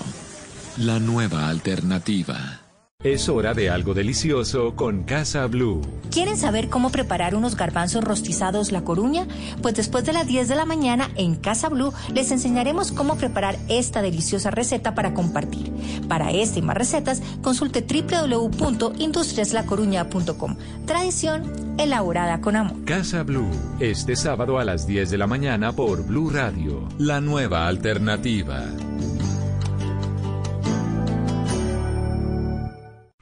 [0.77, 2.61] la nueva alternativa.
[3.05, 5.83] Es hora de algo delicioso con Casa Blue.
[6.11, 9.29] ¿Quieren saber cómo preparar unos garbanzos rostizados La Coruña?
[9.63, 13.57] Pues después de las 10 de la mañana en Casa Blue les enseñaremos cómo preparar
[13.69, 15.73] esta deliciosa receta para compartir.
[16.09, 20.57] Para esta y más recetas, consulte www.industriaslacoruña.com.
[20.85, 22.85] Tradición elaborada con amor.
[22.85, 27.69] Casa Blue, este sábado a las 10 de la mañana por Blue Radio, la nueva
[27.69, 28.65] alternativa.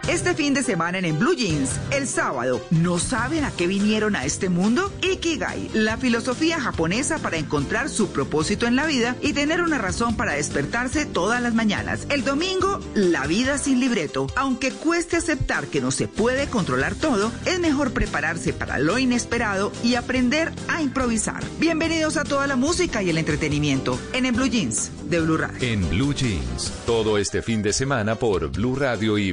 [0.08, 4.14] Este fin de semana en, en Blue Jeans, el sábado, ¿no saben a qué vinieron
[4.14, 4.92] a este mundo?
[5.02, 10.16] Ikigai, la filosofía japonesa para encontrar su propósito en la vida y tener una razón
[10.16, 12.06] para despertarse todas las mañanas.
[12.08, 14.28] El domingo, la vida sin libreto.
[14.36, 19.72] Aunque cueste aceptar que no se puede controlar todo, es mejor prepararse para lo inesperado
[19.82, 21.42] y aprender a improvisar.
[21.58, 25.58] Bienvenidos a toda la música y el entretenimiento en, en Blue Jeans de Blue Radio.
[25.60, 29.32] En Blue Jeans, todo este fin de semana por Blue Radio y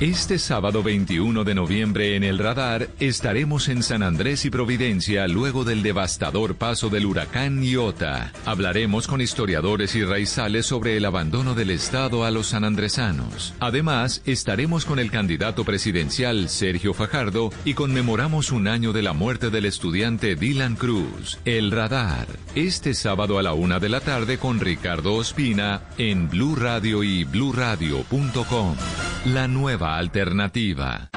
[0.00, 5.64] Este sábado 21 de noviembre en el radar estaremos en San Andrés y Providencia luego
[5.64, 8.30] del devastador paso del huracán Iota.
[8.46, 13.54] Hablaremos con historiadores y raizales sobre el abandono del Estado a los sanandresanos.
[13.58, 19.50] Además, estaremos con el candidato presidencial Sergio Fajardo y conmemoramos un año de la muerte
[19.50, 21.40] del estudiante Dylan Cruz.
[21.44, 22.28] El radar.
[22.54, 27.24] Este sábado a la una de la tarde con Ricardo Ospina en Blue Radio y
[27.24, 28.76] bluradio.com.
[29.24, 31.10] La nueva alternativa.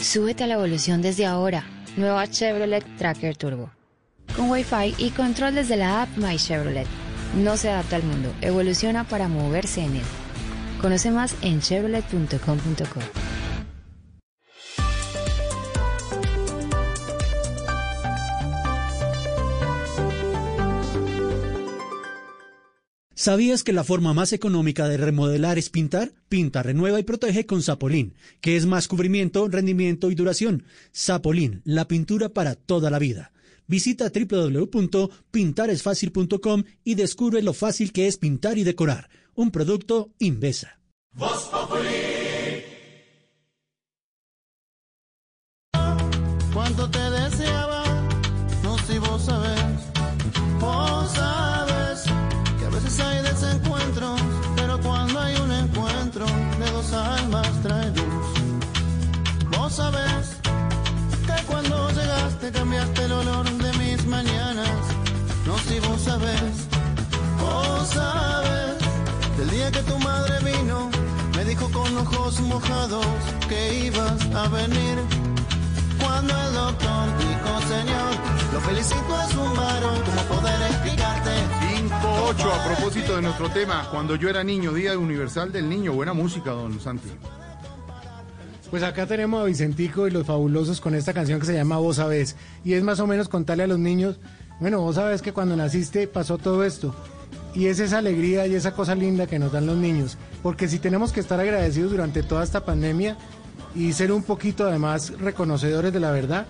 [0.00, 1.64] Súbete a la evolución desde ahora.
[1.96, 3.70] Nueva Chevrolet Tracker Turbo.
[4.34, 6.86] Con Wi-Fi y control desde la app My Chevrolet.
[7.36, 10.02] No se adapta al mundo, evoluciona para moverse en él.
[10.80, 13.00] Conoce más en chevrolet.com.co.
[23.20, 26.14] ¿Sabías que la forma más económica de remodelar es pintar?
[26.30, 30.64] Pinta, renueva y protege con Sapolín, que es más cubrimiento, rendimiento y duración.
[30.90, 33.32] Sapolín, la pintura para toda la vida.
[33.66, 39.10] Visita www.pintaresfacil.com y descubre lo fácil que es pintar y decorar.
[39.34, 40.80] Un producto Invesa.
[46.54, 46.99] Cuánto te
[66.10, 66.66] sabes,
[67.40, 68.78] vos sabes
[69.38, 70.90] del día que tu madre vino,
[71.36, 73.06] me dijo con ojos mojados
[73.48, 74.96] que ibas a venir.
[76.00, 78.12] Cuando el doctor dijo, señor,
[78.52, 81.30] lo felicito es un varón, como poder explicarte?
[81.78, 85.92] 5-8 a propósito de nuestro tema, cuando yo era niño, Día Universal del Niño.
[85.92, 87.10] Buena música, don Santi.
[88.70, 91.96] Pues acá tenemos a Vicentico y los fabulosos con esta canción que se llama Vos
[91.96, 92.36] sabés.
[92.64, 94.20] Y es más o menos contarle a los niños,
[94.60, 96.94] bueno, vos sabés que cuando naciste pasó todo esto.
[97.54, 100.18] Y es esa alegría y esa cosa linda que nos dan los niños.
[100.42, 103.16] Porque si tenemos que estar agradecidos durante toda esta pandemia
[103.74, 106.46] y ser un poquito además reconocedores de la verdad,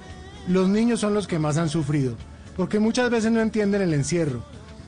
[0.48, 2.16] los niños son los que más han sufrido.
[2.56, 4.42] Porque muchas veces no entienden el encierro.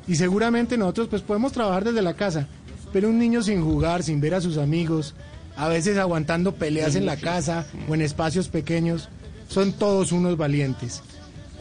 [0.08, 2.48] Y seguramente nosotros pues podemos trabajar desde la casa.
[2.92, 5.14] Pero un niño sin jugar, sin ver a sus amigos,
[5.56, 9.08] a veces aguantando peleas en la casa o en espacios pequeños,
[9.48, 11.02] son todos unos valientes.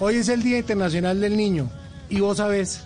[0.04, 1.70] Hoy es el Día Internacional del Niño
[2.10, 2.82] y vos sabés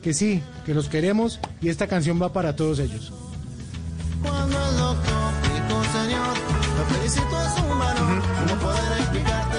[0.00, 3.12] que sí, que los queremos y esta canción va para todos ellos.
[4.22, 6.36] Cuando el doctor dijo, señor,
[6.78, 9.58] lo felicito es un varón, ¿cómo poder explicarte?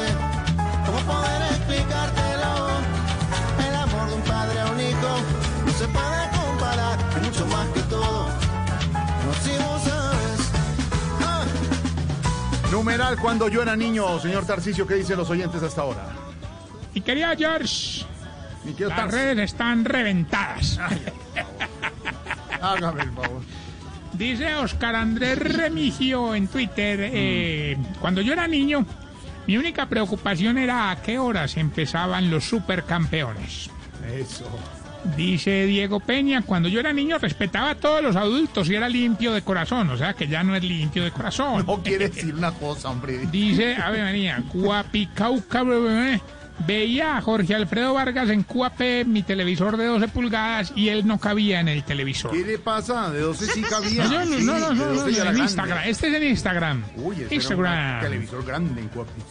[0.85, 2.69] ¿Cómo poder explicártelo?
[3.67, 5.17] El amor de un padre a un hijo
[5.65, 8.27] no se puede comparar, es mucho más que todo.
[9.25, 10.39] No si vos sabes.
[11.19, 11.45] Ah.
[12.71, 16.22] Numeral cuando yo era niño, señor Tarcicio, ¿qué dicen los oyentes hasta ahora?
[16.93, 18.05] Mi querida George,
[18.79, 20.79] las redes están reventadas.
[22.61, 23.41] Hágame el favor.
[24.13, 28.85] Dice Oscar Andrés Remigio en Twitter, eh, cuando yo era niño,
[29.47, 33.69] mi única preocupación era a qué horas empezaban los supercampeones.
[34.07, 34.45] Eso.
[35.17, 39.33] Dice Diego Peña, cuando yo era niño respetaba a todos los adultos y era limpio
[39.33, 41.65] de corazón, o sea que ya no es limpio de corazón.
[41.65, 43.25] No quiere decir una cosa, hombre.
[43.31, 46.21] Dice, a ver, María, Guapicauca, bebé,
[46.67, 51.19] veía a Jorge Alfredo Vargas en QAP, mi televisor de 12 pulgadas, y él no
[51.19, 52.31] cabía en el televisor.
[52.31, 53.09] ¿Qué le pasa?
[53.11, 54.05] ¿De 12 sí cabía?
[54.05, 55.37] No, no, Sí, no, no, no, 12 ya era en.
[55.39, 55.79] Instagram.
[55.85, 56.83] Este es en Instagram.
[56.97, 57.95] Uy, ese era Instagram.
[57.95, 59.21] un televisor grande en Cuapi.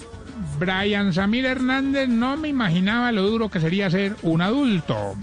[0.58, 5.14] Brian Samir Hernández no me imaginaba lo duro que sería ser un adulto.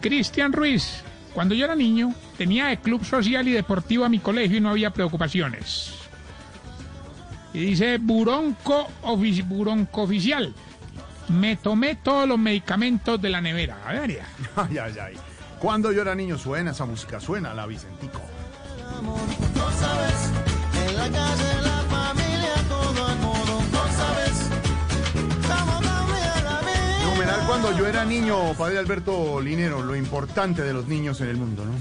[0.00, 1.02] Cristian Ruiz,
[1.32, 4.70] cuando yo era niño, tenía de club social y deportivo a mi colegio y no
[4.70, 5.94] había preocupaciones.
[7.54, 10.54] Y dice Buronco, ofici- Buronco Oficial.
[11.28, 13.78] Me tomé todos los medicamentos de la nevera.
[13.84, 14.26] A ver, María.
[14.56, 15.14] Ay, ay, ay.
[15.58, 18.20] Cuando yo era niño suena esa música, suena la Vicentico.
[19.02, 19.16] No
[27.46, 31.64] cuando yo era niño, padre Alberto Linero, lo importante de los niños en el mundo,
[31.64, 31.72] ¿no?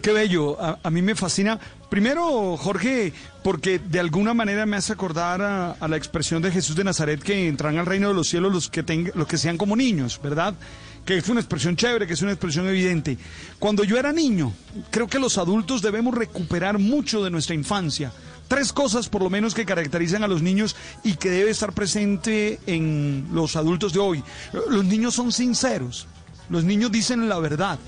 [0.00, 1.58] Qué, bello, a, mí me fascina.
[1.90, 3.12] Primero, Jorge,
[3.42, 7.48] porque de alguna manera me hace acordar a, la expresión de Jesús de Nazaret que
[7.48, 10.54] entran al reino de los cielos los que, tenga- los que sean como niños, ¿verdad?
[11.04, 13.18] Que es una expresión chévere, que es una expresión evidente.
[13.58, 14.52] Cuando yo era niño,
[14.92, 18.12] creo que los adultos debemos recuperar mucho de nuestra infancia.
[18.46, 22.60] Tres cosas por lo menos que caracterizan a los niños y que debe estar presente
[22.68, 24.22] en los adultos de hoy.
[24.70, 26.06] Los niños son sinceros,
[26.50, 27.80] los niños dicen la verdad.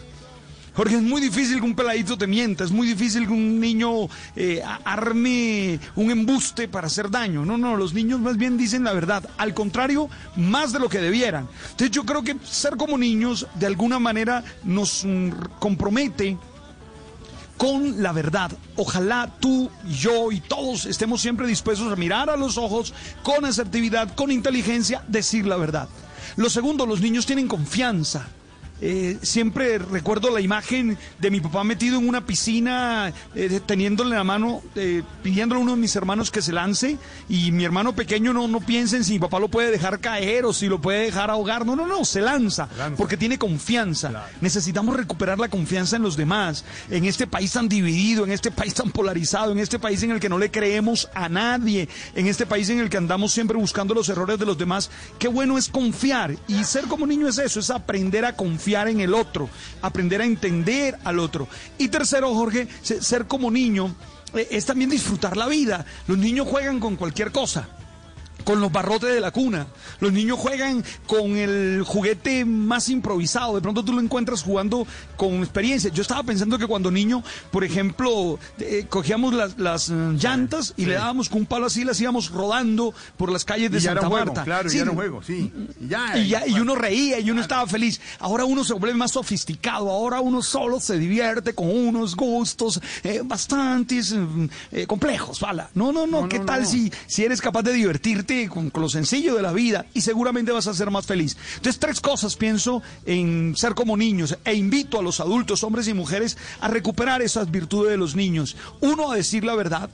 [0.74, 4.08] Jorge, es muy difícil que un peladito te mienta, es muy difícil que un niño
[4.34, 7.44] eh, arme un embuste para hacer daño.
[7.44, 9.28] No, no, los niños más bien dicen la verdad.
[9.38, 11.48] Al contrario, más de lo que debieran.
[11.70, 16.36] Entonces yo creo que ser como niños de alguna manera nos mm, compromete
[17.56, 18.50] con la verdad.
[18.74, 24.14] Ojalá tú, yo y todos estemos siempre dispuestos a mirar a los ojos con asertividad,
[24.16, 25.88] con inteligencia, decir la verdad.
[26.34, 28.26] Lo segundo, los niños tienen confianza.
[28.86, 34.24] Eh, siempre recuerdo la imagen de mi papá metido en una piscina, eh, teniéndole la
[34.24, 38.34] mano, eh, pidiéndole a uno de mis hermanos que se lance, y mi hermano pequeño
[38.34, 41.06] no, no piensa en si mi papá lo puede dejar caer o si lo puede
[41.06, 41.64] dejar ahogar.
[41.64, 42.68] No, no, no, se lanza,
[42.98, 44.26] porque tiene confianza.
[44.42, 48.74] Necesitamos recuperar la confianza en los demás, en este país tan dividido, en este país
[48.74, 52.44] tan polarizado, en este país en el que no le creemos a nadie, en este
[52.44, 54.90] país en el que andamos siempre buscando los errores de los demás.
[55.18, 59.00] Qué bueno es confiar, y ser como niño es eso, es aprender a confiar en
[59.00, 59.48] el otro,
[59.82, 61.48] aprender a entender al otro.
[61.78, 63.94] Y tercero, Jorge, se- ser como niño
[64.34, 65.86] eh, es también disfrutar la vida.
[66.08, 67.68] Los niños juegan con cualquier cosa
[68.44, 69.66] con los barrotes de la cuna.
[70.00, 73.54] Los niños juegan con el juguete más improvisado.
[73.54, 74.86] De pronto tú lo encuentras jugando
[75.16, 75.90] con experiencia.
[75.90, 80.84] Yo estaba pensando que cuando niño, por ejemplo, eh, cogíamos las, las, eh, llantas y
[80.86, 83.90] le dábamos con un palo así, las íbamos rodando por las calles de Y ya
[83.92, 84.44] Santa juego, Marta.
[84.44, 85.52] claro, Sí, ya era un juego, sí.
[85.80, 88.00] Y ya, y, ya- y uno reía y uno estaba feliz.
[88.18, 93.22] Ahora uno se vuelve más sofisticado, ahora uno solo se divierte con unos gustos eh,
[93.24, 94.14] bastantes
[94.72, 95.64] eh, complejos, ¿vale?
[95.74, 99.34] No, no, no, ¿qué tal Si, si eres capaz de divertirte con, con lo sencillo
[99.34, 101.36] de la vida y seguramente vas a ser más feliz?
[101.56, 105.94] Entonces, tres cosas pienso en ser como niños e invito a los adultos, hombres y
[105.94, 108.56] mujeres, a recuperar esas virtudes de los niños.
[108.80, 109.90] Uno, a decir la verdad,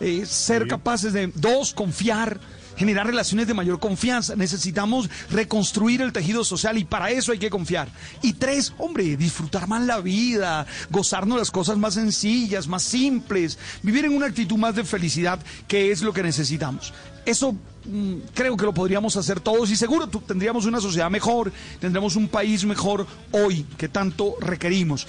[0.00, 2.40] eh, ser capaces de, dos, confiar,
[2.76, 4.36] generar relaciones de mayor confianza.
[4.36, 7.88] Necesitamos reconstruir el tejido social y para eso hay que confiar.
[8.22, 14.04] Y tres, hombre, disfrutar más la vida, gozarnos las cosas más sencillas, más simples, vivir
[14.04, 16.92] en una actitud más de felicidad, que es lo que necesitamos.
[17.26, 17.52] Eso
[17.84, 22.28] mm, creo que lo podríamos hacer todos y seguro tendríamos una sociedad mejor, tendremos un
[22.28, 25.06] país mejor hoy que tanto requerimos.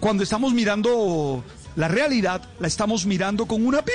[0.00, 1.44] Cuando estamos mirando
[1.76, 3.94] la realidad, la estamos mirando con una pizca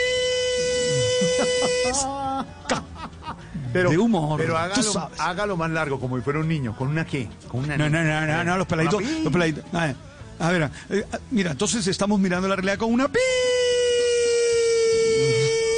[3.71, 4.37] Pero, de humor.
[4.39, 6.75] Pero hágalo, más largo, como si fuera un niño.
[6.75, 7.29] ¿Con una qué?
[7.47, 9.63] Con una No, no, no, no, no, los peladitos, Con una pi- los peladitos.
[9.73, 9.95] A ver,
[10.39, 13.21] a ver, eh, mira, entonces estamos mirando la realidad con una pizca.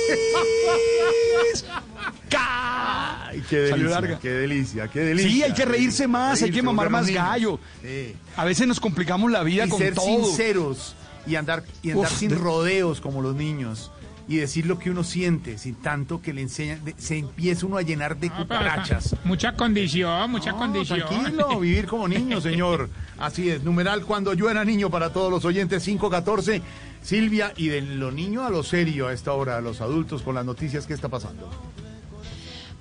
[2.37, 4.19] Ay, qué delicia, larga.
[4.19, 5.29] qué delicia, qué delicia.
[5.31, 7.59] Sí, hay que reírse más, hay que mamar más gallo.
[7.81, 8.15] Sí.
[8.35, 10.05] A veces nos complicamos la vida y con ser todo.
[10.05, 10.95] sinceros
[11.27, 13.91] y andar, y andar Uf, sin de- rodeos como los niños
[14.27, 17.81] y decir lo que uno siente sin tanto que le enseñan, se empieza uno a
[17.81, 19.15] llenar de cucarachas.
[19.23, 20.99] Mucha condición, mucha No, condición.
[21.07, 22.89] Tranquilo, vivir como niño, señor.
[23.19, 26.61] Así es, numeral cuando yo era niño para todos los oyentes 514.
[27.01, 30.33] Silvia, y de lo niño a lo serio a esta hora, a los adultos con
[30.33, 31.51] las noticias, ¿qué está pasando?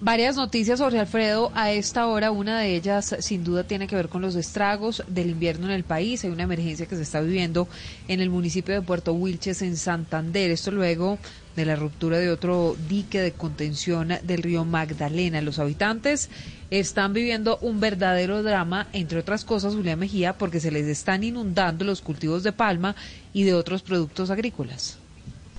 [0.05, 2.30] Varias noticias sobre Alfredo a esta hora.
[2.30, 5.82] Una de ellas, sin duda, tiene que ver con los estragos del invierno en el
[5.82, 6.22] país.
[6.22, 7.68] Hay una emergencia que se está viviendo
[8.07, 10.50] en el municipio de Puerto Wilches, en Santander.
[10.50, 11.18] Esto luego
[11.57, 15.40] de la ruptura de otro dique de contención del río Magdalena.
[15.40, 16.28] Los habitantes
[16.68, 21.86] están viviendo un verdadero drama, entre otras cosas, Julián Mejía, porque se les están inundando
[21.86, 22.94] los cultivos de palma
[23.32, 24.98] y de otros productos agrícolas.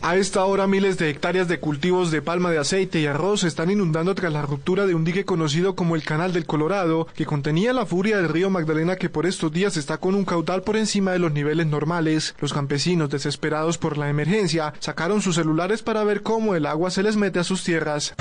[0.02, 3.48] A esta hora miles de hectáreas de cultivos de palma de aceite y arroz se
[3.48, 7.26] están inundando tras la ruptura de un dique conocido como el Canal del Colorado, que
[7.26, 10.78] contenía la furia del río Magdalena que por estos días está con un caudal por
[10.78, 12.36] encima de los niveles normales.
[12.40, 17.02] Los campesinos, desesperados por la emergencia, sacaron sus celulares para ver cómo el agua se
[17.02, 18.14] les mete a sus tierras.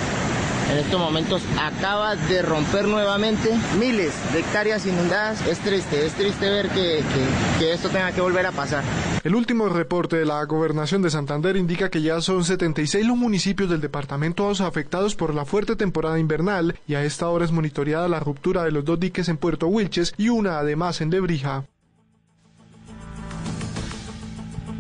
[0.70, 5.46] En estos momentos acaba de romper nuevamente miles de hectáreas inundadas.
[5.46, 8.82] Es triste, es triste ver que, que- que esto tenga que volver a pasar.
[9.22, 13.70] El último reporte de la Gobernación de Santander indica que ya son 76 los municipios
[13.70, 18.20] del departamento afectados por la fuerte temporada invernal y a esta hora es monitoreada la
[18.20, 21.64] ruptura de los dos diques en Puerto Wilches y una además en Lebrija.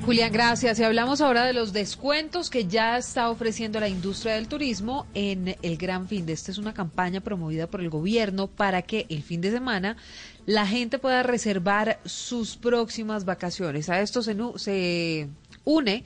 [0.04, 0.78] Julián, gracias.
[0.78, 5.56] Y hablamos ahora de los descuentos que ya está ofreciendo la industria del turismo en
[5.62, 6.34] el Gran Fin de.
[6.34, 9.96] Esta es una campaña promovida por el gobierno para que el fin de semana
[10.44, 13.88] la gente pueda reservar sus próximas vacaciones.
[13.88, 15.28] A esto se, se
[15.64, 16.04] une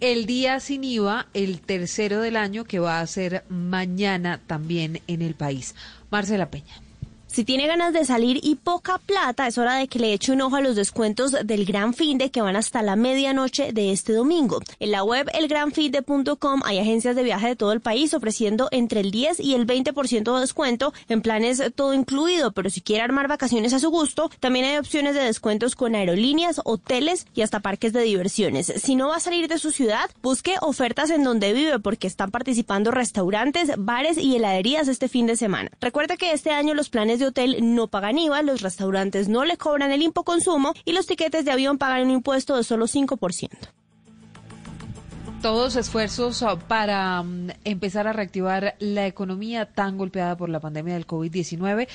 [0.00, 5.22] el día sin IVA, el tercero del año, que va a ser mañana también en
[5.22, 5.74] el país.
[6.10, 6.87] Marcela Peña.
[7.38, 10.40] Si tiene ganas de salir y poca plata, es hora de que le eche un
[10.40, 14.58] ojo a los descuentos del Gran Finde que van hasta la medianoche de este domingo.
[14.80, 19.12] En la web elgranfinde.com hay agencias de viaje de todo el país ofreciendo entre el
[19.12, 23.72] 10 y el 20% de descuento en planes todo incluido, pero si quiere armar vacaciones
[23.72, 28.02] a su gusto, también hay opciones de descuentos con aerolíneas, hoteles y hasta parques de
[28.02, 28.72] diversiones.
[28.82, 32.32] Si no va a salir de su ciudad, busque ofertas en donde vive porque están
[32.32, 35.70] participando restaurantes, bares y heladerías este fin de semana.
[35.80, 39.56] Recuerda que este año los planes de hotel no pagan IVA, los restaurantes no le
[39.56, 43.50] cobran el consumo y los tiquetes de avión pagan un impuesto de solo 5%.
[45.42, 50.94] Todos esfuerzos ah, para mm, empezar a reactivar la economía tan golpeada por la pandemia
[50.94, 51.86] del COVID-19.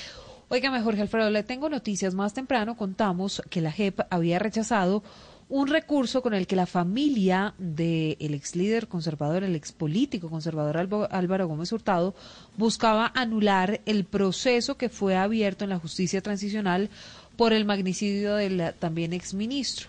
[0.48, 2.14] Óigame, Jorge Alfredo, le tengo noticias.
[2.14, 5.02] Más temprano contamos que la JEP había rechazado
[5.48, 10.76] un recurso con el que la familia del ex líder conservador, el ex político conservador
[11.10, 12.14] Álvaro Gómez Hurtado,
[12.56, 16.88] buscaba anular el proceso que fue abierto en la justicia transicional
[17.36, 19.88] por el magnicidio del también exministro.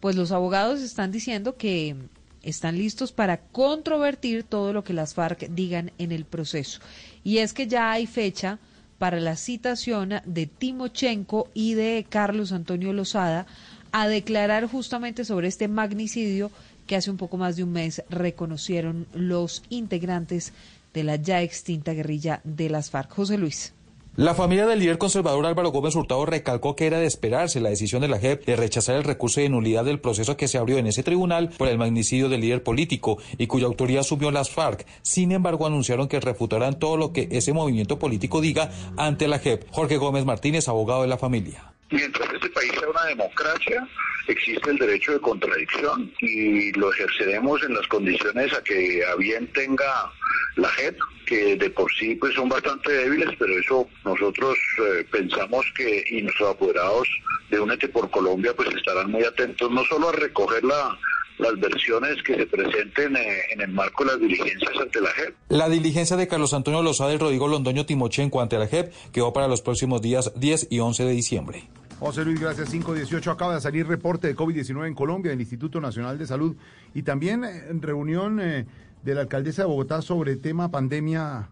[0.00, 1.96] Pues los abogados están diciendo que
[2.42, 6.80] están listos para controvertir todo lo que las FARC digan en el proceso.
[7.22, 8.58] Y es que ya hay fecha
[8.98, 13.46] para la citación de Timochenko y de Carlos Antonio Lozada
[13.92, 16.50] a declarar justamente sobre este magnicidio
[16.86, 20.52] que hace un poco más de un mes reconocieron los integrantes
[20.92, 23.12] de la ya extinta guerrilla de las FARC.
[23.12, 23.72] José Luis.
[24.16, 28.02] La familia del líder conservador Álvaro Gómez Hurtado recalcó que era de esperarse la decisión
[28.02, 30.88] de la JEP de rechazar el recurso de nulidad del proceso que se abrió en
[30.88, 34.84] ese tribunal por el magnicidio del líder político y cuya autoría asumió las FARC.
[35.02, 39.70] Sin embargo, anunciaron que refutarán todo lo que ese movimiento político diga ante la JEP.
[39.70, 41.69] Jorge Gómez Martínez, abogado de la familia.
[41.90, 43.86] Mientras este país sea una democracia,
[44.28, 49.46] existe el derecho de contradicción y lo ejerceremos en las condiciones a que a bien
[49.52, 50.12] tenga
[50.56, 55.66] la JEP, que de por sí pues son bastante débiles, pero eso nosotros eh, pensamos
[55.76, 57.08] que y nuestros apoderados
[57.50, 60.96] de Únete por Colombia pues estarán muy atentos no solo a recoger la,
[61.40, 65.34] las versiones que se presenten eh, en el marco de las diligencias ante la JEP,
[65.48, 69.48] La diligencia de Carlos Antonio Lozada y Rodrigo Londoño Timochenko ante la JEP quedó para
[69.48, 71.68] los próximos días 10 y 11 de diciembre.
[72.00, 72.70] José Luis, gracias.
[72.70, 76.56] 518 acaba de salir reporte de COVID-19 en Colombia del Instituto Nacional de Salud
[76.94, 78.66] y también eh, en reunión eh,
[79.02, 81.50] de la alcaldesa de Bogotá sobre tema pandemia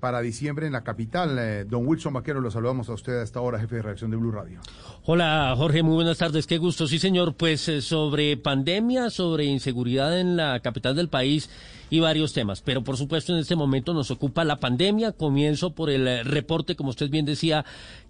[0.00, 1.38] para diciembre en la capital.
[1.38, 4.16] Eh, don Wilson Vaquero, lo saludamos a usted a esta hora, jefe de reacción de
[4.16, 4.60] Blue Radio.
[5.04, 6.86] Hola Jorge, muy buenas tardes, qué gusto.
[6.86, 11.50] Sí señor, pues eh, sobre pandemia, sobre inseguridad en la capital del país
[11.90, 12.62] y varios temas.
[12.62, 15.12] Pero por supuesto en este momento nos ocupa la pandemia.
[15.12, 17.64] Comienzo por el eh, reporte, como usted bien decía,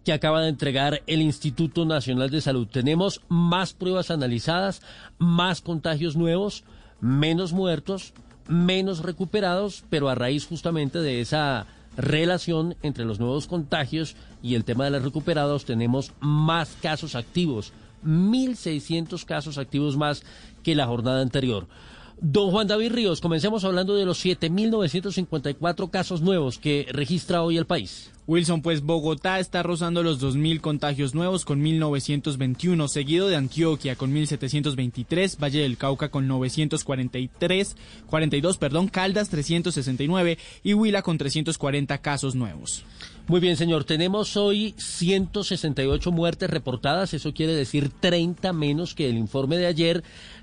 [0.04, 2.68] que acaba de entregar el Instituto Nacional de Salud.
[2.68, 4.80] Tenemos más pruebas analizadas,
[5.18, 6.64] más contagios nuevos,
[7.00, 8.12] menos muertos,
[8.46, 11.66] menos recuperados, pero a raíz justamente de esa
[12.00, 17.72] relación entre los nuevos contagios y el tema de los recuperados tenemos más casos activos,
[18.04, 20.22] 1.600 casos activos más
[20.62, 21.66] que la jornada anterior.
[22.22, 27.64] Don Juan David Ríos, comencemos hablando de los 7.954 casos nuevos que registra hoy el
[27.64, 28.10] país.
[28.26, 34.14] Wilson, pues Bogotá está rozando los 2.000 contagios nuevos con 1.921, seguido de Antioquia con
[34.14, 42.34] 1.723, Valle del Cauca con 943, 42, perdón, Caldas 369 y Huila con 340 casos
[42.34, 42.84] nuevos.
[43.30, 43.84] Muy bien, señor.
[43.84, 50.02] Tenemos hoy 168 muertes reportadas, eso quiere decir 30 menos que el informe de ayer.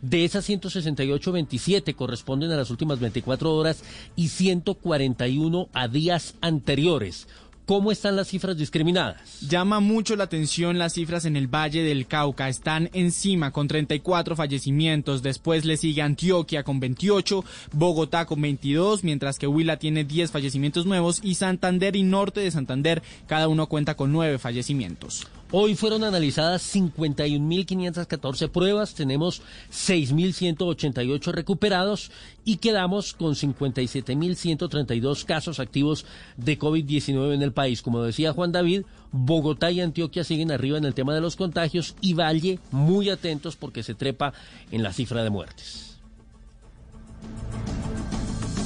[0.09, 3.83] De esas 168, 27 corresponden a las últimas 24 horas
[4.15, 7.27] y 141 a días anteriores.
[7.65, 9.41] ¿Cómo están las cifras discriminadas?
[9.41, 12.47] Llama mucho la atención las cifras en el Valle del Cauca.
[12.47, 15.23] Están encima con 34 fallecimientos.
[15.23, 17.43] Después le sigue Antioquia con 28,
[17.73, 22.51] Bogotá con 22, mientras que Huila tiene 10 fallecimientos nuevos y Santander y Norte de
[22.51, 25.27] Santander cada uno cuenta con 9 fallecimientos.
[25.49, 29.41] Hoy fueron analizadas 51.514 pruebas, tenemos
[29.71, 32.11] 6.188 recuperados
[32.43, 37.81] y quedamos con 57.132 casos activos de COVID-19 en el país.
[37.81, 38.81] Como decía Juan David,
[39.13, 43.55] Bogotá y Antioquia siguen arriba en el tema de los contagios y Valle muy atentos
[43.55, 44.33] porque se trepa
[44.69, 45.97] en la cifra de muertes.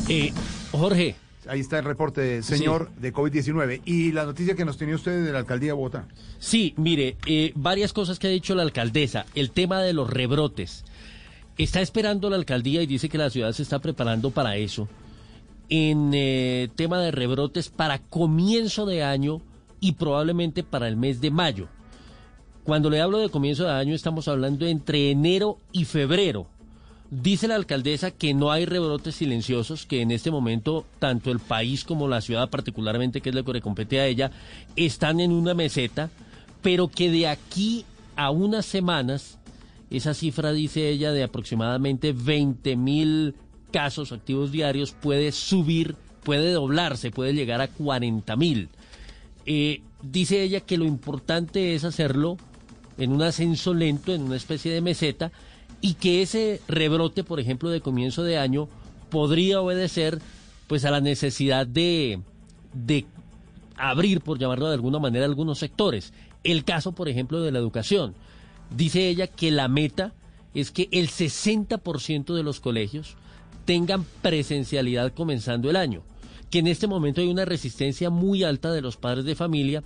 [0.09, 0.33] Eh,
[0.71, 1.15] Jorge.
[1.51, 3.81] Ahí está el reporte, señor, de COVID-19.
[3.83, 6.07] Y la noticia que nos tenía usted de la alcaldía de Bogotá.
[6.39, 9.25] Sí, mire, eh, varias cosas que ha dicho la alcaldesa.
[9.35, 10.85] El tema de los rebrotes.
[11.57, 14.87] Está esperando la alcaldía y dice que la ciudad se está preparando para eso.
[15.67, 19.41] En eh, tema de rebrotes para comienzo de año
[19.81, 21.67] y probablemente para el mes de mayo.
[22.63, 26.47] Cuando le hablo de comienzo de año estamos hablando entre enero y febrero.
[27.11, 31.83] Dice la alcaldesa que no hay rebrotes silenciosos, que en este momento tanto el país
[31.83, 34.31] como la ciudad, particularmente que es lo que le compete a ella,
[34.77, 36.09] están en una meseta,
[36.61, 37.83] pero que de aquí
[38.15, 39.39] a unas semanas,
[39.89, 43.35] esa cifra dice ella de aproximadamente 20 mil
[43.73, 48.69] casos activos diarios puede subir, puede doblarse, puede llegar a 40 mil.
[49.45, 52.37] Eh, dice ella que lo importante es hacerlo
[52.97, 55.33] en un ascenso lento, en una especie de meseta,
[55.81, 58.69] y que ese rebrote, por ejemplo, de comienzo de año
[59.09, 60.19] podría obedecer
[60.67, 62.21] pues a la necesidad de,
[62.73, 63.05] de
[63.75, 66.13] abrir, por llamarlo de alguna manera, algunos sectores.
[66.43, 68.15] El caso, por ejemplo, de la educación.
[68.75, 70.13] Dice ella que la meta
[70.53, 73.15] es que el 60% de los colegios
[73.65, 76.03] tengan presencialidad comenzando el año,
[76.49, 79.83] que en este momento hay una resistencia muy alta de los padres de familia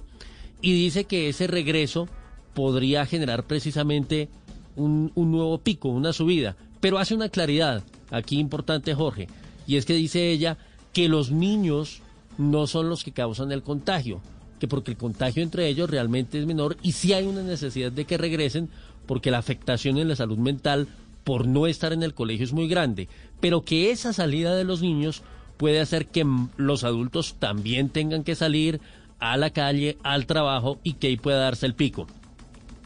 [0.61, 2.07] y dice que ese regreso
[2.53, 4.29] podría generar precisamente
[4.75, 6.55] un, nuevo pico, una subida.
[6.79, 9.27] Pero hace una claridad, aquí importante Jorge,
[9.67, 10.57] y es que dice ella
[10.93, 12.01] que los niños
[12.37, 14.21] no son los que causan el contagio,
[14.59, 18.05] que porque el contagio entre ellos realmente es menor y sí hay una necesidad de
[18.05, 18.69] que regresen
[19.05, 20.87] porque la afectación en la salud mental
[21.23, 24.81] por no estar en el colegio es muy grande, pero que esa salida de los
[24.81, 25.23] niños
[25.57, 26.25] puede hacer que
[26.57, 28.79] los adultos también tengan que salir
[29.19, 32.07] a la calle, al trabajo y que ahí pueda darse el pico.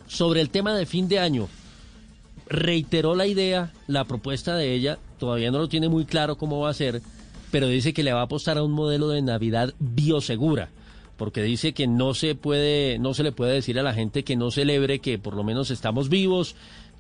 [0.08, 1.50] Sobre el tema de fin de año,
[2.50, 6.70] reiteró la idea, la propuesta de ella, todavía no lo tiene muy claro cómo va
[6.70, 7.02] a ser,
[7.52, 10.70] pero dice que le va a apostar a un modelo de Navidad biosegura,
[11.16, 14.36] porque dice que no se puede, no se le puede decir a la gente que
[14.36, 16.56] no celebre que por lo menos estamos vivos,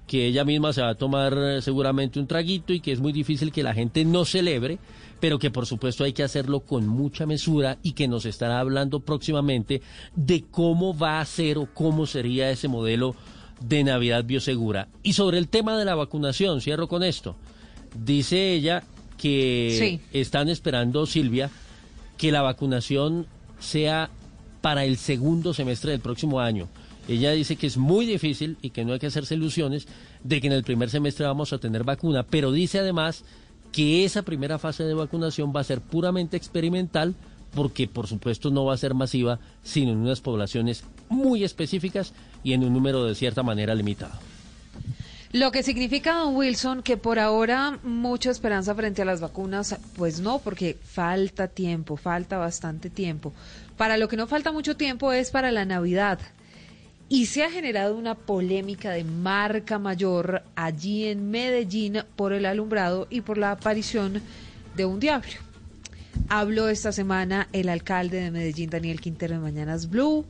[0.07, 3.51] que ella misma se va a tomar seguramente un traguito y que es muy difícil
[3.51, 4.79] que la gente no celebre,
[5.19, 9.01] pero que por supuesto hay que hacerlo con mucha mesura y que nos estará hablando
[9.01, 9.81] próximamente
[10.15, 13.15] de cómo va a ser o cómo sería ese modelo
[13.59, 14.87] de Navidad Biosegura.
[15.03, 17.35] Y sobre el tema de la vacunación, cierro con esto.
[17.95, 18.83] Dice ella
[19.17, 21.49] que están esperando, Silvia,
[22.17, 23.27] que la vacunación
[23.59, 24.09] sea
[24.61, 26.67] para el segundo semestre del próximo año.
[27.07, 29.87] Ella dice que es muy difícil y que no hay que hacerse ilusiones
[30.23, 33.23] de que en el primer semestre vamos a tener vacuna, pero dice además
[33.71, 37.15] que esa primera fase de vacunación va a ser puramente experimental
[37.53, 42.13] porque por supuesto no va a ser masiva, sino en unas poblaciones muy específicas
[42.43, 44.13] y en un número de cierta manera limitado.
[45.31, 50.21] Lo que significa, don Wilson, que por ahora mucha esperanza frente a las vacunas, pues
[50.21, 53.31] no, porque falta tiempo, falta bastante tiempo.
[53.77, 56.19] Para lo que no falta mucho tiempo es para la Navidad.
[57.09, 63.05] Y se ha generado una polémica de marca mayor allí en Medellín por el alumbrado
[63.11, 64.23] y por la aparición
[64.75, 65.29] de un diablo.
[66.27, 70.25] Habló esta semana el alcalde de Medellín, Daniel Quintero, de Mañanas Blue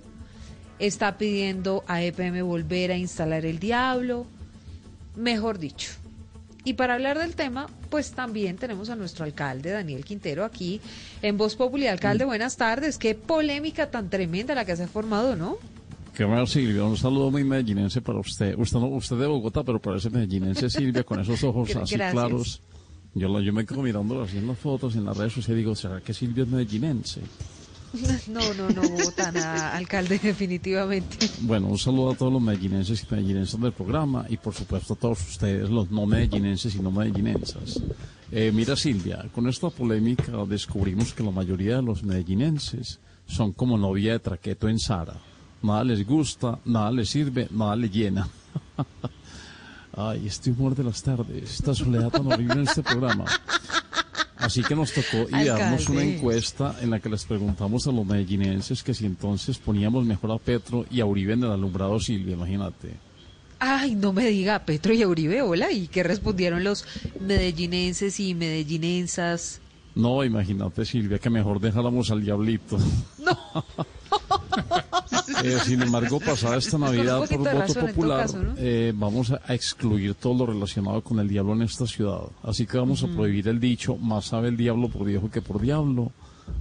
[0.80, 4.26] está pidiendo a EPM volver a instalar el diablo,
[5.16, 5.92] mejor dicho.
[6.66, 10.82] Y para hablar del tema, pues también tenemos a nuestro alcalde, Daniel Quintero, aquí
[11.22, 11.94] en Voz Popular.
[11.94, 12.28] Alcalde, mm.
[12.28, 12.98] buenas tardes.
[12.98, 15.58] Qué polémica tan tremenda la que se ha formado, ¿no?
[16.14, 16.84] Qué bueno, Silvia.
[16.84, 18.58] Un saludo muy medellinense para usted.
[18.58, 22.62] Usted, no, usted de Bogotá, pero parece medellinense, Silvia, con esos ojos así claros.
[23.16, 25.76] Yo, yo me quedo mirando así en las fotos, en las redes sociales, y digo,
[25.76, 27.22] ¿será que Silvia es medellinense?
[28.28, 31.30] No, no, no, Bogotá, alcalde, definitivamente.
[31.42, 34.96] Bueno, un saludo a todos los medellinenses y medellinenses del programa y por supuesto a
[34.96, 37.82] todos ustedes, los no medellinenses y no medellinensas.
[38.32, 43.78] Eh, mira Silvia, con esta polémica descubrimos que la mayoría de los medellinenses son como
[43.78, 45.16] novia de traqueto en Sara.
[45.62, 48.28] Nada les gusta, nada les sirve, nada les llena.
[49.96, 53.26] Ay, este humor de las tardes, esta soledad tan horrible en este programa.
[54.38, 58.84] Así que nos tocó idearnos una encuesta en la que les preguntamos a los medellinenses
[58.84, 62.94] que si entonces poníamos mejor a Petro y a Uribe en el alumbrado Silvia, imagínate.
[63.60, 66.86] Ay, no me diga Petro y a Uribe, hola, ¿y qué respondieron los
[67.20, 69.60] medellinenses y medellinensas?
[69.96, 72.78] No, imagínate Silvia, que mejor dejáramos al diablito.
[73.18, 73.66] No.
[75.44, 80.54] Eh, sin embargo, pasada esta Navidad por voto popular, eh, vamos a, excluir todo lo
[80.54, 82.24] relacionado con el diablo en esta ciudad.
[82.44, 85.62] Así que vamos a prohibir el dicho, más sabe el diablo por viejo que por
[85.62, 86.12] diablo.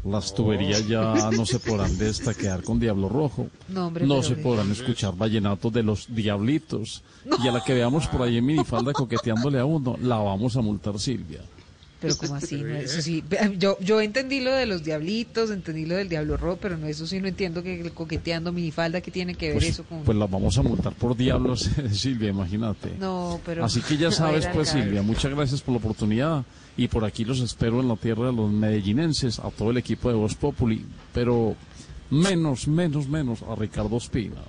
[0.04, 3.48] Las tuberías ya no se podrán destaquear con Diablo Rojo.
[3.68, 7.02] No, se podrán escuchar vallenatos de los Diablitos.
[7.42, 10.60] Y a la que veamos por ahí en minifalda coqueteándole a uno, la vamos a
[10.60, 11.40] multar Silvia.
[12.00, 13.24] Pero como así, eso sí,
[13.58, 17.08] yo, yo entendí lo de los diablitos, entendí lo del diablo rojo, pero no, eso
[17.08, 20.04] sí no entiendo que el coqueteando minifalda, que tiene que ver pues, eso con...?
[20.04, 22.92] Pues la vamos a montar por diablos, Silvia, imagínate.
[23.00, 23.64] No, pero...
[23.64, 26.44] Así que ya sabes, pues Silvia, muchas gracias por la oportunidad
[26.76, 30.08] y por aquí los espero en la tierra de los medellinenses, a todo el equipo
[30.08, 31.56] de Voz Populi, pero
[32.10, 34.42] menos, menos, menos a Ricardo Espina.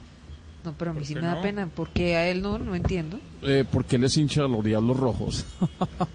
[0.63, 1.41] No, pero a mí sí me da no?
[1.41, 1.67] pena.
[1.67, 2.59] ¿Por qué a él no?
[2.59, 3.19] No entiendo.
[3.41, 5.45] Eh, porque él es hincha de los Diablos Rojos.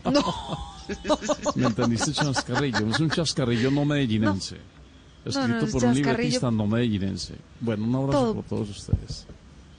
[1.54, 2.88] ¿Me entendiste, chascarrillo?
[2.90, 4.56] Es un chascarrillo no medellinense.
[4.56, 7.34] No, Escrito no, es por un libretista no medellinense.
[7.60, 8.34] Bueno, un abrazo Todo.
[8.34, 9.26] por todos ustedes.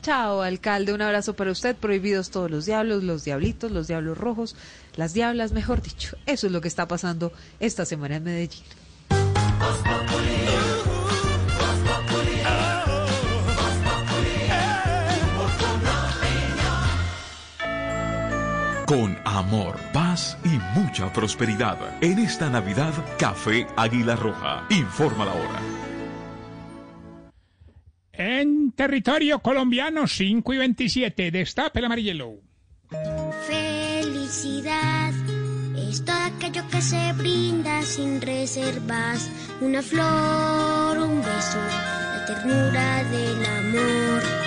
[0.02, 1.76] Chao, alcalde, un abrazo para usted.
[1.76, 4.56] Prohibidos todos los diablos, los diablitos, los diablos rojos,
[4.95, 6.15] las diablas, mejor dicho.
[6.26, 8.64] Eso es lo que está pasando esta semana en Medellín.
[18.86, 21.78] Con amor, paz y mucha prosperidad.
[22.03, 24.68] En esta Navidad, Café Águila Roja.
[24.70, 25.60] Informa la hora.
[28.14, 31.32] En territorio colombiano, 5 y 27.
[31.32, 32.36] Destape el amarillelo.
[33.48, 35.14] Felicidad
[35.76, 39.32] es todo aquello que se brinda sin reservas.
[39.62, 44.45] Una flor, un beso, la ternura del amor.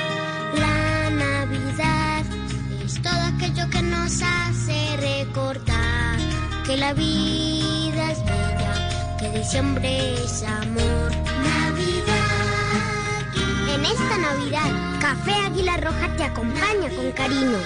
[3.67, 6.19] Que nos hace recordar
[6.65, 11.11] que la vida es bella, que diciembre es amor.
[11.43, 12.15] Navidad.
[13.75, 17.59] En esta Navidad, Café Águila Roja te acompaña con cariño.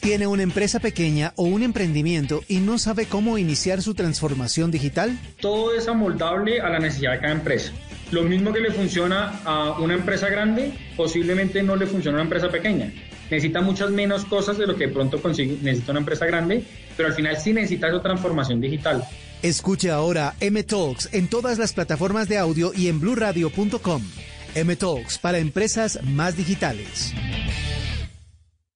[0.00, 5.18] ¿Tiene una empresa pequeña o un emprendimiento y no sabe cómo iniciar su transformación digital?
[5.40, 7.72] Todo es amoldable a la necesidad de cada empresa.
[8.12, 12.24] Lo mismo que le funciona a una empresa grande, posiblemente no le funciona a una
[12.24, 12.92] empresa pequeña.
[13.30, 16.64] Necesita muchas menos cosas de lo que de pronto consigue, necesita una empresa grande,
[16.96, 19.04] pero al final sí necesita su transformación digital.
[19.42, 24.02] Escuche ahora M Talks en todas las plataformas de audio y en bluradio.com.
[24.54, 27.12] M Talks para empresas más digitales.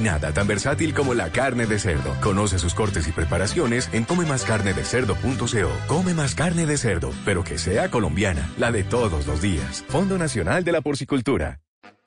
[0.00, 2.16] Nada tan versátil como la carne de cerdo.
[2.20, 5.70] Conoce sus cortes y preparaciones en comemascarnedecerdo.co.
[5.86, 9.84] Come más carne de cerdo, pero que sea colombiana, la de todos los días.
[9.88, 11.60] Fondo Nacional de la Porcicultura.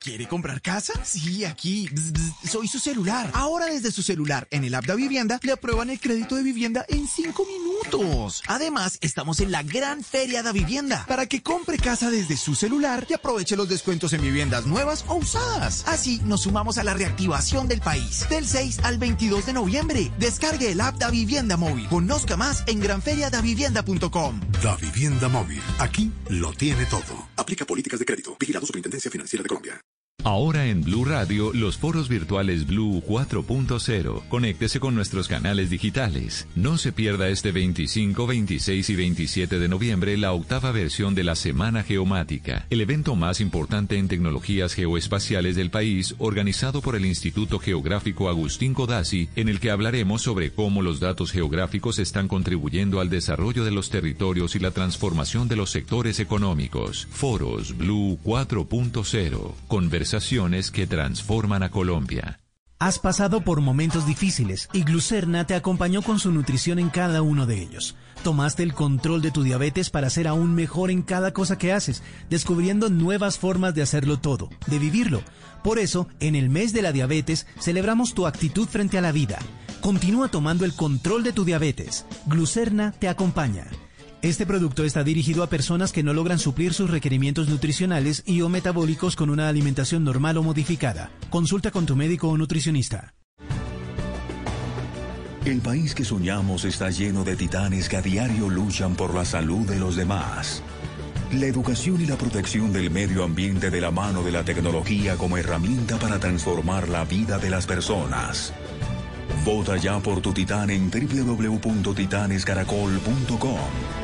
[0.04, 0.92] ¿Quiere comprar casa?
[1.02, 1.88] Sí, aquí.
[2.46, 3.30] Soy su celular.
[3.32, 6.84] Ahora desde su celular, en el app de Vivienda, le aprueban el crédito de vivienda
[6.90, 8.42] en 5 minutos.
[8.46, 13.06] Además, estamos en la gran feria de Vivienda para que compre casa desde su celular
[13.08, 15.84] y aproveche los descuentos en viviendas nuevas o usadas.
[15.86, 18.26] Así nos sumamos a la reactivación del país.
[18.28, 20.12] Del 6 al 22 de noviembre.
[20.18, 21.88] Descargue el app de Vivienda Móvil.
[21.88, 24.40] Conozca más en granferiadavivienda.com.
[24.62, 25.62] Da Vivienda Móvil.
[25.78, 27.26] Aquí lo tiene todo.
[27.36, 28.36] Aplica políticas de crédito.
[28.38, 29.80] Vigilado Superintendencia Financiera de Colombia.
[30.22, 34.22] Ahora en Blue Radio, los foros virtuales Blue 4.0.
[34.28, 36.46] Conéctese con nuestros canales digitales.
[36.54, 41.34] No se pierda este 25, 26 y 27 de noviembre la octava versión de la
[41.34, 47.58] Semana Geomática, el evento más importante en tecnologías geoespaciales del país, organizado por el Instituto
[47.58, 53.10] Geográfico Agustín Codazzi, en el que hablaremos sobre cómo los datos geográficos están contribuyendo al
[53.10, 57.08] desarrollo de los territorios y la transformación de los sectores económicos.
[57.10, 59.52] Foros Blue 4.0.
[59.68, 60.03] Conversaciones
[60.72, 62.40] que transforman a Colombia.
[62.78, 67.46] Has pasado por momentos difíciles y Glucerna te acompañó con su nutrición en cada uno
[67.46, 67.94] de ellos.
[68.22, 72.02] Tomaste el control de tu diabetes para ser aún mejor en cada cosa que haces,
[72.28, 75.22] descubriendo nuevas formas de hacerlo todo, de vivirlo.
[75.62, 79.38] Por eso, en el mes de la diabetes, celebramos tu actitud frente a la vida.
[79.80, 82.04] Continúa tomando el control de tu diabetes.
[82.26, 83.66] Glucerna te acompaña.
[84.24, 88.48] Este producto está dirigido a personas que no logran suplir sus requerimientos nutricionales y o
[88.48, 91.10] metabólicos con una alimentación normal o modificada.
[91.28, 93.12] Consulta con tu médico o nutricionista.
[95.44, 99.68] El país que soñamos está lleno de titanes que a diario luchan por la salud
[99.68, 100.62] de los demás.
[101.34, 105.36] La educación y la protección del medio ambiente de la mano de la tecnología como
[105.36, 108.54] herramienta para transformar la vida de las personas.
[109.44, 113.58] Vota ya por tu titán en www.titanescaracol.com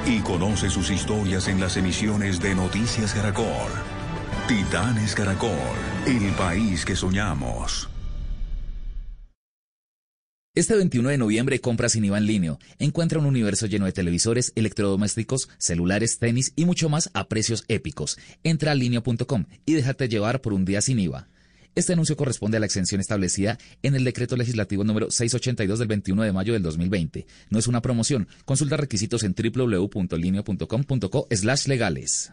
[0.06, 3.72] y conoce sus historias en las emisiones de Noticias Caracol.
[4.48, 5.50] Titanes Caracol,
[6.06, 7.88] el país que soñamos.
[10.52, 12.58] Este 21 de noviembre compra sin IVA en línea.
[12.80, 18.18] Encuentra un universo lleno de televisores, electrodomésticos, celulares, tenis y mucho más a precios épicos.
[18.42, 21.28] Entra a linea.com y déjate llevar por un día sin IVA.
[21.74, 26.22] Este anuncio corresponde a la exención establecida en el decreto legislativo número 682 del 21
[26.22, 27.26] de mayo del 2020.
[27.50, 28.28] No es una promoción.
[28.44, 32.32] Consulta requisitos en www.linea.com.co slash legales.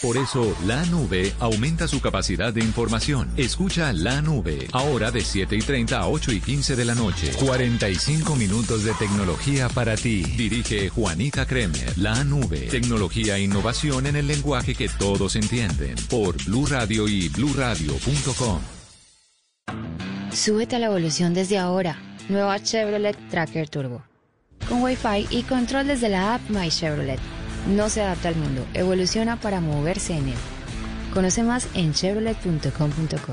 [0.00, 3.32] Por eso, la nube aumenta su capacidad de información.
[3.36, 7.32] Escucha la nube, ahora de 7 y 30 a 8 y 15 de la noche.
[7.40, 10.22] 45 minutos de tecnología para ti.
[10.22, 11.98] Dirige Juanita Kremer.
[11.98, 15.96] La nube, tecnología e innovación en el lenguaje que todos entienden.
[16.08, 18.60] Por Blue Radio y bluradio.com.
[20.32, 22.00] Súbete a la evolución desde ahora.
[22.28, 24.04] Nueva Chevrolet Tracker Turbo.
[24.68, 27.18] Con Wi-Fi y control desde la app My Chevrolet.
[27.66, 30.38] No se adapta al mundo, evoluciona para moverse en él.
[31.12, 33.32] Conoce más en chevrolet.com.co.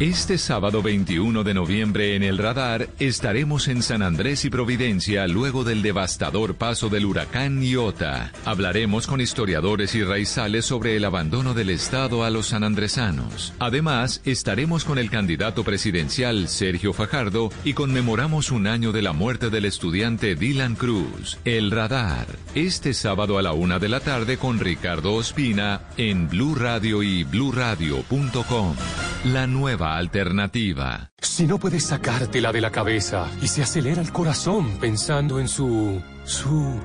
[0.00, 5.64] Este sábado 21 de noviembre en el radar estaremos en San Andrés y Providencia luego
[5.64, 8.30] del devastador paso del huracán Iota.
[8.44, 13.52] Hablaremos con historiadores y raizales sobre el abandono del Estado a los sanandresanos.
[13.58, 19.50] Además, estaremos con el candidato presidencial Sergio Fajardo y conmemoramos un año de la muerte
[19.50, 21.38] del estudiante Dylan Cruz.
[21.44, 26.54] El radar, este sábado a la una de la tarde con Ricardo Ospina en Blue
[26.54, 28.76] Radio y bluradio.com.
[29.24, 31.10] La nueva alternativa.
[31.20, 36.00] Si no puedes sacártela de la cabeza y se acelera el corazón pensando en su...
[36.24, 36.80] su...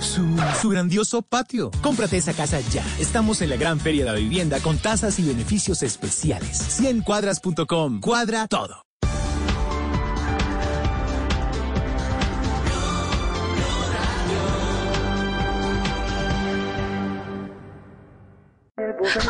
[0.00, 0.36] Su...
[0.60, 1.70] su grandioso patio.
[1.82, 2.84] Cómprate esa casa ya.
[2.98, 6.80] Estamos en la gran feria de la vivienda con tasas y beneficios especiales.
[6.80, 8.00] 100cuadras.com.
[8.00, 8.84] Cuadra todo.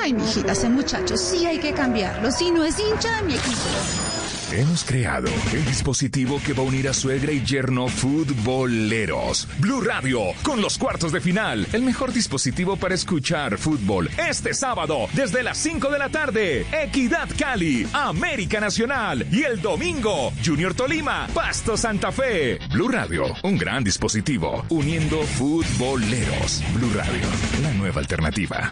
[0.01, 2.31] Ay, mijita, ese muchacho sí hay que cambiarlo.
[2.31, 4.13] Si no es hincha de mi equipo.
[4.53, 9.49] Hemos creado el dispositivo que va a unir a suegra y yerno futboleros.
[9.59, 11.67] Blue Radio, con los cuartos de final.
[11.73, 14.11] El mejor dispositivo para escuchar fútbol.
[14.19, 16.67] Este sábado, desde las 5 de la tarde.
[16.71, 19.27] Equidad Cali, América Nacional.
[19.33, 22.59] Y el domingo, Junior Tolima, Pasto Santa Fe.
[22.75, 24.67] Blue Radio, un gran dispositivo.
[24.69, 26.63] Uniendo futboleros.
[26.75, 27.27] Blue Radio,
[27.63, 28.71] la nueva alternativa.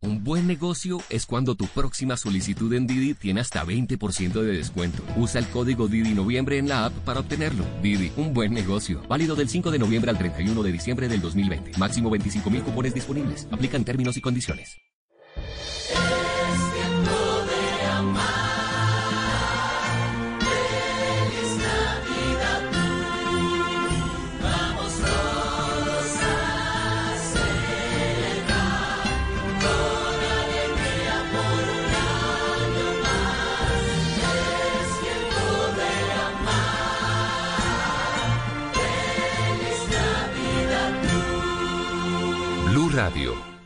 [0.00, 5.02] Un buen negocio es cuando tu próxima solicitud en Didi tiene hasta 20% de descuento.
[5.16, 7.64] Usa el código Didi Noviembre en la app para obtenerlo.
[7.82, 9.02] Didi, un buen negocio.
[9.08, 11.78] Válido del 5 de noviembre al 31 de diciembre del 2020.
[11.78, 13.48] Máximo 25 mil cupones disponibles.
[13.50, 14.76] Aplican términos y condiciones.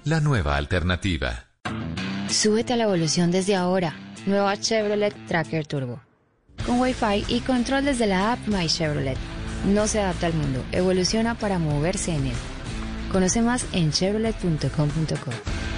[0.05, 1.47] La nueva alternativa.
[2.29, 3.93] Súbete a la evolución desde ahora.
[4.25, 6.01] Nueva Chevrolet Tracker Turbo.
[6.65, 9.17] Con Wi-Fi y control desde la app My Chevrolet.
[9.67, 12.37] No se adapta al mundo, evoluciona para moverse en él.
[13.11, 15.72] Conoce más en chevrolet.com.co.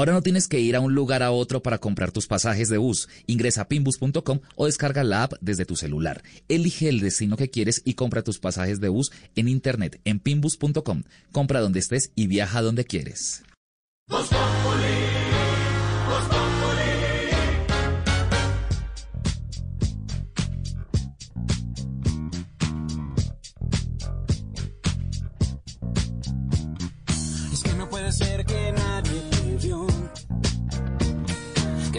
[0.00, 2.78] Ahora no tienes que ir a un lugar a otro para comprar tus pasajes de
[2.78, 3.06] bus.
[3.26, 6.22] Ingresa a pinbus.com o descarga la app desde tu celular.
[6.48, 11.02] Elige el destino que quieres y compra tus pasajes de bus en internet en pinbus.com.
[11.32, 13.42] Compra donde estés y viaja donde quieres.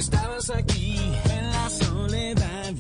[0.02, 0.96] Estabas aquí
[1.30, 2.74] en la soledad.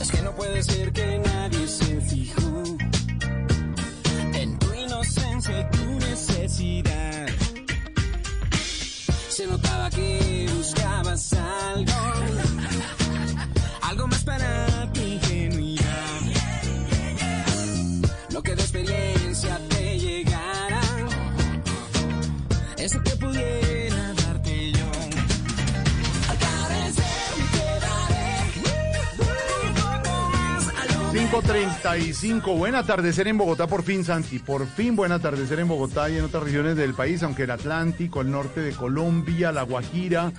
[0.00, 2.62] Es que no puede ser que nadie se fijó
[4.34, 7.28] en tu inocencia y tu necesidad.
[9.28, 12.00] Se notaba que buscabas algo,
[13.82, 16.20] algo más para tu ingenuidad.
[18.30, 20.80] Lo que de experiencia te llegara,
[22.76, 23.63] eso que pudiera
[31.14, 34.40] 535, buen atardecer en Bogotá por fin, Santi.
[34.40, 38.20] Por fin buen atardecer en Bogotá y en otras regiones del país, aunque el Atlántico,
[38.20, 40.32] el norte de Colombia, La Guajira,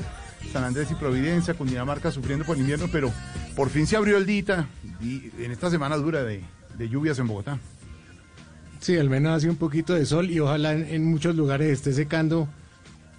[0.52, 3.10] San Andrés y Providencia, Cundinamarca sufriendo por el invierno, pero
[3.56, 4.68] por fin se abrió el día
[5.00, 6.42] y en esta semana dura de,
[6.78, 7.58] de lluvias en Bogotá.
[8.82, 11.94] Sí, al menos hace un poquito de sol y ojalá en, en muchos lugares esté
[11.94, 12.50] secando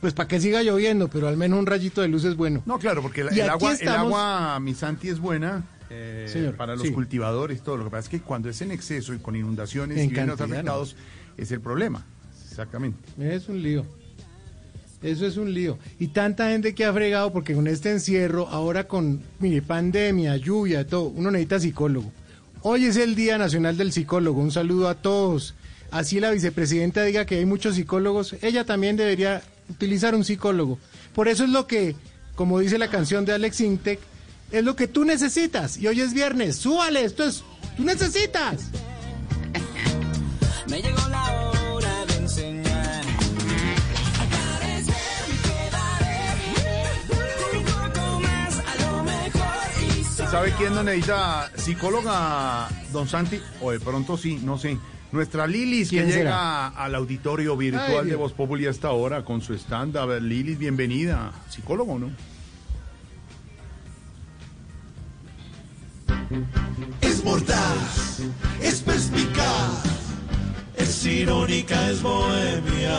[0.03, 2.63] pues para que siga lloviendo, pero al menos un rayito de luz es bueno.
[2.67, 6.87] No, claro, porque el, agua, el agua, mi Santi, es buena eh, Señor, para los
[6.87, 6.93] sí.
[6.93, 7.77] cultivadores todo.
[7.77, 10.37] Lo que pasa es que cuando es en exceso y con inundaciones En y cantidad,
[10.37, 10.45] ¿no?
[10.45, 10.97] afectados,
[11.37, 12.05] es el problema.
[12.49, 12.99] Exactamente.
[13.19, 13.85] Es un lío.
[15.03, 15.79] Eso es un lío.
[15.99, 20.87] Y tanta gente que ha fregado porque con este encierro, ahora con, mire, pandemia, lluvia,
[20.87, 22.11] todo, uno necesita psicólogo.
[22.63, 24.41] Hoy es el Día Nacional del Psicólogo.
[24.41, 25.55] Un saludo a todos.
[25.91, 30.79] Así la vicepresidenta diga que hay muchos psicólogos, ella también debería utilizar un psicólogo.
[31.15, 31.95] Por eso es lo que,
[32.35, 34.01] como dice la canción de Alex Intec,
[34.51, 35.77] es lo que tú necesitas.
[35.77, 37.45] Y hoy es viernes, súbale, esto es,
[37.77, 38.71] tú necesitas.
[40.71, 43.05] Me llegó la hora de enseñar.
[47.53, 49.43] Un poco más, a lo mejor.
[49.83, 53.41] Y ¿Y sabe quién no necesita psicóloga, don Santi?
[53.61, 54.79] O de pronto sí, no sé.
[55.13, 58.17] Nuestra Lilis, que llega al auditorio virtual Ay, de.
[58.17, 60.21] Voz Populi hasta ahora con su stand-up.
[60.21, 61.33] Lilis, bienvenida.
[61.49, 62.11] ¿Psicólogo o no?
[67.01, 68.21] Es mordaz,
[68.61, 69.83] es perspicaz,
[70.77, 72.99] es irónica, es bohemia.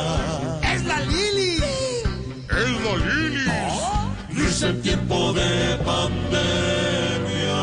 [0.73, 1.57] ¡Es la Lili!
[2.49, 3.51] ¡Es la Lili!
[4.29, 7.57] Risa en tiempo de pandemia.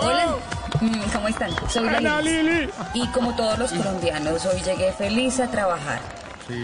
[0.00, 0.36] Hola,
[0.80, 1.50] Mm, ¿cómo están?
[1.68, 2.70] Soy la Lilis.
[2.94, 6.00] Y como todos los colombianos, hoy llegué feliz a trabajar.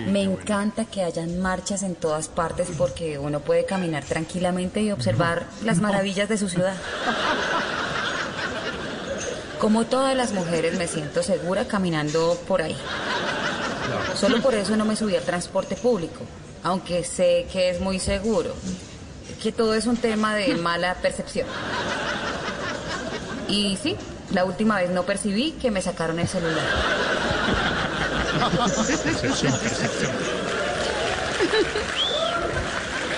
[0.06, 5.46] Me encanta que hayan marchas en todas partes porque uno puede caminar tranquilamente y observar
[5.64, 6.74] las maravillas de su ciudad.
[9.58, 12.76] Como todas las mujeres me siento segura caminando por ahí.
[14.14, 16.20] Solo por eso no me subí al transporte público,
[16.62, 18.54] aunque sé que es muy seguro,
[19.42, 21.46] que todo es un tema de mala percepción.
[23.48, 23.96] Y sí,
[24.32, 26.64] la última vez no percibí que me sacaron el celular.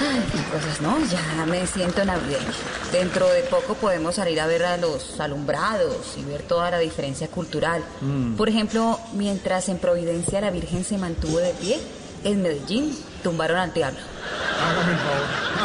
[0.00, 0.96] Ay, qué cosas, ¿no?
[1.06, 2.52] Ya me siento navideña.
[2.92, 7.28] Dentro de poco podemos salir a ver a los alumbrados y ver toda la diferencia
[7.28, 7.82] cultural.
[8.00, 8.34] Mm.
[8.34, 11.80] Por ejemplo, mientras en Providencia la Virgen se mantuvo de pie,
[12.24, 14.00] en Medellín tumbaron al diablo.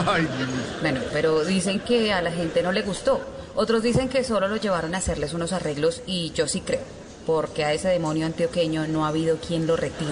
[0.07, 0.27] Ay.
[0.81, 3.21] Bueno, pero dicen que a la gente no le gustó.
[3.55, 6.81] Otros dicen que solo lo llevaron a hacerles unos arreglos y yo sí creo,
[7.25, 10.11] porque a ese demonio antioqueño no ha habido quien lo retire.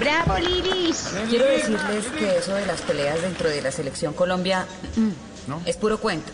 [0.00, 1.14] ¡Bravo, Lilis!
[1.30, 5.98] Quiero decirles que eso de las peleas dentro de la selección Colombia mm, es puro
[5.98, 6.30] cuento.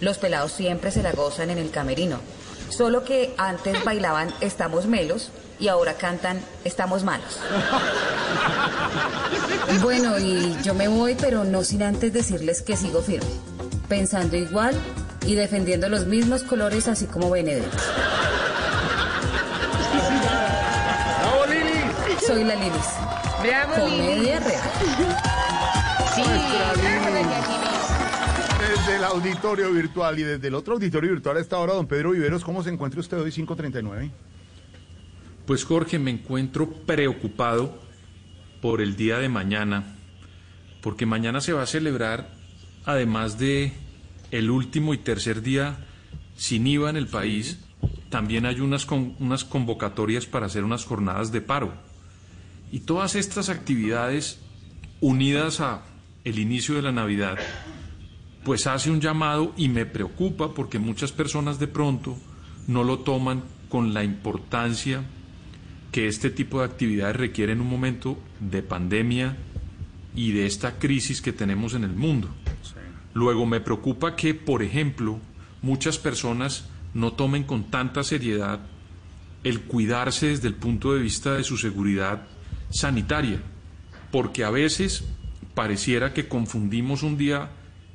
[0.00, 2.20] Los pelados siempre se la gozan en el camerino.
[2.68, 7.38] Solo que antes bailaban Estamos Melos y ahora cantan Estamos Malos.
[9.82, 13.26] Bueno, y yo me voy, pero no sin antes decirles que sigo firme,
[13.88, 14.74] pensando igual
[15.26, 17.76] y defendiendo los mismos colores, así como Benedetti.
[21.20, 22.26] ¡Bravo, Lilis!
[22.26, 22.86] Soy la Lilis.
[23.42, 24.62] ¡Bravo, Comedia real.
[26.14, 27.14] Sí, Nuestra bravo, Lilis.
[27.14, 28.76] doña Lilis.
[28.78, 32.10] Desde el auditorio virtual y desde el otro auditorio virtual a esta hora, don Pedro
[32.12, 34.10] Viveros, ¿cómo se encuentra usted hoy 539?
[35.46, 37.80] Pues Jorge, me encuentro preocupado
[38.60, 39.96] por el día de mañana,
[40.80, 42.30] porque mañana se va a celebrar,
[42.84, 43.72] además de
[44.32, 45.76] el último y tercer día
[46.36, 47.60] sin IVA en el país,
[48.10, 51.72] también hay unas, con- unas convocatorias para hacer unas jornadas de paro.
[52.72, 54.40] Y todas estas actividades
[55.00, 55.82] unidas a
[56.24, 57.38] el inicio de la Navidad,
[58.44, 62.16] pues hace un llamado y me preocupa porque muchas personas de pronto
[62.66, 65.04] no lo toman con la importancia
[65.96, 69.34] que este tipo de actividades requiere en un momento de pandemia
[70.14, 72.28] y de esta crisis que tenemos en el mundo.
[73.14, 75.18] Luego me preocupa que, por ejemplo,
[75.62, 78.60] muchas personas no tomen con tanta seriedad
[79.42, 82.26] el cuidarse desde el punto de vista de su seguridad
[82.68, 83.40] sanitaria,
[84.12, 85.02] porque a veces
[85.54, 87.52] pareciera que confundimos un día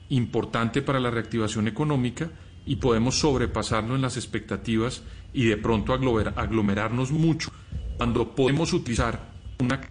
[0.10, 2.32] importante para la reactivación económica
[2.66, 5.04] y podemos sobrepasarlo en las expectativas
[5.36, 7.52] y de pronto aglomer- aglomerarnos mucho
[7.98, 9.82] cuando podemos utilizar una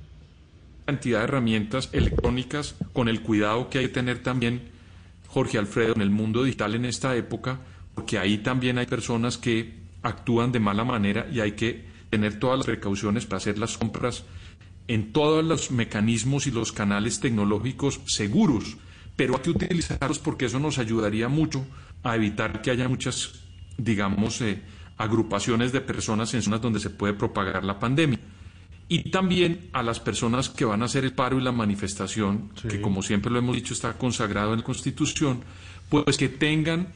[0.84, 4.62] cantidad de herramientas electrónicas con el cuidado que hay que tener también,
[5.28, 7.60] Jorge Alfredo, en el mundo digital en esta época,
[7.94, 12.58] porque ahí también hay personas que actúan de mala manera y hay que tener todas
[12.58, 14.24] las precauciones para hacer las compras
[14.88, 18.76] en todos los mecanismos y los canales tecnológicos seguros,
[19.14, 21.64] pero hay que utilizarlos porque eso nos ayudaría mucho
[22.02, 23.34] a evitar que haya muchas,
[23.78, 24.60] digamos, eh,
[25.00, 28.20] agrupaciones de personas en zonas donde se puede propagar la pandemia.
[28.92, 32.80] y también a las personas que van a hacer el paro y la manifestación, que
[32.80, 35.44] como siempre lo hemos dicho está consagrado en la Constitución,
[35.88, 36.88] pues que tengan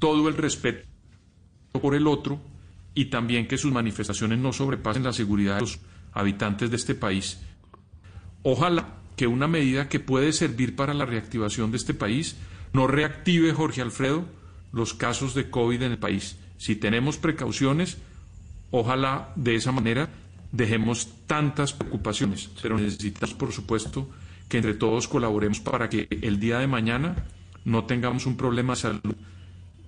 [0.00, 0.84] todo el respeto
[1.80, 2.40] por el otro
[2.92, 5.78] y también que sus manifestaciones no sobrepasen la seguridad de los
[6.12, 7.38] habitantes de este país.
[8.42, 12.36] Ojalá que una medida que puede servir para la reactivación de este país
[12.72, 14.24] no reactive, Jorge Alfredo,
[14.72, 16.36] los casos de COVID en el país.
[16.58, 17.98] Si tenemos precauciones,
[18.70, 20.08] ojalá de esa manera
[20.52, 24.08] dejemos tantas preocupaciones, pero necesitamos, por supuesto,
[24.48, 27.24] que entre todos colaboremos para que el día de mañana
[27.64, 29.16] no tengamos un problema de salud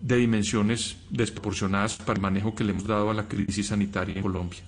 [0.01, 4.23] de dimensiones desproporcionadas para el manejo que le hemos dado a la crisis sanitaria en
[4.23, 4.61] Colombia.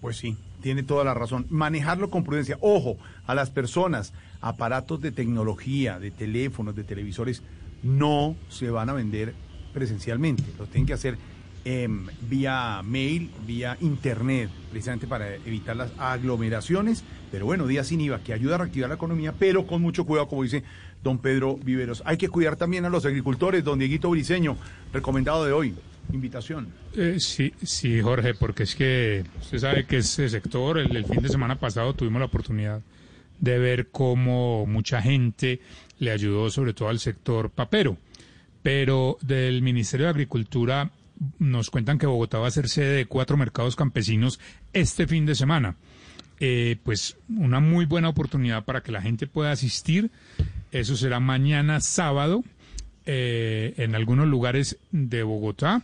[0.00, 1.46] Pues sí, tiene toda la razón.
[1.50, 2.56] Manejarlo con prudencia.
[2.60, 2.96] Ojo,
[3.26, 7.42] a las personas, aparatos de tecnología, de teléfonos, de televisores,
[7.82, 9.34] no se van a vender
[9.72, 10.42] presencialmente.
[10.58, 11.16] Lo tienen que hacer
[11.64, 17.04] em, vía mail, vía internet, precisamente para evitar las aglomeraciones.
[17.30, 20.28] Pero bueno, día sin IVA, que ayuda a reactivar la economía, pero con mucho cuidado,
[20.28, 20.64] como dice
[21.02, 22.02] don Pedro Viveros.
[22.04, 24.56] Hay que cuidar también a los agricultores, don Dieguito Briseño,
[24.92, 25.74] recomendado de hoy.
[26.12, 26.68] Invitación.
[26.96, 31.22] Eh, sí, sí, Jorge, porque es que usted sabe que ese sector, el, el fin
[31.22, 32.82] de semana pasado tuvimos la oportunidad
[33.38, 35.60] de ver cómo mucha gente
[35.98, 37.96] le ayudó, sobre todo al sector papero.
[38.62, 40.90] Pero del Ministerio de Agricultura
[41.38, 44.40] nos cuentan que Bogotá va a ser sede de cuatro mercados campesinos
[44.72, 45.76] este fin de semana.
[46.42, 50.10] Eh, pues una muy buena oportunidad para que la gente pueda asistir.
[50.72, 52.42] Eso será mañana sábado
[53.04, 55.82] eh, en algunos lugares de Bogotá.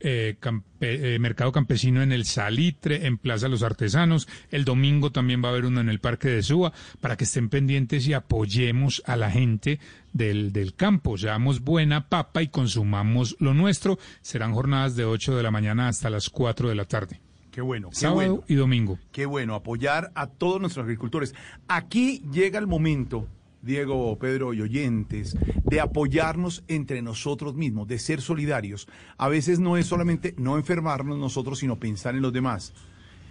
[0.00, 4.28] Eh, campe- eh, Mercado Campesino en el Salitre, en Plaza Los Artesanos.
[4.50, 7.48] El domingo también va a haber uno en el Parque de Suba, para que estén
[7.48, 9.80] pendientes y apoyemos a la gente
[10.12, 11.18] del, del campo.
[11.18, 13.98] Seamos buena papa y consumamos lo nuestro.
[14.22, 17.20] Serán jornadas de 8 de la mañana hasta las 4 de la tarde.
[17.50, 18.44] Qué bueno, qué Sábado bueno.
[18.46, 18.98] y domingo.
[19.10, 21.34] Qué bueno, apoyar a todos nuestros agricultores.
[21.66, 23.26] Aquí llega el momento,
[23.62, 28.88] Diego, Pedro y oyentes, de apoyarnos entre nosotros mismos, de ser solidarios.
[29.16, 32.72] A veces no es solamente no enfermarnos nosotros, sino pensar en los demás.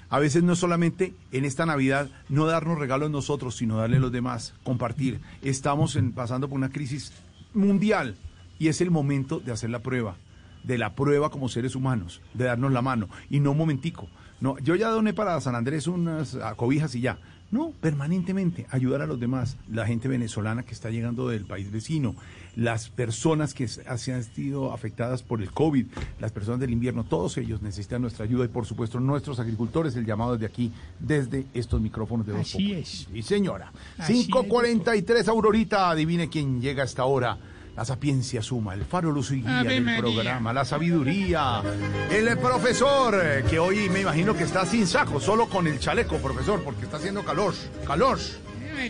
[0.09, 3.99] A veces no es solamente en esta Navidad no darnos regalos nosotros, sino darle a
[4.01, 5.19] los demás, compartir.
[5.41, 7.11] Estamos en- pasando por una crisis
[7.53, 8.15] mundial
[8.59, 10.15] y es el momento de hacer la prueba,
[10.63, 14.07] de la prueba como seres humanos, de darnos la mano y no un momentico.
[14.39, 17.19] No, yo ya doné para San Andrés unas cobijas y ya.
[17.49, 22.15] No, permanentemente ayudar a los demás, la gente venezolana que está llegando del país vecino,
[22.57, 25.85] las personas que se han sido afectadas por el COVID,
[26.19, 30.05] las personas del invierno, todos ellos necesitan nuestra ayuda y por supuesto nuestros agricultores, el
[30.05, 33.07] llamado desde aquí, desde estos micrófonos de Voz Así es.
[33.13, 33.71] Sí, señora.
[33.97, 37.37] Así es, 543 Aurorita, adivine quién llega a esta hora.
[37.77, 41.61] La sapiencia suma, el faro luz y guía del programa, la sabiduría,
[42.09, 46.63] el profesor, que hoy me imagino que está sin saco, solo con el chaleco, profesor,
[46.63, 47.53] porque está haciendo calor,
[47.85, 48.17] calor.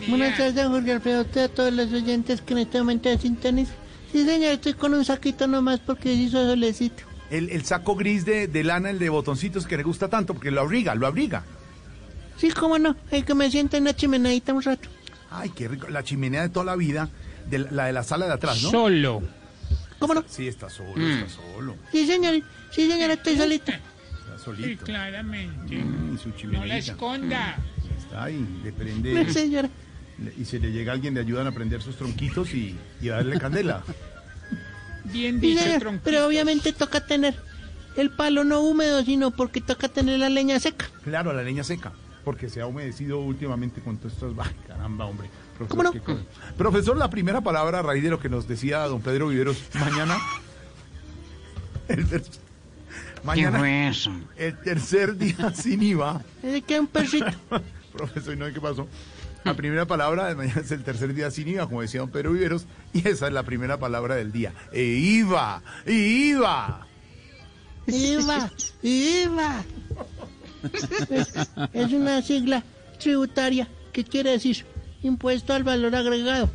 [0.07, 3.17] Buenas tardes, Jorge Alfredo, a usted, a todos los oyentes que en este momento de
[3.17, 3.65] sintonía.
[4.13, 7.03] Sí, señor, estoy con un saquito nomás porque hizo solecito.
[7.29, 10.49] El, el saco gris de, de lana, el de botoncitos que le gusta tanto, porque
[10.49, 11.43] lo abriga, lo abriga.
[12.37, 14.87] Sí, cómo no, hay que me sienta en la chimeneadita un rato.
[15.29, 17.09] Ay, qué rico, la chimenea de toda la vida,
[17.49, 18.71] de la, la de la sala de atrás, ¿no?
[18.71, 19.21] Solo.
[19.99, 20.23] ¿Cómo no?
[20.27, 21.11] Sí, está solo, Mm.
[21.23, 22.35] está solo, Sí, señor,
[22.71, 23.71] sí, señor, estoy solito.
[23.71, 24.85] está solito.
[24.85, 25.75] claramente.
[25.75, 27.57] Mm, y su No la esconda.
[27.97, 29.13] Está ahí, le prende.
[29.23, 29.69] No, señora.
[30.19, 33.15] le- Y si le llega alguien, le ayudan a prender sus tronquitos y, y a
[33.15, 33.83] darle candela.
[35.05, 36.03] Bien Sí, dicho, tronquito.
[36.03, 37.35] pero obviamente toca tener
[37.95, 40.85] el palo no húmedo, sino porque toca tener la leña seca.
[41.03, 41.93] Claro, la leña seca,
[42.23, 44.33] porque se ha humedecido últimamente con todos estos.
[44.37, 45.29] ¡Ay, caramba, hombre!
[45.57, 45.91] Profesor, ¿Cómo no?
[45.91, 46.15] qué.
[46.57, 50.17] Profesor, la primera palabra a raíz de lo que nos decía don Pedro Viveros mañana.
[51.87, 52.05] El
[53.23, 53.59] mañana.
[53.59, 54.11] fue eso?
[54.35, 56.21] El tercer día sin IVA.
[56.43, 57.25] Es que un perrito.
[57.93, 58.87] Profesor, ¿y no qué pasó?
[59.43, 62.33] La primera palabra de mañana es el tercer día sin IVA, como decía don Pedro
[62.33, 64.53] Viveros, y esa es la primera palabra del día.
[64.71, 66.87] E IVA, IVA.
[67.87, 68.51] IVA,
[68.83, 69.63] IVA.
[71.09, 71.33] Es,
[71.73, 72.63] es una sigla
[72.99, 74.65] tributaria que quiere decir
[75.03, 76.49] impuesto al valor agregado.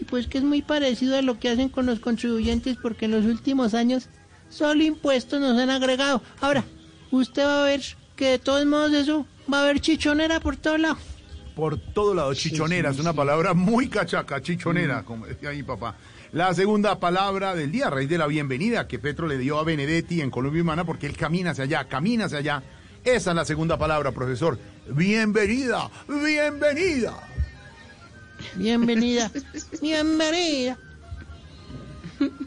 [0.00, 3.12] Y pues que es muy parecido a lo que hacen con los contribuyentes porque en
[3.12, 4.08] los últimos años
[4.48, 6.22] solo impuestos nos han agregado.
[6.40, 6.64] Ahora,
[7.10, 7.82] usted va a ver
[8.16, 10.98] que de todos modos eso va a haber chichonera por todo lado.
[11.54, 15.96] Por todo lado, chichonera, es una palabra muy cachaca, chichonera, como decía mi papá.
[16.32, 19.64] La segunda palabra del día, a raíz de la bienvenida que Petro le dio a
[19.64, 22.62] Benedetti en Colombia Humana, porque él camina hacia allá, camina hacia allá.
[23.04, 24.58] Esa es la segunda palabra, profesor.
[24.88, 27.31] Bienvenida, bienvenida.
[28.56, 29.30] Bienvenida,
[29.80, 30.78] bienvenida.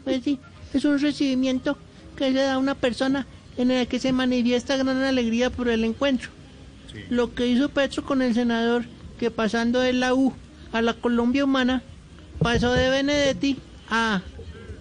[0.04, 0.38] Pues sí,
[0.72, 1.76] es un recibimiento
[2.16, 5.84] que le da a una persona en el que se manifiesta gran alegría por el
[5.84, 6.30] encuentro.
[7.10, 8.84] lo que hizo Petro con el senador,
[9.18, 10.32] que pasando de la U
[10.72, 11.82] a la Colombia Humana,
[12.38, 13.58] pasó de Benedetti
[13.90, 14.22] a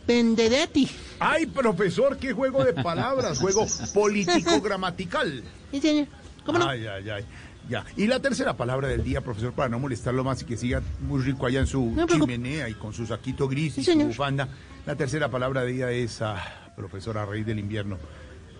[0.08, 0.90] Bendedetti.
[1.20, 5.44] Ay, profesor, qué juego de palabras, juego político-gramatical.
[5.72, 6.08] Sí, señor.
[6.46, 6.70] ¿Cómo no?
[6.70, 7.26] Ay, ay, ay.
[7.70, 7.84] Ya.
[7.98, 11.22] Y la tercera palabra del día, profesor, para no molestarlo más y que siga muy
[11.24, 14.08] rico allá en su No, chimenea y con su saquito gris y Sí, su señor.
[14.08, 14.48] bufanda.
[14.86, 17.98] La tercera palabra del día es, ah, profesora Rey del Invierno,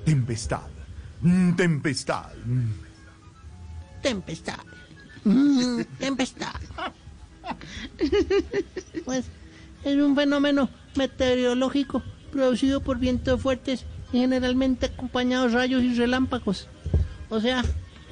[0.06, 0.62] tempestad.
[1.22, 2.34] Mm, tempestad.
[2.46, 2.72] Mm.
[4.02, 4.60] Tempestad.
[5.24, 6.56] Mm, tempestad.
[9.06, 9.26] Pues
[9.84, 12.02] es un fenómeno meteorológico
[12.32, 16.68] producido por vientos fuertes y generalmente acompañados de rayos y relámpagos.
[17.30, 17.64] O sea,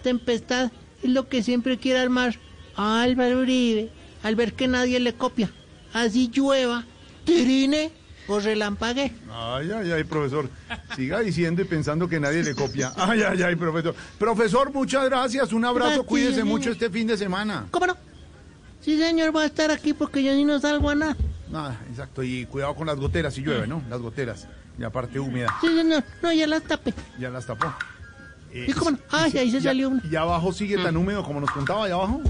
[0.04, 0.72] tempestad
[1.04, 2.38] es lo que siempre quiere armar
[2.76, 3.90] Álvaro Uribe
[4.24, 5.52] al ver que nadie le copia.
[5.94, 6.86] Así llueva,
[7.26, 7.92] trine
[8.28, 9.14] o relampague.
[9.32, 10.50] Ay, ay, ay, profesor.
[10.96, 12.94] Siga diciendo y pensando que nadie le copia.
[12.98, 13.96] Ay, ay, ay, profesor.
[14.18, 15.52] Profesor, muchas gracias.
[15.52, 16.06] Un abrazo.
[16.06, 16.48] Cuídese señor.
[16.48, 17.66] mucho este fin de semana.
[17.72, 17.98] ¿Cómo no?
[18.82, 21.18] Sí, señor, voy a estar aquí porque yo ni no salgo a nada.
[21.54, 22.24] Ah, exacto.
[22.24, 23.82] Y cuidado con las goteras si llueve, ¿no?
[23.90, 24.48] Las goteras.
[24.78, 25.54] Y la parte húmeda.
[25.62, 26.04] Sí, señor.
[26.22, 26.94] No, ya las tapé.
[27.20, 27.74] Ya las tapó.
[28.54, 29.00] Eh, ¿Y cómo no?
[29.10, 30.02] Ay, ahí se ya- salió uno.
[30.10, 32.22] ¿Y abajo sigue tan húmedo como nos contaba allá abajo?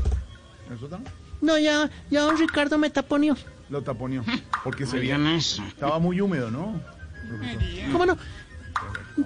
[0.73, 0.99] ¿Eso está?
[1.41, 3.35] No, ya, ya don Ricardo me taponeó.
[3.69, 4.23] Lo taponeó.
[4.63, 5.17] Porque se veía.
[5.35, 5.61] eso.
[5.67, 6.79] Estaba muy húmedo, ¿no?
[7.91, 8.17] ¿Cómo no?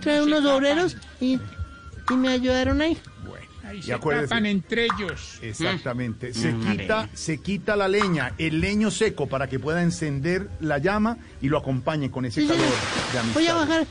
[0.02, 1.40] Trae unos obreros y,
[2.10, 2.98] y me ayudaron ahí.
[3.64, 5.40] Ahí Y se tapan entre ellos.
[5.42, 6.34] Exactamente.
[6.34, 10.78] Se Mm, quita, se quita la leña, el leño seco para que pueda encender la
[10.78, 12.64] llama y lo acompañe con ese Sí, calor
[13.12, 13.34] de amistad.
[13.34, 13.88] Voy a bajar.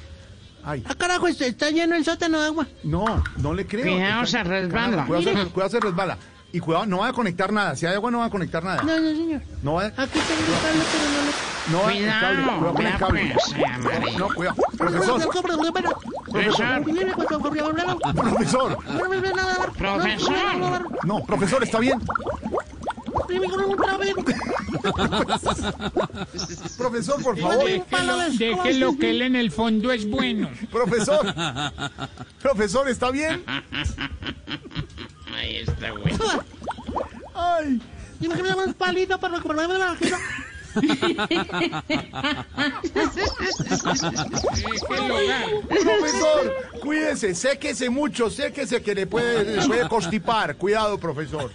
[0.68, 0.82] Ay.
[0.86, 2.66] Ah, carajo, está, está lleno el sótano de agua.
[2.82, 3.84] No, no le creo.
[3.94, 4.90] Cuidado, Está- se resbala.
[4.90, 6.18] Carajo, Cuidado, se, cuidado, se resbala.
[6.52, 7.76] Y cuidado, no va a conectar nada.
[7.76, 8.82] Si hay agua, no va a conectar nada.
[8.82, 9.42] No, no, señor.
[9.62, 9.86] No va a...
[9.86, 11.32] Aquí tengo el cable, pero no lo...
[11.66, 13.34] No va Cuidado, con el cable.
[13.34, 14.16] pues.
[14.18, 14.56] No, cuidado.
[14.76, 15.20] Profesor.
[18.26, 18.78] Profesor.
[19.76, 20.88] Profesor.
[21.04, 22.00] No, profesor, ¿está bien?
[26.76, 27.64] Profesor, por favor.
[27.64, 30.50] Déjelo, déjelo que él en el fondo es bueno.
[30.70, 31.34] Profesor.
[32.42, 33.44] Profesor, ¿está bien?
[35.34, 36.14] Ahí está, güey.
[37.34, 37.80] Ay.
[38.18, 39.96] Dime que me llaman palito para recordarme la.
[45.82, 50.56] Profesor, cuídese, séquese mucho, séquese que le puede, le puede constipar.
[50.56, 51.50] Cuidado, profesor.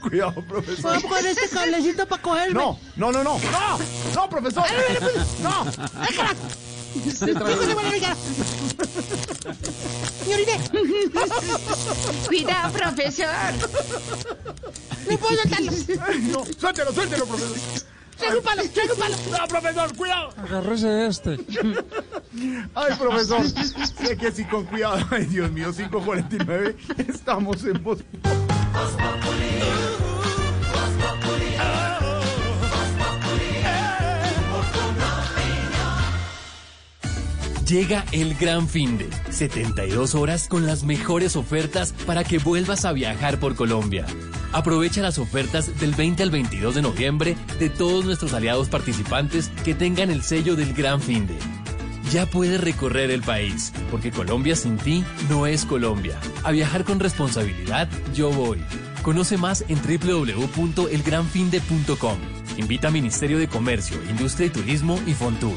[0.00, 0.94] Cuidado, profesor.
[0.94, 2.54] Voy a poner este cablecito para cogerme.
[2.54, 3.38] No, no, no, no.
[3.38, 3.78] No,
[4.14, 4.64] no, profesor.
[5.42, 5.66] No.
[6.00, 6.14] ¡Ay,
[10.24, 10.64] carajo!
[10.70, 12.26] Señorita.
[12.26, 13.26] Cuidado, profesor.
[15.10, 15.72] No puedo soltarlo.
[16.30, 17.84] No, suéltelo, suéltelo, profesor.
[18.16, 19.16] Traigo un palo, traigo un palo.
[19.30, 20.28] No, profesor, cuidado.
[20.36, 21.38] Agárrese de este.
[22.74, 23.42] Ay, profesor.
[23.48, 25.04] Sé que sí, con cuidado.
[25.10, 26.76] Ay, Dios mío, 549.
[27.08, 27.98] Estamos en voz.
[37.68, 42.92] Llega el gran fin de 72 horas con las mejores ofertas para que vuelvas a
[42.92, 44.04] viajar por Colombia.
[44.52, 49.74] Aprovecha las ofertas del 20 al 22 de noviembre de todos nuestros aliados participantes que
[49.74, 51.38] tengan el sello del gran fin de.
[52.12, 56.20] Ya puedes recorrer el país, porque Colombia sin ti no es Colombia.
[56.42, 58.62] A viajar con responsabilidad, yo voy.
[59.02, 62.18] Conoce más en www.elgranfinde.com.
[62.58, 65.56] Invita a Ministerio de Comercio, Industria y Turismo y Fontur.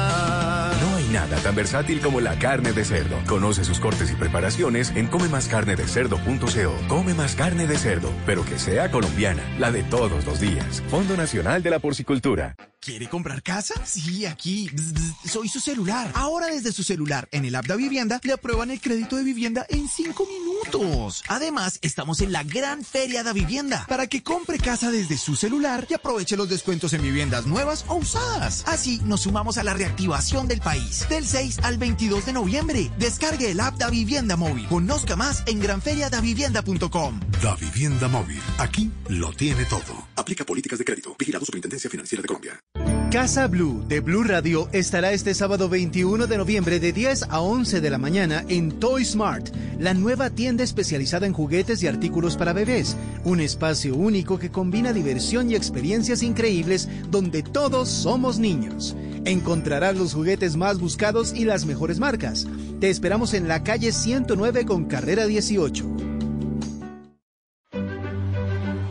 [1.11, 3.17] Nada tan versátil como la carne de cerdo.
[3.27, 6.87] Conoce sus cortes y preparaciones en comemascarnedecerdo.co.
[6.87, 10.81] Come más carne de cerdo, pero que sea colombiana, la de todos los días.
[10.89, 12.55] Fondo Nacional de la Porcicultura.
[12.83, 13.75] ¿Quiere comprar casa?
[13.85, 14.67] Sí, aquí.
[15.23, 16.11] Soy su celular.
[16.15, 19.67] Ahora desde su celular, en el app de Vivienda, le aprueban el crédito de vivienda
[19.69, 21.23] en 5 minutos.
[21.27, 25.85] Además, estamos en la gran feria de vivienda para que compre casa desde su celular
[25.91, 28.63] y aproveche los descuentos en viviendas nuevas o usadas.
[28.65, 31.05] Así nos sumamos a la reactivación del país.
[31.07, 34.67] Del 6 al 22 de noviembre, descargue el app de Vivienda Móvil.
[34.67, 37.19] Conozca más en granferiadavivienda.com.
[37.43, 38.41] Da Vivienda Móvil.
[38.57, 40.07] Aquí lo tiene todo.
[40.15, 41.15] Aplica políticas de crédito.
[41.19, 42.59] Vigilado Superintendencia Financiera de Colombia.
[43.11, 47.81] Casa Blue de Blue Radio estará este sábado 21 de noviembre de 10 a 11
[47.81, 52.53] de la mañana en Toy Smart, la nueva tienda especializada en juguetes y artículos para
[52.53, 52.95] bebés.
[53.25, 58.95] Un espacio único que combina diversión y experiencias increíbles donde todos somos niños.
[59.25, 62.47] Encontrarás los juguetes más buscados y las mejores marcas.
[62.79, 65.85] Te esperamos en la calle 109 con carrera 18.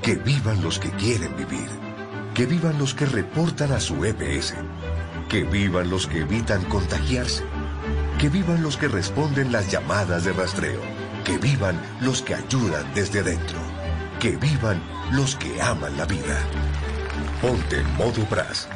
[0.03, 1.90] Que vivan los que quieren vivir.
[2.35, 4.55] Que vivan los que reportan a su EPS.
[5.29, 7.45] Que vivan los que evitan contagiarse.
[8.19, 10.81] Que vivan los que responden las llamadas de rastreo.
[11.25, 13.59] Que vivan los que ayudan desde adentro.
[14.21, 14.81] Que vivan
[15.13, 16.39] los que aman la vida.
[17.43, 18.69] Ponte en modo BRAS.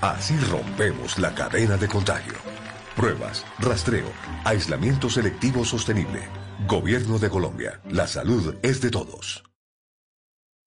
[0.00, 2.34] Así rompemos la cadena de contagio.
[2.96, 4.10] Pruebas, rastreo,
[4.44, 6.28] aislamiento selectivo sostenible.
[6.66, 7.80] Gobierno de Colombia.
[7.90, 9.51] La salud es de todos.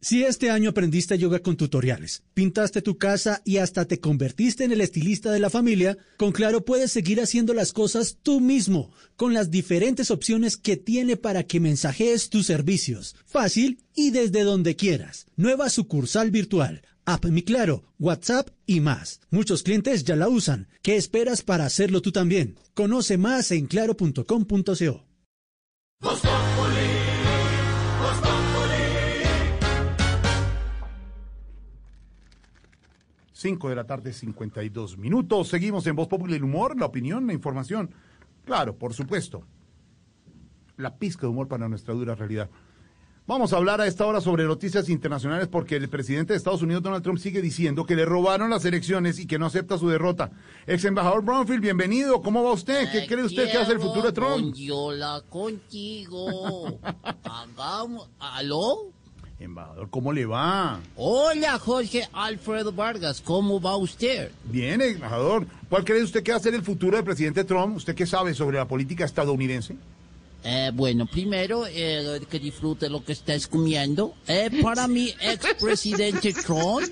[0.06, 4.72] Si este año aprendiste yoga con tutoriales, pintaste tu casa y hasta te convertiste en
[4.72, 9.34] el estilista de la familia, con Claro puedes seguir haciendo las cosas tú mismo, con
[9.34, 15.26] las diferentes opciones que tiene para que mensajees tus servicios, fácil y desde donde quieras.
[15.38, 19.22] Nueva sucursal virtual, App Mi Claro, WhatsApp y más.
[19.32, 20.68] Muchos clientes ya la usan.
[20.84, 22.60] ¿Qué esperas para hacerlo tú también?
[22.76, 25.04] Conoce más en claro.com.co.
[33.36, 35.50] 5 de la tarde, 52 minutos.
[35.50, 37.92] Seguimos en Voz Popular, el humor, la opinión, la información.
[38.46, 39.44] Claro, por supuesto.
[40.78, 42.50] La pizca de humor para nuestra dura realidad.
[43.28, 46.82] Vamos a hablar a esta hora sobre noticias internacionales porque el presidente de Estados Unidos,
[46.84, 50.32] Donald Trump, sigue diciendo que le robaron las elecciones y que no acepta su derrota.
[50.66, 52.22] Ex embajador Brownfield, bienvenido.
[52.22, 52.90] ¿Cómo va usted?
[52.90, 54.56] ¿Qué cree usted que hace el futuro de Trump?
[54.72, 56.80] Hola contigo.
[57.24, 58.10] Hagamos.
[58.18, 58.94] ¿Aló?
[59.40, 60.80] Embajador, ¿cómo le va?
[60.96, 64.32] Hola, Jorge Alfredo Vargas, ¿cómo va usted?
[64.46, 65.46] Bien, embajador.
[65.70, 67.76] ¿Cuál cree usted que va a ser el futuro del presidente Trump?
[67.76, 69.76] ¿Usted qué sabe sobre la política estadounidense?
[70.48, 74.14] Eh, bueno, primero, eh, que disfrute lo que estés comiendo.
[74.28, 76.88] Eh, para mí, expresidente Trump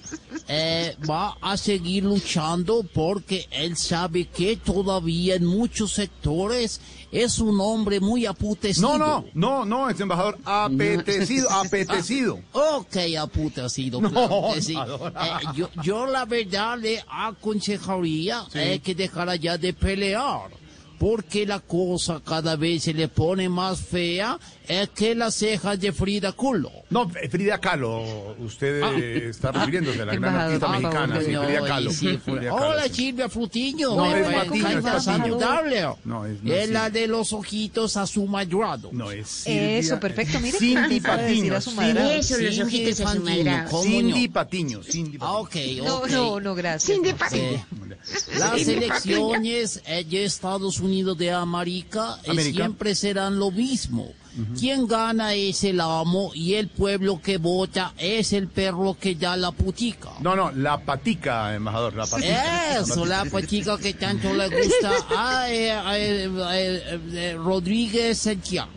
[0.47, 6.81] eh, va a seguir luchando porque él sabe que todavía en muchos sectores
[7.11, 8.97] es un hombre muy apetecido.
[8.97, 12.39] No, no, no, no, es embajador apetecido, apetecido.
[12.53, 14.75] ok, apetecido, claro que sí.
[14.75, 20.62] Eh, yo, yo la verdad le aconsejaría eh, que dejara ya de pelear
[21.03, 25.91] porque la cosa cada vez se le pone más fea es que las cejas de
[25.91, 26.71] Frida Kahlo.
[26.89, 28.91] No, Frida Kahlo, usted Ah.
[28.97, 31.91] eh, está refiriéndose a la gran artista mexicana, sí, Frida Kahlo.
[31.91, 32.93] sí, Frida Kahlo, Hola sí.
[32.93, 35.37] Silvia Frutiño, No, me es Patiño, es Patiño.
[36.05, 38.93] No, es- no es la de los ojitos azumadrados.
[38.93, 40.39] No, es Eso, perfecto.
[40.39, 41.53] Mire Cindy Patiño.
[41.75, 42.17] madre.
[42.19, 43.69] Eso, los ojitos azumadrados.
[43.71, 44.27] ¿Cómo Cindy?
[44.27, 46.09] Patiño, Cindy Ah, ok, No, ok.
[46.09, 46.97] no, no, gracias.
[47.33, 47.63] Eh,
[48.37, 52.17] las Cindy elecciones eh, de Estados Unidos de eh, América.
[52.41, 54.11] siempre serán lo mismo.
[54.59, 59.37] Quien gana es el amo y el pueblo que vota es el perro que da
[59.37, 60.09] la putica.
[60.21, 62.79] No, no, la patica, embajador, la patica.
[62.79, 68.71] Eso, la patica que tanto le gusta a, eh, eh, eh, Rodríguez Santiago.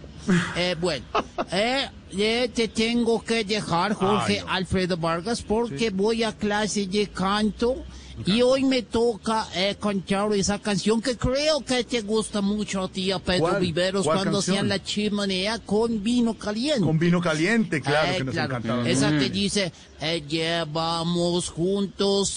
[0.80, 1.06] Bueno,
[1.50, 4.52] te tengo que dejar, Jorge Ay, no.
[4.52, 7.84] Alfredo Vargas, porque voy a clase de canto
[8.24, 12.88] y hoy me toca eh, cantar esa canción que creo que te gusta mucho a
[12.88, 13.60] ti, a Pedro ¿Cuál?
[13.60, 14.56] Viveros, ¿Cuál cuando canción?
[14.56, 16.80] hacían la chimenea con vino caliente.
[16.80, 18.48] Con vino caliente, claro Eh, que nos claro.
[18.56, 18.88] encantaba.
[18.88, 19.18] Esa Mm.
[19.18, 22.30] que dice, eh, llevamos juntos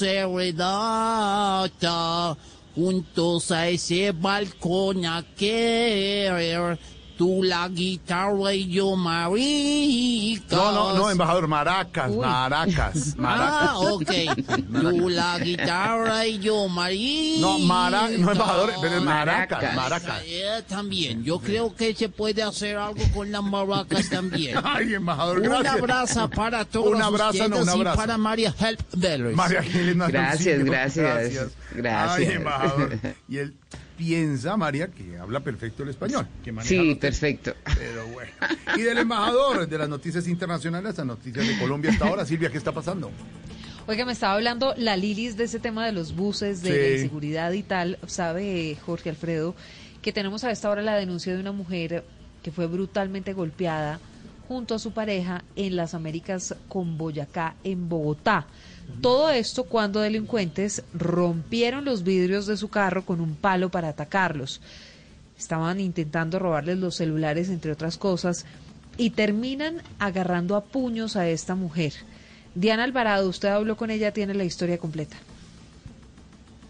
[0.89, 2.37] serenata,
[2.75, 6.77] juntos a ese balcón a querer,
[7.19, 10.57] tú la guitarra y yo maricas.
[10.57, 13.69] No, no, no, embajador, maracas, maracas, maracas.
[13.71, 14.11] Ah, ok.
[14.79, 17.41] Tú la guitarra y yo maricas.
[17.41, 20.21] No, mara, no, embajador, pero es maracas, maracas.
[20.27, 24.57] Eh, también, yo creo que se puede hacer algo con las maracas también.
[24.63, 25.73] Ay, embajador, Un gracias.
[25.75, 27.97] abrazo para todos Un abrazo, no, un y abrazo.
[27.97, 29.35] para María Help Bellers.
[29.35, 32.17] María Elena Gracias, Loncillo, gracias, gracias.
[32.29, 32.97] Ay, embajador.
[33.27, 33.53] Y él
[33.99, 36.25] piensa, María, que habla perfecto el español.
[36.43, 37.53] Que maneja Sí, perfecto.
[37.77, 38.31] Pero bueno.
[38.77, 42.25] Y del embajador, de las noticias internacionales a noticias de Colombia hasta ahora.
[42.25, 43.11] Silvia, ¿qué está pasando?
[43.87, 46.77] Oiga, me estaba hablando la Lilis de ese tema de los buses, de Sí.
[46.77, 47.99] la inseguridad y tal.
[48.07, 49.53] Sabe, Jorge Alfredo,
[50.01, 52.03] que tenemos a esta hora la denuncia de una mujer
[52.41, 53.99] que fue brutalmente golpeada
[54.47, 58.47] junto a su pareja en las Américas con Boyacá, en Bogotá.
[59.01, 64.61] Todo esto cuando delincuentes rompieron los vidrios de su carro con un palo para atacarlos.
[65.37, 68.45] Estaban intentando robarles los celulares, entre otras cosas,
[68.97, 71.93] y terminan agarrando a puños a esta mujer.
[72.55, 75.15] Diana Alvarado, usted habló con ella, tiene la historia completa.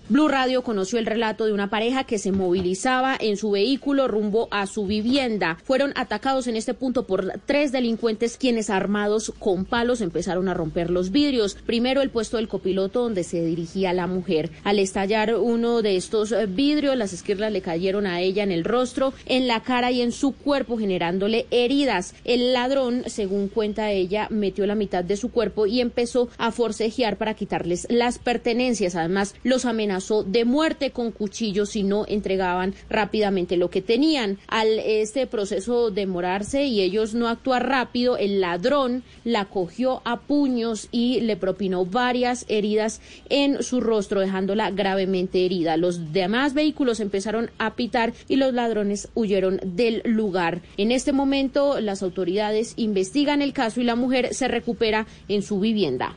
[0.10, 4.48] Blue Radio conoció el relato de una pareja que se movilizaba en su vehículo rumbo
[4.50, 5.60] a su vivienda.
[5.64, 10.90] Fueron atacados en este punto por tres delincuentes quienes armados con palos empezaron a romper
[10.90, 11.54] los vidrios.
[11.64, 14.50] Primero el puesto del copiloto donde se dirigía la mujer.
[14.64, 19.14] Al estallar uno de estos vidrios, las esquirlas le cayeron a ella en el rostro,
[19.28, 22.16] en la cara y en su cuerpo generándole heridas.
[22.26, 27.18] El ladrón, según cuenta ella, metió la mitad de su cuerpo y empezó a forcejear
[27.18, 28.96] para quitarles las pertenencias.
[28.96, 34.38] Además, los amenazó de muerte con cuchillos si no entregaban rápidamente lo que tenían.
[34.48, 40.88] Al este proceso demorarse y ellos no actuar rápido, el ladrón la cogió a puños
[40.92, 45.78] y le propinó varias heridas en su rostro, dejándola gravemente herida.
[45.78, 50.62] Los demás vehículos empezaron a pitar y los ladrones huyeron del lugar.
[50.78, 55.60] En este momento, las autoridades investigan el caso y la mujer se recupera en su
[55.60, 56.16] vivienda.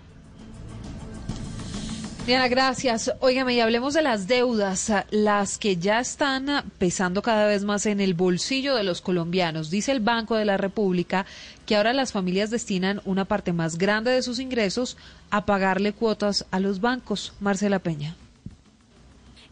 [2.26, 3.12] Diana, gracias.
[3.18, 8.00] Óigame, y hablemos de las deudas, las que ya están pesando cada vez más en
[8.00, 9.70] el bolsillo de los colombianos.
[9.70, 11.26] Dice el Banco de la República
[11.66, 14.96] que ahora las familias destinan una parte más grande de sus ingresos
[15.30, 17.32] a pagarle cuotas a los bancos.
[17.40, 18.14] Marcela Peña.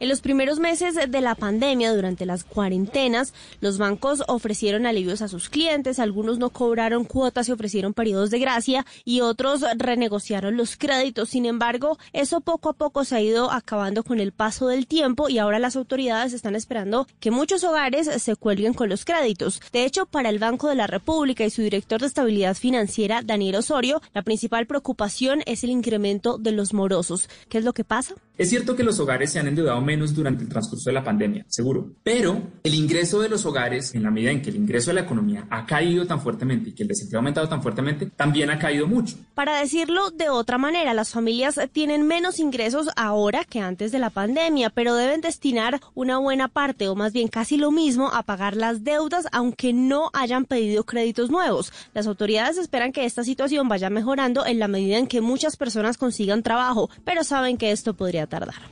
[0.00, 5.28] En los primeros meses de la pandemia, durante las cuarentenas, los bancos ofrecieron alivios a
[5.28, 10.78] sus clientes, algunos no cobraron cuotas y ofrecieron periodos de gracia y otros renegociaron los
[10.78, 11.28] créditos.
[11.28, 15.28] Sin embargo, eso poco a poco se ha ido acabando con el paso del tiempo
[15.28, 19.60] y ahora las autoridades están esperando que muchos hogares se cuelguen con los créditos.
[19.70, 23.56] De hecho, para el Banco de la República y su director de estabilidad financiera, Daniel
[23.56, 27.28] Osorio, la principal preocupación es el incremento de los morosos.
[27.50, 28.14] ¿Qué es lo que pasa?
[28.40, 31.44] Es cierto que los hogares se han endeudado menos durante el transcurso de la pandemia,
[31.46, 34.94] seguro, pero el ingreso de los hogares, en la medida en que el ingreso de
[34.94, 38.48] la economía ha caído tan fuertemente y que el desempleo ha aumentado tan fuertemente, también
[38.48, 39.18] ha caído mucho.
[39.34, 44.08] Para decirlo de otra manera, las familias tienen menos ingresos ahora que antes de la
[44.08, 48.56] pandemia, pero deben destinar una buena parte o más bien casi lo mismo a pagar
[48.56, 51.74] las deudas aunque no hayan pedido créditos nuevos.
[51.92, 55.98] Las autoridades esperan que esta situación vaya mejorando en la medida en que muchas personas
[55.98, 58.70] consigan trabajo, pero saben que esto podría tardar.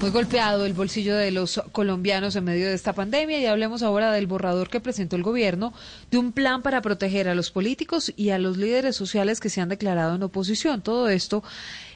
[0.00, 4.12] Muy golpeado el bolsillo de los colombianos en medio de esta pandemia y hablemos ahora
[4.12, 5.72] del borrador que presentó el gobierno
[6.10, 9.62] de un plan para proteger a los políticos y a los líderes sociales que se
[9.62, 10.82] han declarado en oposición.
[10.82, 11.42] Todo esto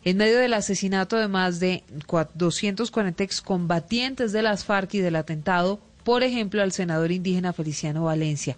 [0.04, 1.84] en medio del asesinato de más de
[2.32, 8.56] 240 excombatientes de las FARC y del atentado por ejemplo, al senador indígena Feliciano Valencia.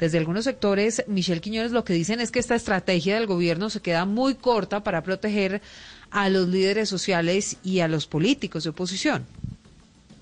[0.00, 3.80] Desde algunos sectores, Michelle Quiñones lo que dicen es que esta estrategia del gobierno se
[3.80, 5.62] queda muy corta para proteger
[6.10, 9.26] a los líderes sociales y a los políticos de oposición.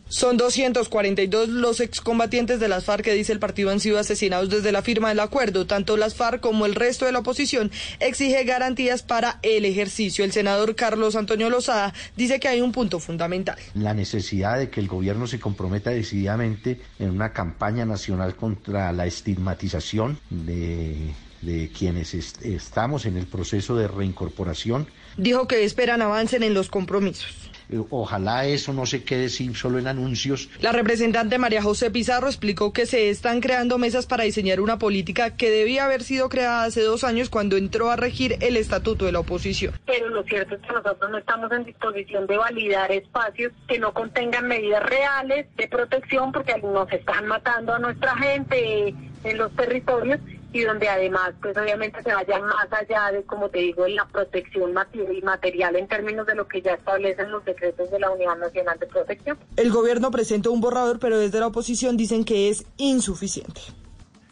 [0.09, 4.71] Son 242 los excombatientes de las FARC que dice el partido han sido asesinados desde
[4.71, 5.67] la firma del acuerdo.
[5.67, 10.25] Tanto las FARC como el resto de la oposición exige garantías para el ejercicio.
[10.25, 13.59] El senador Carlos Antonio Lozada dice que hay un punto fundamental.
[13.75, 19.07] La necesidad de que el gobierno se comprometa decididamente en una campaña nacional contra la
[19.07, 24.87] estigmatización de, de quienes estamos en el proceso de reincorporación.
[25.17, 27.47] Dijo que esperan avancen en los compromisos.
[27.91, 30.49] Ojalá eso no se quede sin solo en anuncios.
[30.61, 35.37] La representante María José Pizarro explicó que se están creando mesas para diseñar una política
[35.37, 39.13] que debía haber sido creada hace dos años cuando entró a regir el estatuto de
[39.13, 39.75] la oposición.
[39.85, 43.93] Pero lo cierto es que nosotros no estamos en disposición de validar espacios que no
[43.93, 48.95] contengan medidas reales de protección porque nos están matando a nuestra gente
[49.25, 50.21] en los territorios
[50.53, 54.07] y donde además pues obviamente se vaya más allá de como te digo en la
[54.07, 58.79] protección material en términos de lo que ya establecen los decretos de la Unidad Nacional
[58.79, 59.39] de Protección.
[59.57, 63.61] El gobierno presentó un borrador pero desde la oposición dicen que es insuficiente.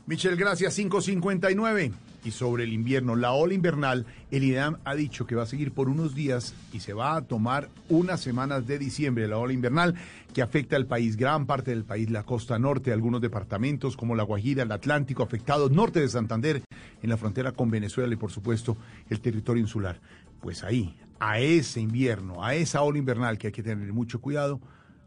[0.06, 1.92] Michelle, gracias, 559.
[2.24, 5.72] Y sobre el invierno, la ola invernal, el IDAM ha dicho que va a seguir
[5.72, 9.94] por unos días y se va a tomar unas semanas de diciembre, la ola invernal
[10.32, 14.22] que afecta al país, gran parte del país, la costa norte, algunos departamentos como La
[14.22, 16.62] Guajira, el Atlántico, afectado, norte de Santander,
[17.02, 18.76] en la frontera con Venezuela y por supuesto
[19.10, 20.00] el territorio insular.
[20.40, 24.60] Pues ahí, a ese invierno, a esa ola invernal que hay que tener mucho cuidado,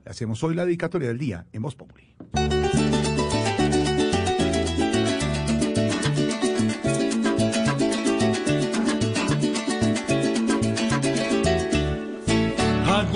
[0.05, 2.15] le hacemos hoy la dedicatoria del día en Voz Populi.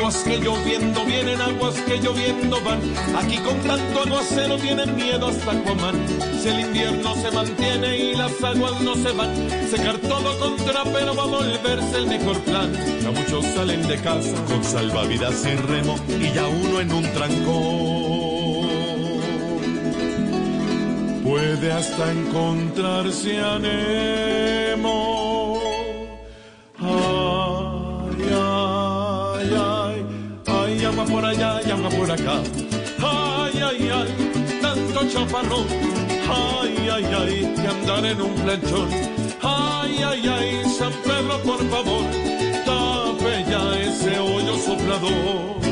[0.02, 2.80] Aguas que lloviendo vienen, aguas que lloviendo van.
[3.16, 5.94] Aquí con tanto aguacero tienen miedo hasta Cuamán.
[6.42, 9.32] Si el invierno se mantiene y las aguas no se van,
[9.70, 12.74] secar todo contra pero va a volverse el mejor plan.
[13.00, 18.72] Ya muchos salen de casa con salvavidas y remo y ya uno en un trancón.
[21.24, 25.11] Puede hasta encontrarse a Nemo.
[31.12, 32.42] Baja por acá.
[33.00, 35.68] Ay, ay, ay, tanto chaparrón.
[36.30, 38.90] Ay, ay, ay, que andar en un planchón.
[39.42, 42.04] Ay, ay, ay, San Pedro, por favor,
[42.66, 45.71] tape ya ese hoyo soplador.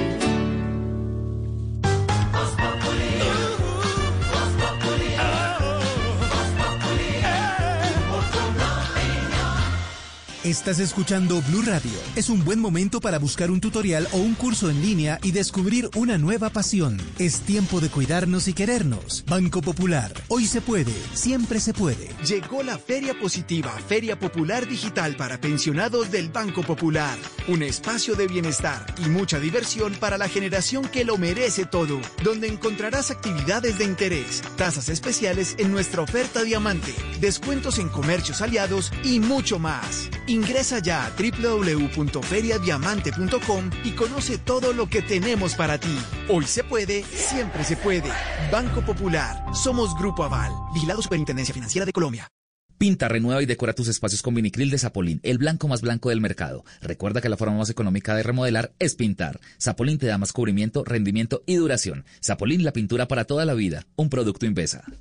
[10.50, 11.92] Estás escuchando Blue Radio.
[12.16, 15.92] Es un buen momento para buscar un tutorial o un curso en línea y descubrir
[15.94, 17.00] una nueva pasión.
[17.20, 19.24] Es tiempo de cuidarnos y querernos.
[19.28, 20.12] Banco Popular.
[20.28, 22.10] Hoy se puede, siempre se puede.
[22.26, 27.16] Llegó la Feria Positiva, Feria Popular Digital para pensionados del Banco Popular.
[27.48, 32.48] Un espacio de bienestar y mucha diversión para la generación que lo merece todo, donde
[32.48, 39.20] encontrarás actividades de interés, tasas especiales en nuestra oferta diamante, descuentos en comercios aliados y
[39.20, 40.10] mucho más.
[40.40, 45.94] Ingresa ya a www.feriadiamante.com y conoce todo lo que tenemos para ti.
[46.30, 48.10] Hoy se puede, siempre se puede.
[48.50, 49.44] Banco Popular.
[49.54, 50.54] Somos Grupo Aval.
[50.74, 52.30] Vigilado Superintendencia Financiera de Colombia.
[52.78, 56.22] Pinta, renueva y decora tus espacios con vinicril de Zapolín, el blanco más blanco del
[56.22, 56.64] mercado.
[56.80, 59.42] Recuerda que la forma más económica de remodelar es pintar.
[59.62, 62.06] Zapolín te da más cubrimiento, rendimiento y duración.
[62.24, 63.86] Zapolín, la pintura para toda la vida.
[63.98, 64.86] Un producto Invesa.
[64.88, 64.96] de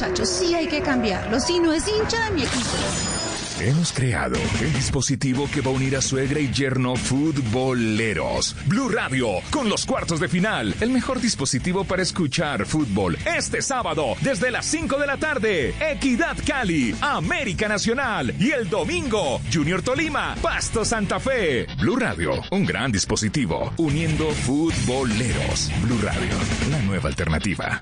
[0.00, 1.40] mijita, ese muchacho sí hay que cambiarlo.
[1.40, 3.20] Si no es hincha de mi equipo.
[3.60, 8.56] Hemos creado el dispositivo que va a unir a suegra y yerno futboleros.
[8.64, 10.74] Blue Radio, con los cuartos de final.
[10.80, 13.18] El mejor dispositivo para escuchar fútbol.
[13.26, 15.74] Este sábado, desde las 5 de la tarde.
[15.78, 18.34] Equidad Cali, América Nacional.
[18.40, 21.66] Y el domingo, Junior Tolima, Pasto Santa Fe.
[21.78, 23.74] Blue Radio, un gran dispositivo.
[23.76, 25.70] Uniendo futboleros.
[25.82, 26.32] Blue Radio,
[26.70, 27.78] la nueva alternativa.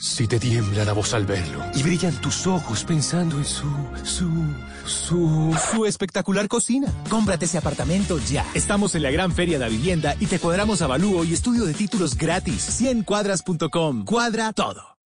[0.00, 3.70] Si te tiembla la voz al verlo y brillan tus ojos pensando en su,
[4.02, 4.30] su,
[4.86, 6.88] su, su espectacular cocina.
[7.10, 8.46] Cómprate ese apartamento ya.
[8.54, 11.74] Estamos en la gran feria de la vivienda y te cuadramos avalúo y estudio de
[11.74, 12.80] títulos gratis.
[12.80, 14.06] 100cuadras.com.
[14.06, 14.99] Cuadra todo.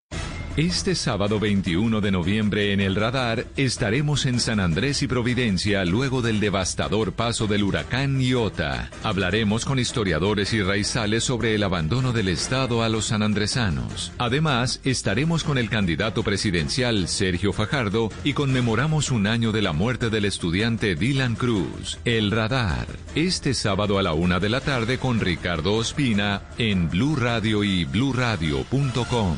[0.57, 6.23] Este sábado 21 de noviembre en el radar estaremos en San Andrés y Providencia luego
[6.23, 8.89] del devastador paso del huracán Iota.
[9.03, 14.13] Hablaremos con historiadores y raizales sobre el abandono del Estado a los sanandresanos.
[14.17, 20.09] Además, estaremos con el candidato presidencial Sergio Fajardo y conmemoramos un año de la muerte
[20.09, 21.99] del estudiante Dylan Cruz.
[22.05, 22.87] El radar.
[23.17, 27.85] Este sábado a la una de la tarde con Ricardo Ospina en Blue Radio y
[27.85, 29.37] bluradio.com.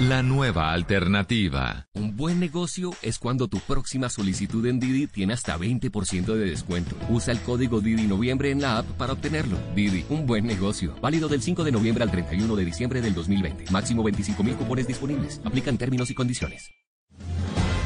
[0.00, 1.88] La nueva alternativa.
[1.92, 6.94] Un buen negocio es cuando tu próxima solicitud en Didi tiene hasta 20% de descuento.
[7.08, 9.58] Usa el código Didi Noviembre en la app para obtenerlo.
[9.74, 10.94] Didi, un buen negocio.
[11.02, 13.72] Válido del 5 de noviembre al 31 de diciembre del 2020.
[13.72, 15.40] Máximo 25 mil cupones disponibles.
[15.44, 16.70] Aplican términos y condiciones.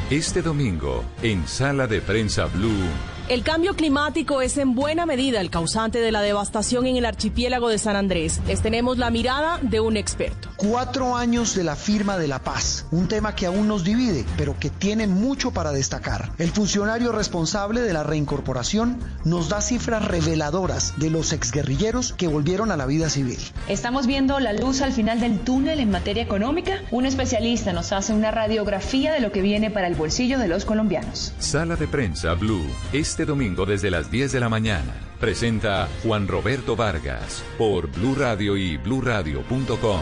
[0.09, 2.89] Este domingo, en Sala de Prensa Blue.
[3.29, 7.69] El cambio climático es en buena medida el causante de la devastación en el archipiélago
[7.69, 8.41] de San Andrés.
[8.47, 10.49] Les tenemos la mirada de un experto.
[10.57, 14.59] Cuatro años de la firma de la paz, un tema que aún nos divide, pero
[14.59, 16.33] que tiene mucho para destacar.
[16.37, 22.71] El funcionario responsable de la reincorporación nos da cifras reveladoras de los exguerrilleros que volvieron
[22.71, 23.39] a la vida civil.
[23.69, 26.81] Estamos viendo la luz al final del túnel en materia económica.
[26.91, 30.65] Un especialista nos hace una radiografía de lo que viene para el bolsillo de los
[30.65, 31.33] colombianos.
[31.39, 32.65] Sala de Prensa Blue.
[32.91, 34.93] Este domingo desde las 10 de la mañana.
[35.19, 40.01] Presenta Juan Roberto Vargas por Blue Radio y bluradio.com.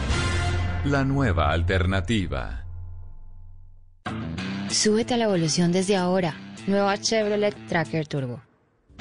[0.84, 2.64] La nueva alternativa.
[4.68, 6.34] Súbete a la evolución desde ahora.
[6.66, 8.40] Nueva Chevrolet Tracker Turbo.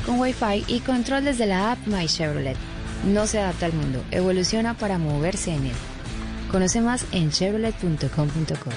[0.06, 2.58] Con Wi-Fi y control desde la app My Chevrolet.
[3.06, 5.76] No se adapta al mundo, evoluciona para moverse en él.
[6.52, 8.70] Conoce más en chevrolet.com.co.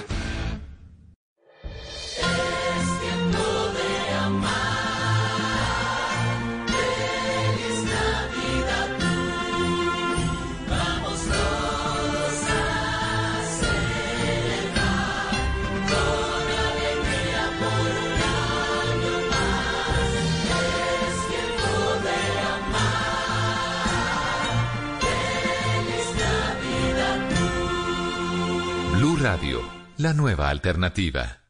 [29.97, 31.41] La nueva alternativa.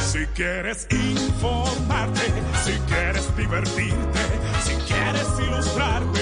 [0.00, 2.20] Si quieres informarte,
[2.64, 4.20] si quieres divertirte,
[4.64, 6.21] si quieres ilustrarte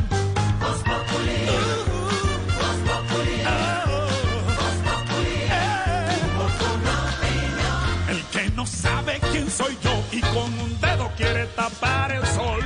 [9.11, 12.59] Sabe quién soy yo y con un dedo quiere tapar el sol.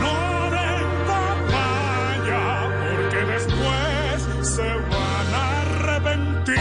[0.00, 6.56] No venga vaya, porque después se van a arrepentir.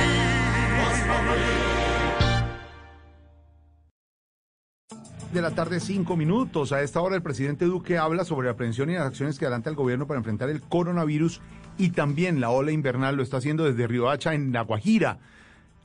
[5.34, 6.72] de la tarde, cinco minutos.
[6.72, 9.70] A esta hora el presidente Duque habla sobre la prevención y las acciones que adelanta
[9.70, 11.42] el gobierno para enfrentar el coronavirus
[11.78, 13.18] y también la ola invernal.
[13.18, 15.20] Lo está haciendo desde Riohacha, en La Guajira.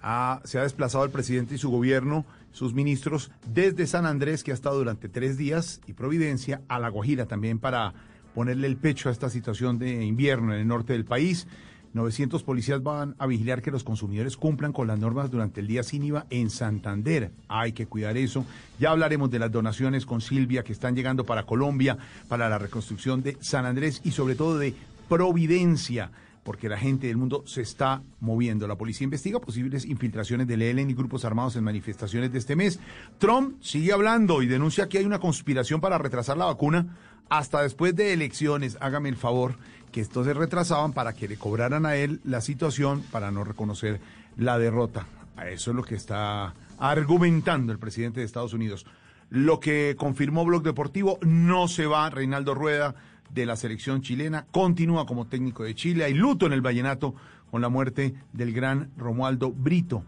[0.02, 4.50] Ah, se ha desplazado el presidente y su gobierno, sus ministros, desde San Andrés, que
[4.50, 7.94] ha estado durante tres días, y Providencia, a La Guajira también para
[8.34, 11.46] ponerle el pecho a esta situación de invierno en el norte del país.
[11.92, 15.82] 900 policías van a vigilar que los consumidores cumplan con las normas durante el día
[15.82, 17.32] sin en Santander.
[17.48, 18.46] Hay que cuidar eso.
[18.78, 21.98] Ya hablaremos de las donaciones con Silvia que están llegando para Colombia,
[22.28, 24.74] para la reconstrucción de San Andrés y sobre todo de
[25.08, 26.12] Providencia,
[26.42, 28.66] porque la gente del mundo se está moviendo.
[28.66, 32.80] La policía investiga posibles infiltraciones del ELN y grupos armados en manifestaciones de este mes.
[33.18, 36.96] Trump sigue hablando y denuncia que hay una conspiración para retrasar la vacuna
[37.28, 38.78] hasta después de elecciones.
[38.80, 39.56] Hágame el favor
[39.92, 44.00] que estos se retrasaban para que le cobraran a él la situación para no reconocer
[44.36, 45.06] la derrota.
[45.36, 48.86] A eso es lo que está argumentando el presidente de Estados Unidos.
[49.30, 52.94] Lo que confirmó Blog Deportivo, no se va Reinaldo Rueda
[53.34, 56.04] de la selección chilena, continúa como técnico de Chile.
[56.04, 57.14] Hay luto en el vallenato
[57.50, 60.04] con la muerte del gran Romualdo Brito,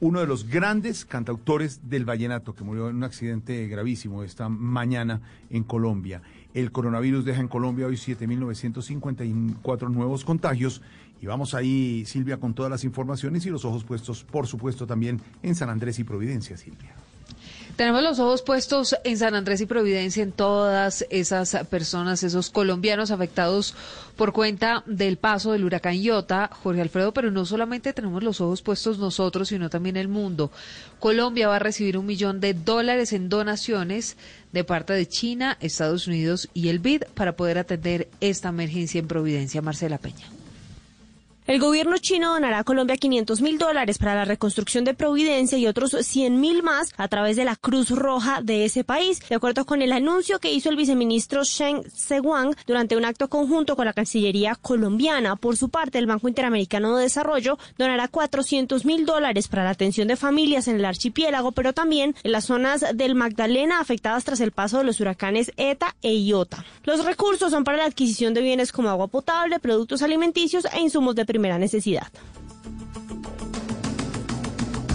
[0.00, 5.20] uno de los grandes cantautores del vallenato, que murió en un accidente gravísimo esta mañana
[5.48, 6.22] en Colombia.
[6.54, 10.82] El coronavirus deja en Colombia hoy 7.954 nuevos contagios.
[11.20, 15.20] Y vamos ahí, Silvia, con todas las informaciones y los ojos puestos, por supuesto, también
[15.44, 16.96] en San Andrés y Providencia, Silvia.
[17.82, 23.10] Tenemos los ojos puestos en San Andrés y Providencia, en todas esas personas, esos colombianos
[23.10, 23.74] afectados
[24.14, 28.62] por cuenta del paso del huracán Iota, Jorge Alfredo, pero no solamente tenemos los ojos
[28.62, 30.52] puestos nosotros, sino también el mundo.
[31.00, 34.16] Colombia va a recibir un millón de dólares en donaciones
[34.52, 39.08] de parte de China, Estados Unidos y el BID para poder atender esta emergencia en
[39.08, 39.60] Providencia.
[39.60, 40.41] Marcela Peña.
[41.44, 45.66] El gobierno chino donará a Colombia 500 mil dólares para la reconstrucción de Providencia y
[45.66, 49.64] otros 100 mil más a través de la Cruz Roja de ese país, de acuerdo
[49.64, 53.92] con el anuncio que hizo el viceministro Shen Sewang durante un acto conjunto con la
[53.92, 55.34] Cancillería colombiana.
[55.34, 60.06] Por su parte, el Banco Interamericano de Desarrollo donará 400 mil dólares para la atención
[60.06, 64.52] de familias en el archipiélago, pero también en las zonas del Magdalena afectadas tras el
[64.52, 66.64] paso de los huracanes ETA e IOTA.
[66.84, 71.16] Los recursos son para la adquisición de bienes como agua potable, productos alimenticios e insumos
[71.16, 72.08] de primera necesidad.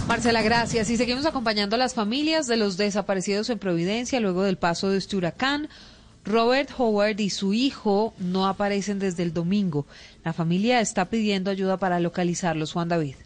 [0.06, 0.88] Marcela, gracias.
[0.88, 4.98] Y seguimos acompañando a las familias de los desaparecidos en Providencia luego del paso de
[4.98, 5.68] este huracán.
[6.24, 9.86] Robert Howard y su hijo no aparecen desde el domingo.
[10.24, 13.16] La familia está pidiendo ayuda para localizarlos, Juan David.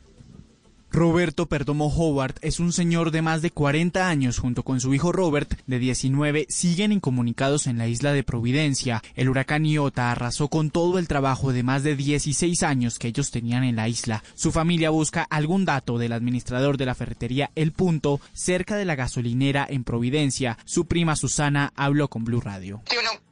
[0.93, 5.11] Roberto Perdomo Howard es un señor de más de 40 años junto con su hijo
[5.11, 9.03] Robert de 19 siguen incomunicados en la isla de Providencia.
[9.17, 13.31] El huracán Iota arrasó con todo el trabajo de más de 16 años que ellos
[13.31, 14.23] tenían en la isla.
[14.35, 18.95] Su familia busca algún dato del administrador de la ferretería El Punto cerca de la
[18.95, 20.59] gasolinera en Providencia.
[20.67, 22.83] Su prima Susana habló con Blue Radio.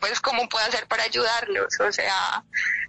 [0.00, 2.42] pues cómo puede hacer para ayudarlos, o sea,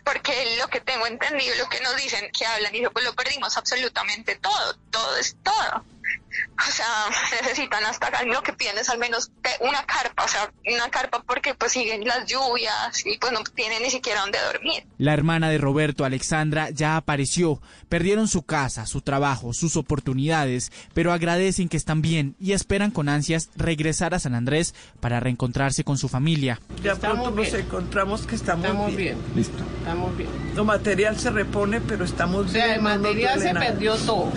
[0.04, 3.56] porque lo que tengo entendido, lo que nos dicen que hablan y pues lo perdimos
[3.58, 4.61] absolutamente todo,
[4.92, 5.84] todo es todo.
[6.68, 6.86] O sea,
[7.42, 9.32] necesitan hasta lo que piden es al menos
[9.62, 13.82] una carpa, o sea, una carpa porque pues siguen las lluvias y pues no tienen
[13.82, 14.86] ni siquiera dónde dormir.
[14.98, 17.62] La hermana de Roberto, Alexandra, ya apareció.
[17.90, 23.10] Perdieron su casa, su trabajo, sus oportunidades, pero agradecen que están bien y esperan con
[23.10, 26.60] ansias regresar a San Andrés para reencontrarse con su familia.
[26.84, 29.18] Ya pronto nos encontramos que estamos, bien.
[29.36, 29.64] Listo.
[29.80, 30.30] Estamos bien.
[30.56, 32.70] Lo material se repone, pero estamos bien.
[32.72, 34.32] el material se perdió todo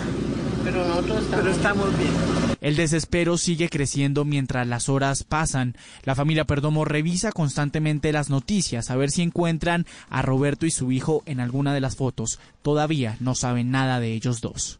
[0.65, 1.23] pero nosotros
[1.55, 2.11] estamos, bien.
[2.59, 5.75] El desespero sigue creciendo mientras las horas pasan.
[6.03, 10.91] La familia Perdomo revisa constantemente las noticias a ver si encuentran a Roberto y su
[10.91, 12.39] hijo en alguna de las fotos.
[12.63, 14.79] Todavía no saben nada de ellos dos.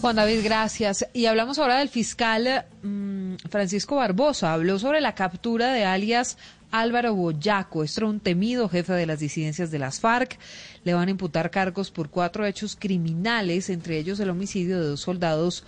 [0.00, 1.04] Juan David, gracias.
[1.12, 4.52] Y hablamos ahora del fiscal mm, Francisco Barbosa.
[4.52, 6.38] Habló sobre la captura de alias
[6.70, 10.38] Álvaro Boyaco, es un temido jefe de las disidencias de las FARC.
[10.84, 15.00] Le van a imputar cargos por cuatro hechos criminales, entre ellos el homicidio de dos
[15.00, 15.64] soldados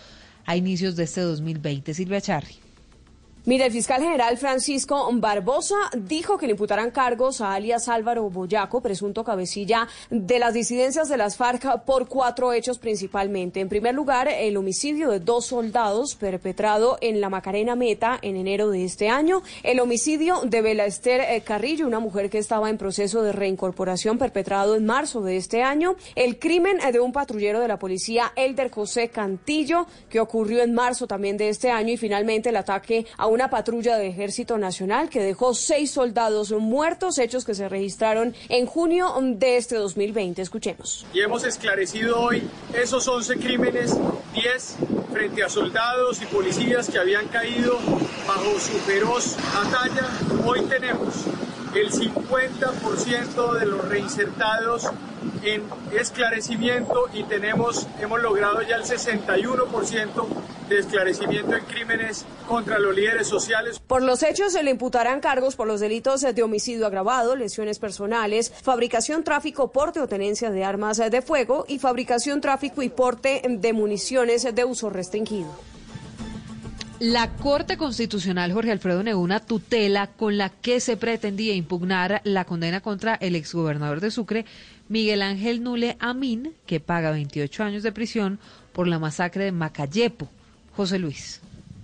[0.46, 1.94] a inicios de este 2020.
[1.94, 2.69] Silvia Charri.
[3.46, 8.82] Mira, el fiscal general Francisco Barbosa dijo que le imputarán cargos a alias Álvaro Boyaco,
[8.82, 13.60] presunto cabecilla de las disidencias de las FARC, por cuatro hechos principalmente.
[13.60, 18.68] En primer lugar, el homicidio de dos soldados perpetrado en la Macarena Meta en enero
[18.68, 22.76] de este año, el homicidio de Bela Esther eh, Carrillo, una mujer que estaba en
[22.76, 27.68] proceso de reincorporación perpetrado en marzo de este año, el crimen de un patrullero de
[27.68, 32.50] la policía, Elder José Cantillo, que ocurrió en marzo también de este año, y finalmente
[32.50, 37.54] el ataque a una patrulla del Ejército Nacional que dejó seis soldados muertos, hechos que
[37.54, 40.42] se registraron en junio de este 2020.
[40.42, 41.06] Escuchemos.
[41.14, 42.42] Y hemos esclarecido hoy
[42.74, 43.96] esos 11 crímenes,
[44.34, 44.76] 10
[45.12, 47.78] frente a soldados y policías que habían caído
[48.26, 50.08] bajo su feroz batalla.
[50.44, 51.14] Hoy tenemos
[51.74, 54.90] el 50% de los reinsertados
[55.42, 55.62] en
[55.98, 60.26] esclarecimiento y tenemos, hemos logrado ya el 61%
[60.68, 63.80] de esclarecimiento en crímenes contra los líderes sociales.
[63.86, 68.52] Por los hechos se le imputarán cargos por los delitos de homicidio agravado, lesiones personales,
[68.62, 73.72] fabricación, tráfico, porte o tenencia de armas de fuego y fabricación, tráfico y porte de
[73.72, 75.50] municiones de uso restringido.
[77.00, 82.44] La Corte Constitucional, Jorge Alfredo, negó una tutela con la que se pretendía impugnar la
[82.44, 84.44] condena contra el exgobernador de Sucre,
[84.90, 88.38] Miguel Ángel Nule Amin, que paga 28 años de prisión
[88.74, 90.28] por la masacre de Macayepo.
[90.76, 91.40] José Luis.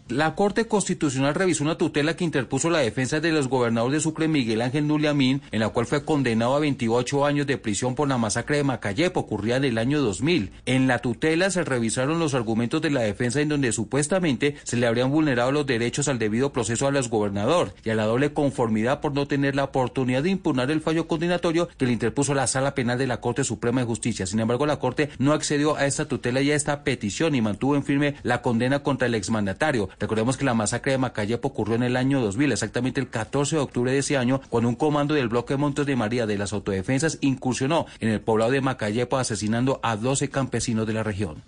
[0.08, 4.28] La Corte Constitucional revisó una tutela que interpuso la defensa de los gobernadores de Sucre
[4.28, 8.16] Miguel Ángel Nuliamín, en la cual fue condenado a 28 años de prisión por la
[8.16, 10.52] masacre de Macayepo, ocurrida en el año 2000.
[10.64, 14.86] En la tutela se revisaron los argumentos de la defensa en donde supuestamente se le
[14.86, 19.00] habrían vulnerado los derechos al debido proceso a los gobernador y a la doble conformidad
[19.00, 22.76] por no tener la oportunidad de impugnar el fallo condenatorio que le interpuso la Sala
[22.76, 24.24] Penal de la Corte Suprema de Justicia.
[24.24, 27.74] Sin embargo, la Corte no accedió a esta tutela y a esta petición y mantuvo
[27.74, 29.88] en firme la condena contra el exmandatario.
[29.98, 33.62] Recordemos que la masacre de Macayepo ocurrió en el año 2000, exactamente el 14 de
[33.62, 37.18] octubre de ese año, cuando un comando del bloque Montes de María de las autodefensas
[37.22, 41.42] incursionó en el poblado de Macayepo asesinando a 12 campesinos de la región.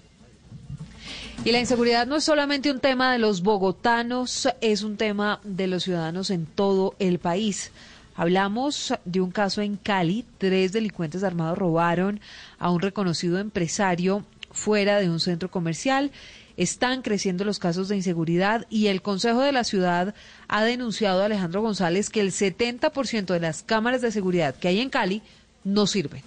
[1.44, 5.66] Y la inseguridad no es solamente un tema de los bogotanos, es un tema de
[5.66, 7.70] los ciudadanos en todo el país.
[8.16, 12.20] Hablamos de un caso en Cali, tres delincuentes armados robaron
[12.58, 16.10] a un reconocido empresario fuera de un centro comercial
[16.58, 20.14] están creciendo los casos de inseguridad y el Consejo de la Ciudad
[20.48, 24.80] ha denunciado a Alejandro González que el 70% de las cámaras de seguridad que hay
[24.80, 25.22] en Cali
[25.64, 26.22] no sirven.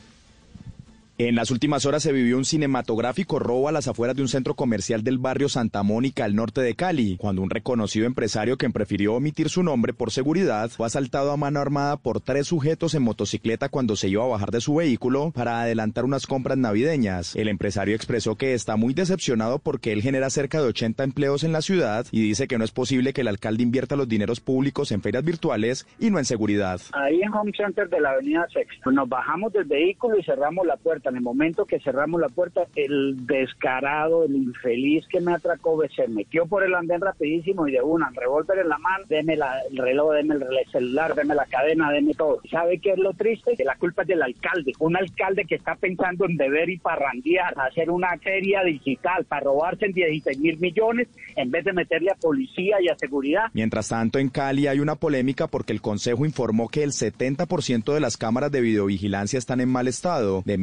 [1.27, 4.55] En las últimas horas se vivió un cinematográfico robo a las afueras de un centro
[4.55, 9.13] comercial del barrio Santa Mónica, al norte de Cali, cuando un reconocido empresario que prefirió
[9.13, 13.69] omitir su nombre por seguridad fue asaltado a mano armada por tres sujetos en motocicleta
[13.69, 17.35] cuando se iba a bajar de su vehículo para adelantar unas compras navideñas.
[17.35, 21.51] El empresario expresó que está muy decepcionado porque él genera cerca de 80 empleos en
[21.51, 24.91] la ciudad y dice que no es posible que el alcalde invierta los dineros públicos
[24.91, 26.81] en ferias virtuales y no en seguridad.
[26.93, 30.77] Ahí en Home Center de la avenida Sexta, nos bajamos del vehículo y cerramos la
[30.77, 35.81] puerta En el momento que cerramos la puerta, el descarado, el infeliz que me atracó,
[35.93, 39.77] se metió por el andén rapidísimo y de una, revólver en la mano, deme el
[39.77, 42.39] reloj, deme el celular, deme la cadena, deme todo.
[42.49, 43.57] ¿Sabe qué es lo triste?
[43.57, 44.71] Que la culpa es del alcalde.
[44.79, 49.87] Un alcalde que está pensando en deber y parrandear, hacer una feria digital para robarse
[49.87, 53.49] en 16 mil millones en vez de meterle a policía y a seguridad.
[53.53, 57.99] Mientras tanto, en Cali hay una polémica porque el Consejo informó que el 70% de
[57.99, 60.41] las cámaras de videovigilancia están en mal estado.
[60.45, 60.57] De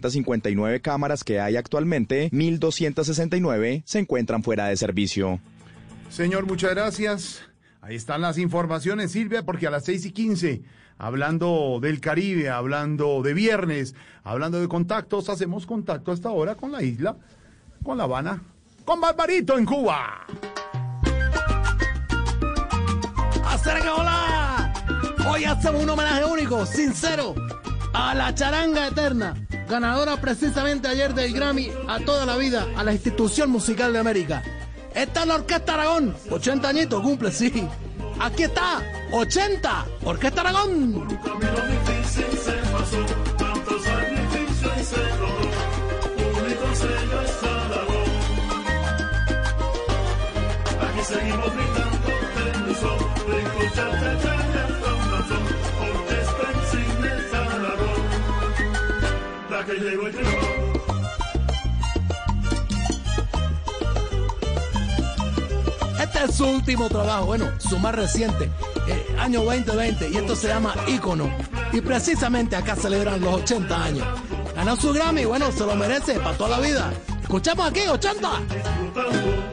[0.00, 5.40] 1.859 cámaras que hay actualmente, 1.269 se encuentran fuera de servicio.
[6.10, 7.42] Señor, muchas gracias.
[7.80, 10.62] Ahí están las informaciones, Silvia, porque a las 6 y 15,
[10.98, 16.82] hablando del Caribe, hablando de viernes, hablando de contactos, hacemos contacto hasta ahora con la
[16.82, 17.16] isla,
[17.82, 18.42] con La Habana,
[18.84, 20.26] con Barbarito en Cuba.
[23.62, 24.72] que hola!
[25.28, 27.34] Hoy hacemos un homenaje único, sincero,
[27.92, 29.34] a la charanga eterna,
[29.68, 34.42] ganadora precisamente ayer del Grammy a toda la vida, a la institución musical de América.
[34.94, 37.68] Esta es la Orquesta Aragón, 80 añitos cumple, sí.
[38.20, 38.82] Aquí está,
[39.12, 41.08] 80, Orquesta Aragón.
[51.04, 51.52] seguimos
[65.98, 68.50] Este es su último trabajo, bueno, su más reciente,
[68.86, 71.34] eh, año 2020, y esto se llama Ícono.
[71.72, 74.06] Y precisamente acá celebran los 80 años.
[74.54, 76.92] Ganó su Grammy, bueno, se lo merece para toda la vida.
[77.22, 79.51] Escuchamos aquí, 80.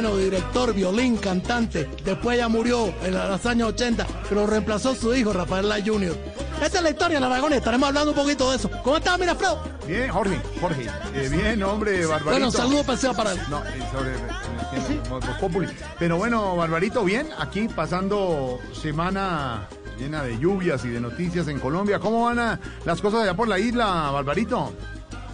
[0.00, 1.90] Bueno, director, violín, cantante.
[2.04, 6.16] Después ya murió en los años 80, pero reemplazó su hijo, Rafael Lai Jr.
[6.62, 8.70] Esta es la historia, la Aragón, estaremos hablando un poquito de eso.
[8.84, 9.60] ¿Cómo estás, mira, Fredo?
[9.88, 10.86] Bien, Jorge, Jorge.
[11.14, 12.30] Eh, bien, hombre, Barbarito.
[12.30, 13.40] Bueno, saludos para para él.
[13.50, 19.66] No, eh, sobre eh, Pero bueno, Barbarito, bien, aquí pasando semana
[19.98, 21.98] llena de lluvias y de noticias en Colombia.
[21.98, 24.72] ¿Cómo van las cosas allá por la isla, Barbarito?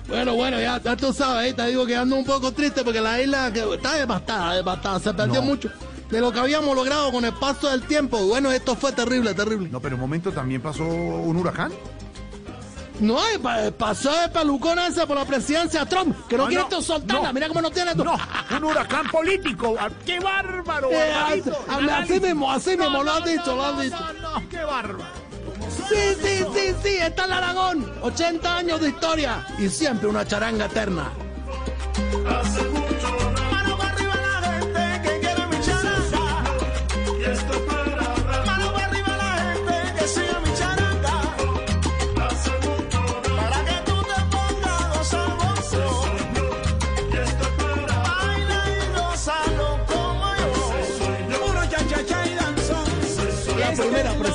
[0.09, 1.55] Bueno, bueno, ya, tú sabes, ¿eh?
[1.55, 5.40] te digo que ando un poco triste porque la isla está devastada, devastada, se perdió
[5.43, 5.70] mucho
[6.10, 8.18] de lo que habíamos logrado con el paso del tiempo.
[8.26, 9.68] Bueno, esto fue terrible, terrible.
[9.70, 11.72] No, pero un momento también pasó un huracán.
[13.01, 13.18] No,
[13.76, 17.32] pasó el pelucón ese por la presidencia de Trump, que no, quiere soltarla.
[17.32, 18.05] Mira cómo no tiene esto.
[18.05, 18.16] No,
[18.56, 19.74] un huracán político.
[19.78, 20.90] Ah, ¡Qué bárbaro!
[20.93, 23.98] Eh, así, mismo, así mismo, lo has dicho, lo has dicho.
[24.22, 25.23] No, qué bárbaro.
[25.89, 27.93] Sí, sí, sí, sí, está el Aragón.
[28.02, 31.11] 80 años de historia y siempre una charanga eterna.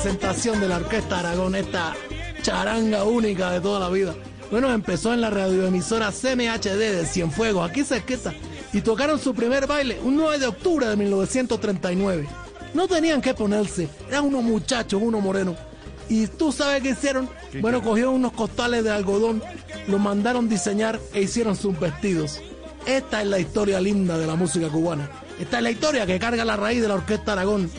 [0.00, 1.94] Presentación de la Orquesta Aragón, esta
[2.42, 4.14] charanga única de toda la vida.
[4.50, 8.32] Bueno, empezó en la radioemisora CMHD de Cienfuegos, aquí se cerquita,
[8.72, 12.26] y tocaron su primer baile un 9 de octubre de 1939.
[12.72, 15.56] No tenían que ponerse, eran unos muchachos, unos morenos.
[16.08, 17.28] ¿Y tú sabes qué hicieron?
[17.60, 19.42] Bueno, cogieron unos costales de algodón,
[19.86, 22.40] los mandaron diseñar e hicieron sus vestidos.
[22.86, 25.10] Esta es la historia linda de la música cubana.
[25.38, 27.70] Esta es la historia que carga la raíz de la Orquesta Aragón.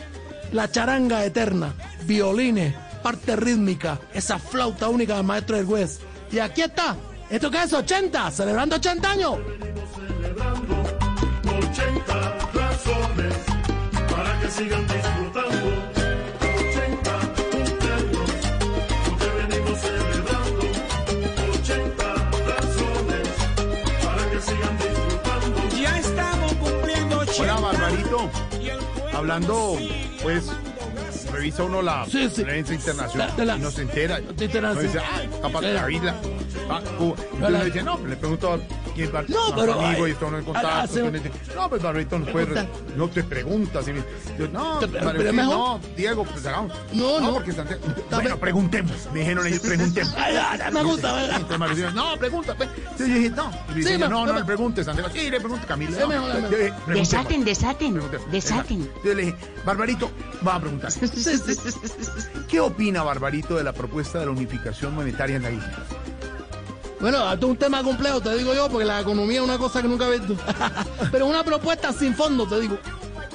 [0.52, 1.74] La charanga eterna,
[2.04, 6.00] violines, parte rítmica, esa flauta única del maestro del juez.
[6.30, 6.94] Y aquí está,
[7.30, 7.72] ¿esto qué es?
[7.72, 9.38] 80, celebrando 80 años.
[9.94, 10.82] Celebrando
[11.70, 13.34] 80 razones
[14.10, 15.72] para que sigan disfrutando.
[16.68, 17.10] 80
[17.50, 18.30] cumpleaños,
[19.08, 20.66] porque venimos celebrando
[21.60, 22.14] 80
[22.46, 23.28] razones
[24.04, 25.76] para que sigan disfrutando.
[25.80, 27.42] Ya estamos cumpliendo 80.
[27.42, 28.30] Hola, Barbarito.
[29.14, 29.78] Hablando,
[30.22, 30.46] pues
[31.32, 34.20] revisa uno la prensa internacional y no se entera.
[34.20, 34.32] No
[34.80, 35.86] dice, ah, está para la
[36.70, 37.16] Ah, Cuba.
[37.34, 38.60] Entonces le dice, no, le pregunto
[38.94, 41.10] que Bar- No, más pero, amigo ay, y esto no es ah, contacto.
[41.56, 42.68] No, pues Barbarito no puede.
[42.96, 43.88] No te preguntas.
[43.88, 44.04] y me-
[44.38, 46.72] yo, no, no, Diego, pues hagamos.
[46.92, 47.32] No, no.
[47.34, 48.92] porque Santiago- Bueno, preguntemos.
[49.12, 50.14] Me dijeron ellos, preguntemos.
[50.16, 51.16] Ay, ay, ay, me gusta,
[51.74, 52.54] dijo, no, pregunta.
[52.54, 52.68] Pues.
[52.76, 53.50] Entonces yo dije, no.
[53.70, 55.08] Y dice, Sí, ella, me- no, me- no, le preguntes, Santiago.
[55.12, 55.98] Sí, le pregunte, Camila.
[55.98, 56.50] No.
[56.50, 56.72] Yo dije.
[56.88, 58.00] Desaten, desaten,
[58.30, 58.82] desaten.
[58.82, 60.10] Entonces le dije, Barbarito,
[60.46, 60.92] va a preguntar.
[62.48, 65.84] ¿Qué opina Barbarito de la propuesta de la unificación monetaria en la isla?
[67.02, 69.82] Bueno, esto es un tema complejo, te digo yo, porque la economía es una cosa
[69.82, 70.36] que nunca he visto.
[71.12, 72.78] pero una propuesta sin fondo, te digo.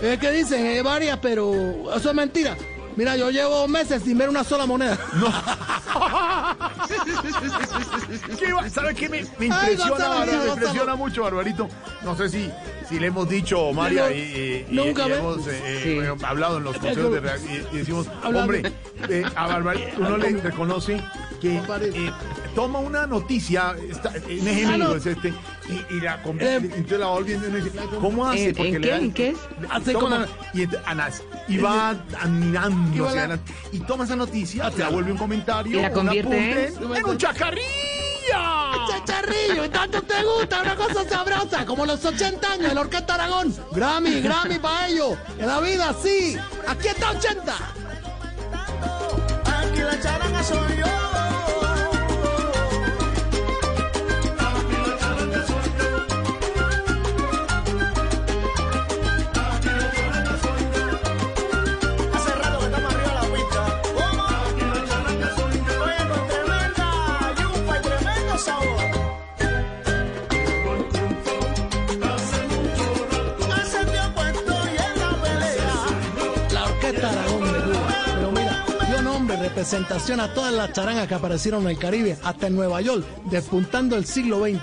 [0.01, 2.55] Es que dicen, hay varias, pero eso es mentira.
[2.95, 4.97] Mira, yo llevo meses sin ver una sola moneda.
[8.39, 11.67] ¿Qué va- ¿Sabe qué me, me Ay, impresiona, mira, me impresiona mucho, Barbarito?
[12.03, 12.49] No sé si,
[12.87, 15.81] si le hemos dicho, María, y, y- hemos eh, eh,
[16.17, 16.25] Sí.
[16.25, 17.19] hablado en los consejos de
[17.71, 18.71] y, y decimos, hombre,
[19.09, 21.01] eh, a Barbarito uno le reconoce
[21.41, 22.11] que eh,
[22.57, 25.31] toma una noticia, está, en ejemplo, es este,
[25.69, 27.71] y, y la convierte, Eh, entonces la va volviendo y uno dice,
[28.01, 28.49] ¿cómo hace?
[28.49, 28.89] ¿En- en le qué?
[28.89, 29.35] da- ¿En qué?
[29.69, 31.89] Hace toma como- una- y, anas- y va
[32.19, 35.81] admirando Y va hacia la- adelante, y toma esa noticia, la vuelve un comentario, Y
[35.83, 37.67] la un convierte apunte, en un chacarrilla.
[38.89, 39.65] ¡Chacharrillo!
[39.65, 40.61] ¡Y tanto te gusta!
[40.63, 41.63] ¡Una cosa sabrosa!
[41.65, 43.55] Como los 80 años de la Orquesta Aragón.
[43.71, 45.15] Grammy, Grammy para ellos.
[45.37, 46.35] En la vida, sí.
[46.67, 47.53] Aquí está 80.
[49.45, 51.16] Aquí la charanga soy yo.
[79.57, 83.95] Representación a todas las charangas que aparecieron en el Caribe, hasta en Nueva York, despuntando
[83.95, 84.61] el siglo XX.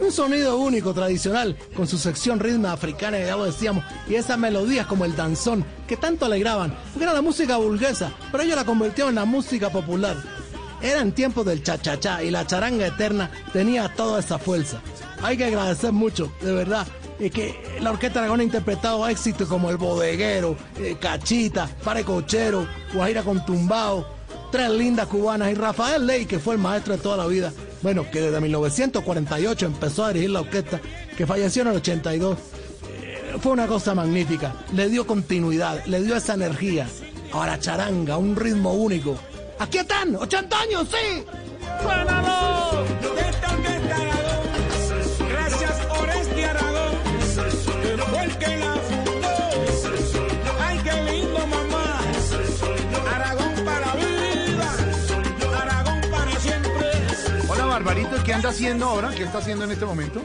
[0.00, 4.86] Un sonido único, tradicional, con su sección ritmo africana, ya lo decíamos, y esas melodías
[4.86, 9.12] como el danzón, que tanto alegraban, porque era la música burguesa, pero ellos la convirtieron
[9.12, 10.14] en la música popular.
[10.82, 14.82] Eran tiempos del cha-cha-cha y la charanga eterna tenía toda esa fuerza.
[15.22, 16.86] Hay que agradecer mucho, de verdad,
[17.18, 22.66] es que la Orquesta Aragón ha interpretado éxitos como El Bodeguero, eh, Cachita, Pare Cochero,
[22.92, 24.13] Guajira con Tumbao,
[24.54, 27.52] tres lindas cubanas y Rafael Ley, que fue el maestro de toda la vida.
[27.82, 30.80] Bueno, que desde 1948 empezó a dirigir la orquesta,
[31.16, 32.38] que falleció en el 82.
[32.38, 34.54] Eh, fue una cosa magnífica.
[34.72, 36.86] Le dio continuidad, le dio esa energía.
[37.32, 39.18] Ahora charanga, un ritmo único.
[39.58, 41.24] Aquí están, 80 años, sí.
[41.82, 42.84] ¡Suénalo!
[57.84, 59.10] Barbarito, ¿qué anda haciendo ahora?
[59.14, 60.22] ¿Qué está haciendo en este momento?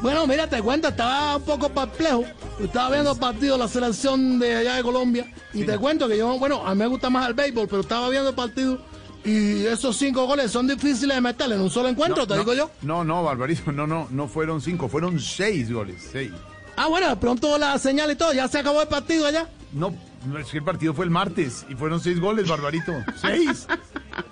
[0.00, 2.24] Bueno, mira, te cuento, estaba un poco perplejo.
[2.58, 5.32] Estaba viendo partido de la selección de allá de Colombia.
[5.54, 8.08] Y te cuento que yo, bueno, a mí me gusta más el béisbol, pero estaba
[8.08, 8.80] viendo el partido.
[9.24, 12.52] Y esos cinco goles son difíciles de meter en un solo encuentro, te no, digo
[12.52, 12.70] yo.
[12.82, 16.32] No, no, Barbarito, no, no, no fueron cinco, fueron seis goles, seis.
[16.76, 19.48] Ah, bueno, de pronto la señal y todo, ya se acabó el partido allá.
[19.72, 19.94] No,
[20.26, 22.92] no, es que el partido fue el martes y fueron seis goles, Barbarito.
[23.20, 23.68] Seis.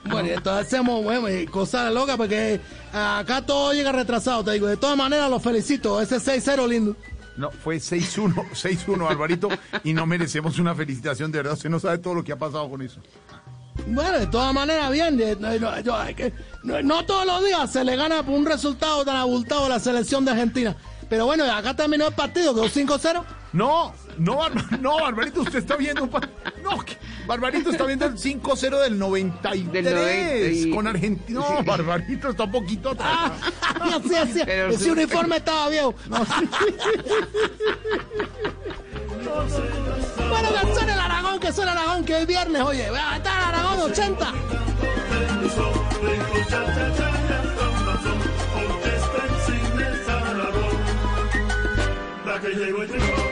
[0.04, 2.60] Bueno, y entonces hacemos, bueno, cosas locas porque
[2.92, 4.66] acá todo llega retrasado, te digo.
[4.66, 6.00] De todas maneras, los felicito.
[6.00, 6.96] Ese 6-0 lindo.
[7.36, 9.48] No, fue 6-1, 6-1, Barbarito,
[9.84, 11.54] y no merecemos una felicitación, de verdad.
[11.54, 13.00] Usted no sabe todo lo que ha pasado con eso.
[13.86, 15.18] Bueno, de todas maneras, bien.
[15.40, 16.34] no, no, yo- hay que-
[16.64, 20.24] no- todos los días se le gana por un resultado tan abultado a la selección
[20.24, 20.76] de Argentina.
[21.08, 23.24] Pero bueno, acá terminó el partido, quedó 5-0.
[23.52, 24.48] No, no,
[24.80, 26.20] no, Barbarito, usted está viendo un pa-
[26.62, 26.98] No, que-
[27.30, 31.38] Barbarito está viendo el 5-0 del 93 Del 90 y- con Argentina.
[31.38, 33.30] No, Barbarito está un poquito atrás.
[33.80, 34.40] Así, así.
[34.44, 35.94] Pero- Ese uniforme estaba viejo.
[40.28, 42.90] Bueno, que suene el Aragón, que suene el Aragón, que es viernes, oye.
[42.90, 44.32] Vea, Está el Aragón 80.
[52.26, 53.29] La que llegó y llegó.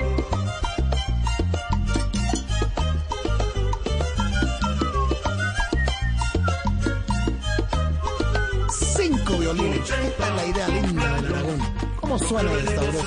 [9.49, 11.59] Esta es la idea linda del Aragón.
[11.99, 13.07] ¿Cómo suena de sabroso?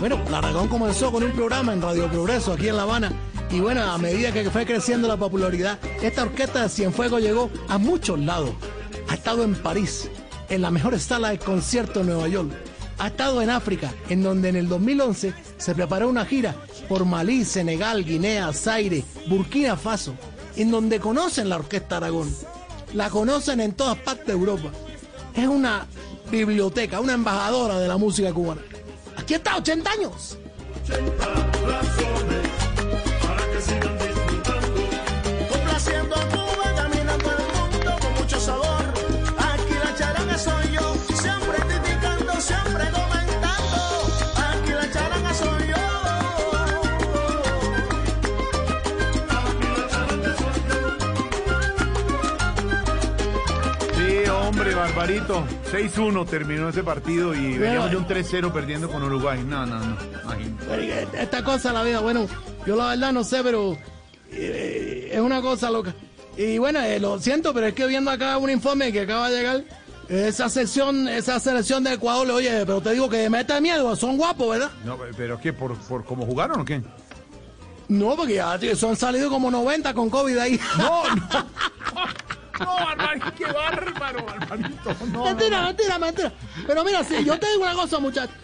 [0.00, 3.12] Bueno, el Aragón comenzó con un programa en Radio Progreso aquí en La Habana.
[3.50, 7.76] Y bueno, a medida que fue creciendo la popularidad, esta orquesta de Cienfuegos llegó a
[7.76, 8.52] muchos lados.
[9.10, 10.08] Ha estado en París,
[10.48, 12.50] en la mejor sala de concierto de Nueva York.
[12.96, 16.54] Ha estado en África, en donde en el 2011 se preparó una gira
[16.88, 20.14] por Malí, Senegal, Guinea, Zaire, Burkina Faso,
[20.56, 22.34] en donde conocen la Orquesta Aragón.
[22.94, 24.70] La conocen en todas partes de Europa.
[25.34, 25.86] Es una
[26.30, 28.62] biblioteca, una embajadora de la música cubana.
[29.16, 30.38] Aquí está, 80 años.
[30.84, 31.26] 80
[31.66, 32.43] razones
[54.84, 59.42] Barbarito, 6-1 terminó ese partido y veníamos de un 3-0 perdiendo con Uruguay.
[59.42, 59.96] No, no, no.
[61.18, 62.26] Esta cosa la vida, bueno,
[62.66, 63.78] yo la verdad no sé, pero
[64.30, 65.94] eh, es una cosa loca.
[66.36, 69.36] Y bueno, eh, lo siento, pero es que viendo acá un informe que acaba de
[69.38, 69.64] llegar,
[70.10, 74.50] esa sección, esa selección de Ecuador, oye, pero te digo que mete miedo, son guapos,
[74.50, 74.70] ¿verdad?
[74.84, 75.54] No, pero ¿qué?
[75.54, 76.82] ¿Por, por cómo jugaron o qué?
[77.88, 80.60] No, porque ya son salido como 90 con COVID ahí.
[80.76, 81.46] No, no.
[82.60, 84.96] No, Barbarito, qué bárbaro, Barbarito.
[85.12, 86.32] No, mentira, mentira, mentira.
[86.66, 88.36] Pero mira, si yo te digo una cosa, muchachos.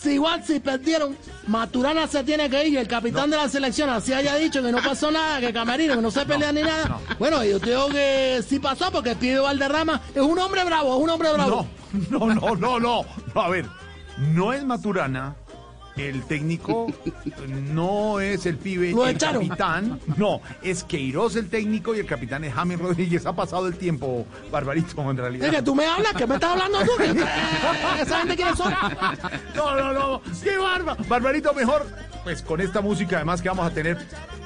[0.00, 1.16] Si igual si perdieron,
[1.48, 4.70] Maturana se tiene que ir y el capitán de la selección así haya dicho que
[4.70, 7.00] no pasó nada, que Camarino, que no se pelea ni nada.
[7.18, 11.10] Bueno, yo digo que sí pasó porque Pío Valderrama es un hombre bravo, es un
[11.10, 11.66] hombre bravo.
[12.10, 13.04] No, no, no, no, no.
[13.34, 13.66] A ver,
[14.18, 15.34] no es Maturana
[15.98, 16.86] el técnico
[17.72, 20.00] no es el pibe, el capitán.
[20.16, 23.26] No, es Queiroz el técnico y el capitán es James Rodríguez.
[23.26, 25.50] Ha pasado el tiempo, Barbarito, en realidad.
[25.50, 27.02] Que tú me hablas, que me estás hablando tú.
[28.02, 28.72] ¿Esa gente quiere son?
[29.54, 30.22] No, no, no.
[30.42, 30.96] ¡Qué barba!
[31.08, 31.86] Barbarito, mejor.
[32.24, 33.98] Pues con esta música, además, que vamos a tener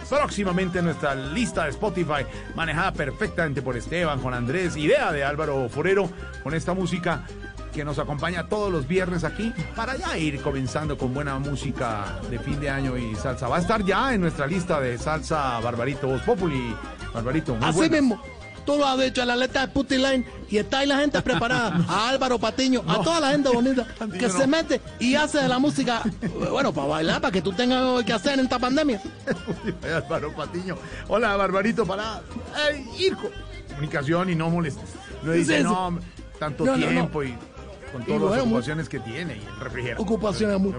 [0.09, 5.69] próximamente en nuestra lista de Spotify, manejada perfectamente por Esteban, con Andrés, idea de Álvaro
[5.71, 6.11] Forero,
[6.43, 7.25] con esta música
[7.73, 12.39] que nos acompaña todos los viernes aquí para ya ir comenzando con buena música de
[12.39, 13.49] fin de año y salsa.
[13.49, 16.75] Va a estar ya en nuestra lista de salsa Barbarito Voz Populi.
[17.13, 18.21] Barbarito, muy Así mismo.
[18.65, 21.85] Tú lo has dicho, la letra de Putty Line y está ahí la gente preparada.
[21.89, 23.87] A Álvaro Patiño, a toda la gente bonita
[24.19, 26.03] que se mete y hace de la música,
[26.51, 29.03] bueno, para bailar, para que tú tengas que hacer en esta pandemia.
[29.97, 30.77] Álvaro Patiño.
[31.09, 32.21] Hola, Barbarito, para
[32.99, 33.31] ir con
[33.69, 34.91] comunicación y no molestes.
[35.25, 35.99] No dice, no,
[36.39, 37.37] tanto tiempo y
[37.93, 40.03] con todas las ocupaciones que tiene y el refrigerador.
[40.03, 40.75] Ocupaciones muy.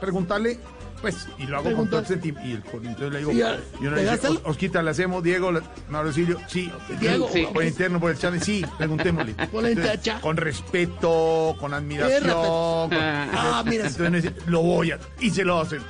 [0.00, 0.58] Preguntarle,
[1.00, 2.24] pues, y lo hago con todo el.
[2.24, 5.50] Y entonces le digo, y, uno le dice, Osquita, le hacemos, Diego,
[5.88, 6.70] Mauricio, sí.
[7.00, 7.46] Diego, sí.
[7.52, 9.34] por interno, por el chat, sí, preguntémosle.
[10.20, 12.30] con respeto, con admiración.
[12.32, 13.86] ah, mira.
[13.86, 15.82] Entonces lo voy a, y se lo hacen.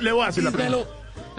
[0.00, 0.88] Le voy a hacer la pregunta.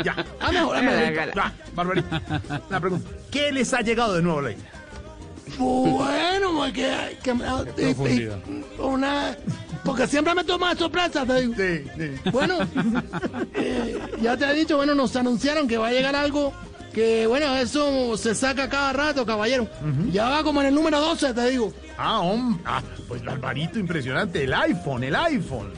[0.04, 0.16] Ya.
[0.40, 1.34] Ah, mejor, mejor.
[1.74, 2.22] Barbarita.
[2.70, 3.10] La pregunta.
[3.32, 4.56] ¿Qué les ha llegado de nuevo, Ley?
[5.58, 7.32] Bueno, porque que,
[8.80, 9.38] una
[9.84, 11.54] porque siempre me toma sorpresa, te digo.
[11.56, 12.30] Sí, sí.
[12.32, 12.56] Bueno,
[13.54, 16.52] eh, ya te he dicho, bueno, nos anunciaron que va a llegar algo
[16.94, 19.70] que, bueno, eso se saca cada rato, caballero.
[20.12, 21.72] Ya va como en el número 12, te digo.
[21.98, 22.62] Ah, hombre.
[22.66, 24.44] Ah, pues Alvarito, impresionante.
[24.44, 25.72] El iPhone, el iPhone.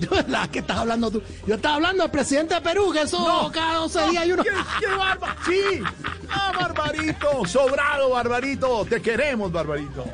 [0.28, 1.22] ¿La que estás hablando tú?
[1.46, 4.42] Yo estaba hablando del presidente de Perú, que eso cada 12 días y uno.
[4.80, 5.36] ¡Qué, barba!
[5.44, 5.82] ¡Sí!
[6.30, 7.44] ¡Ah, Barbarito!
[7.46, 8.84] ¡Sobrado, Barbarito!
[8.88, 10.04] ¡Te queremos, Barbarito!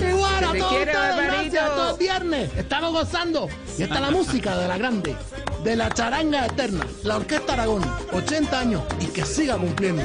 [0.00, 2.50] Igual a todos ustedes, todos viernes.
[2.56, 3.48] Estamos gozando.
[3.78, 5.14] Y está la música de la grande,
[5.62, 10.02] de la charanga eterna, la Orquesta Aragón, 80 años y que siga cumpliendo.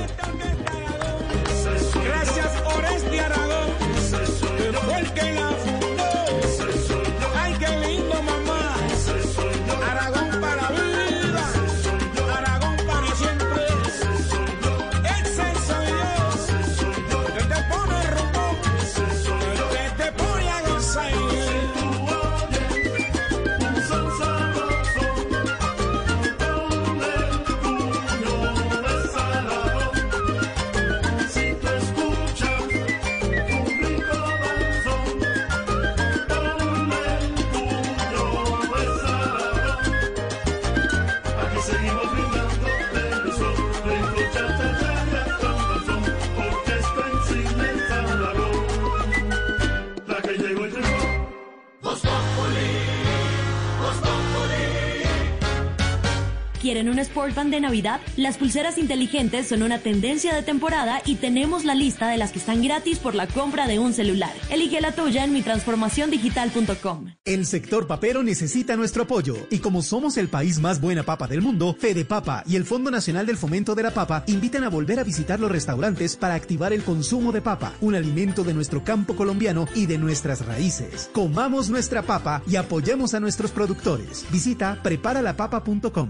[56.65, 58.01] ¿Quieren un Sportband de Navidad?
[58.17, 62.39] Las pulseras inteligentes son una tendencia de temporada y tenemos la lista de las que
[62.39, 64.33] están gratis por la compra de un celular.
[64.49, 67.13] Elige la tuya en mitransformaciondigital.com.
[67.23, 71.43] El sector papero necesita nuestro apoyo y como somos el país más buena papa del
[71.43, 74.97] mundo, Fede Papa y el Fondo Nacional del Fomento de la Papa invitan a volver
[74.99, 79.15] a visitar los restaurantes para activar el consumo de papa, un alimento de nuestro campo
[79.15, 81.11] colombiano y de nuestras raíces.
[81.13, 84.25] Comamos nuestra papa y apoyemos a nuestros productores.
[84.31, 86.09] Visita preparalapapa.com.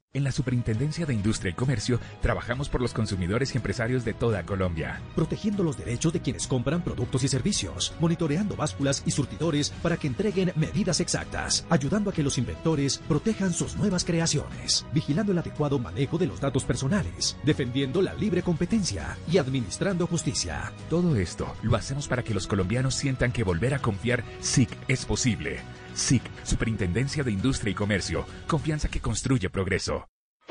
[0.13, 4.43] En la Superintendencia de Industria y Comercio trabajamos por los consumidores y empresarios de toda
[4.43, 5.01] Colombia.
[5.15, 10.07] Protegiendo los derechos de quienes compran productos y servicios, monitoreando básculas y surtidores para que
[10.07, 15.79] entreguen medidas exactas, ayudando a que los inventores protejan sus nuevas creaciones, vigilando el adecuado
[15.79, 20.73] manejo de los datos personales, defendiendo la libre competencia y administrando justicia.
[20.89, 25.05] Todo esto lo hacemos para que los colombianos sientan que volver a confiar SIC es
[25.05, 25.61] posible.
[25.93, 30.07] SIC, Superintendencia de Industria y Comercio, confianza que construye progreso.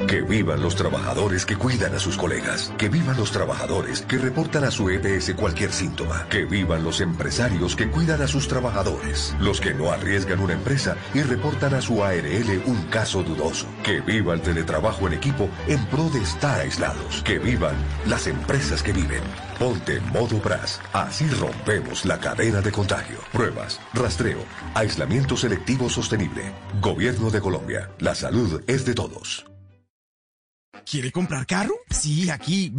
[0.07, 2.73] Que vivan los trabajadores que cuidan a sus colegas.
[2.79, 6.27] Que vivan los trabajadores que reportan a su EPS cualquier síntoma.
[6.29, 9.37] Que vivan los empresarios que cuidan a sus trabajadores.
[9.41, 13.67] Los que no arriesgan una empresa y reportan a su ARL un caso dudoso.
[13.85, 17.23] Que viva el teletrabajo en equipo en pro de estar aislados.
[17.23, 19.23] Que vivan las empresas que viven.
[19.59, 20.81] Ponte modo BRAS.
[20.93, 23.19] Así rompemos la cadena de contagio.
[23.33, 24.41] Pruebas, rastreo,
[24.75, 26.53] aislamiento selectivo sostenible.
[26.81, 27.91] Gobierno de Colombia.
[27.99, 29.50] La salud es de todos.
[30.85, 31.75] ¿Quiere comprar carro?
[31.91, 32.73] Sí, aquí.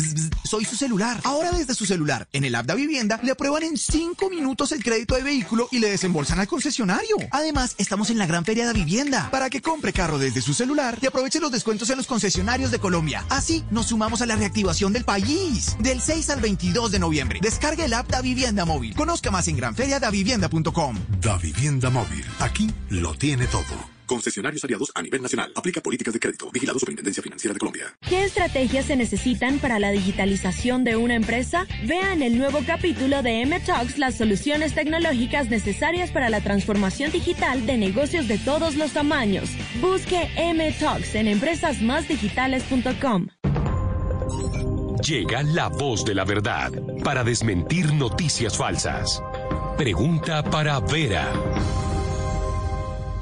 [0.44, 1.20] Soy su celular.
[1.24, 4.84] Ahora desde su celular, en el app de Vivienda, le aprueban en 5 minutos el
[4.84, 7.16] crédito de vehículo y le desembolsan al concesionario.
[7.32, 10.98] Además, estamos en la Gran Feria de Vivienda para que compre carro desde su celular
[11.02, 13.26] y aproveche los descuentos en los concesionarios de Colombia.
[13.30, 15.76] Así nos sumamos a la reactivación del país.
[15.80, 17.40] Del 6 al 22 de noviembre.
[17.42, 18.96] Descargue el app Da Vivienda Móvil.
[18.96, 20.98] Conozca más en granferiadavivienda.com.
[21.22, 22.26] Da Vivienda Móvil.
[22.40, 24.01] Aquí lo tiene todo.
[24.12, 25.54] Concesionarios aliados a nivel nacional.
[25.56, 26.52] Aplica políticas de crédito.
[26.52, 27.96] Vigilado Superintendencia Financiera de Colombia.
[28.02, 31.66] ¿Qué estrategias se necesitan para la digitalización de una empresa?
[31.86, 37.78] Vean el nuevo capítulo de M-Talks las soluciones tecnológicas necesarias para la transformación digital de
[37.78, 39.50] negocios de todos los tamaños.
[39.80, 43.28] Busque M-Talks en empresasmásdigitales.com.
[45.08, 49.24] Llega la voz de la verdad para desmentir noticias falsas.
[49.78, 51.32] Pregunta para Vera.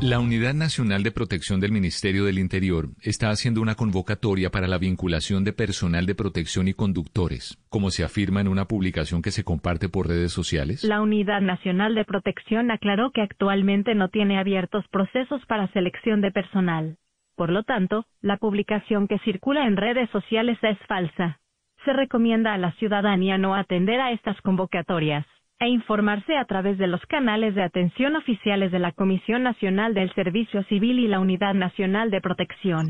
[0.02, 4.78] La Unidad Nacional de Protección del Ministerio del Interior está haciendo una convocatoria para la
[4.78, 9.44] vinculación de personal de protección y conductores, como se afirma en una publicación que se
[9.44, 10.86] comparte por redes sociales.
[10.86, 16.32] La Unidad Nacional de Protección aclaró que actualmente no tiene abiertos procesos para selección de
[16.32, 16.96] personal.
[17.36, 21.42] Por lo tanto, la publicación que circula en redes sociales es falsa.
[21.84, 25.26] Se recomienda a la ciudadanía no atender a estas convocatorias
[25.60, 30.14] e informarse a través de los canales de atención oficiales de la Comisión Nacional del
[30.14, 32.90] Servicio Civil y la Unidad Nacional de Protección.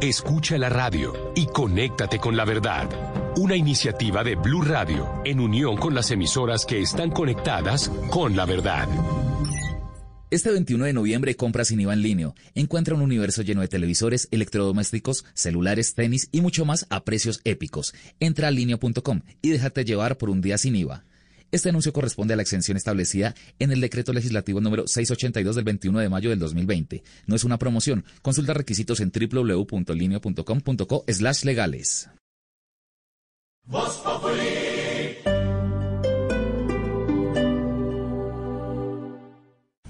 [0.00, 2.88] Escucha la radio y conéctate con la verdad.
[3.36, 8.46] Una iniciativa de Blue Radio en unión con las emisoras que están conectadas con la
[8.46, 8.88] verdad.
[10.30, 12.32] Este 21 de noviembre compra sin IVA en línea.
[12.54, 17.94] Encuentra un universo lleno de televisores, electrodomésticos, celulares, tenis y mucho más a precios épicos.
[18.18, 21.04] Entra a linio.com y déjate llevar por un día sin IVA.
[21.52, 25.98] Este anuncio corresponde a la exención establecida en el decreto legislativo número 682 del 21
[25.98, 27.02] de mayo del 2020.
[27.26, 28.06] No es una promoción.
[28.22, 32.08] Consulta requisitos en www.linio.com.co slash legales.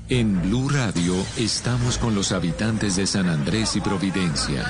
[0.09, 4.67] En Blue Radio estamos con los habitantes de San Andrés y Providencia.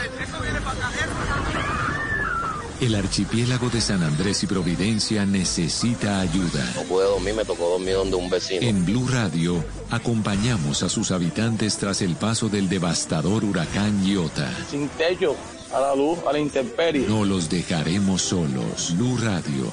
[2.82, 6.68] El archipiélago de San Andrés y Providencia necesita ayuda.
[6.74, 8.66] No pude dormir, me tocó dormir donde un vecino.
[8.66, 14.50] En Blue Radio acompañamos a sus habitantes tras el paso del devastador huracán Iota.
[14.68, 15.36] Sin techo,
[15.72, 17.06] a la luz, a la intemperie.
[17.06, 18.96] No los dejaremos solos.
[18.96, 19.70] Blue Radio,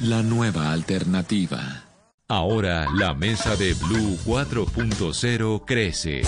[0.00, 1.84] la nueva alternativa.
[2.26, 6.22] Ahora la mesa de Blue 4.0 crece.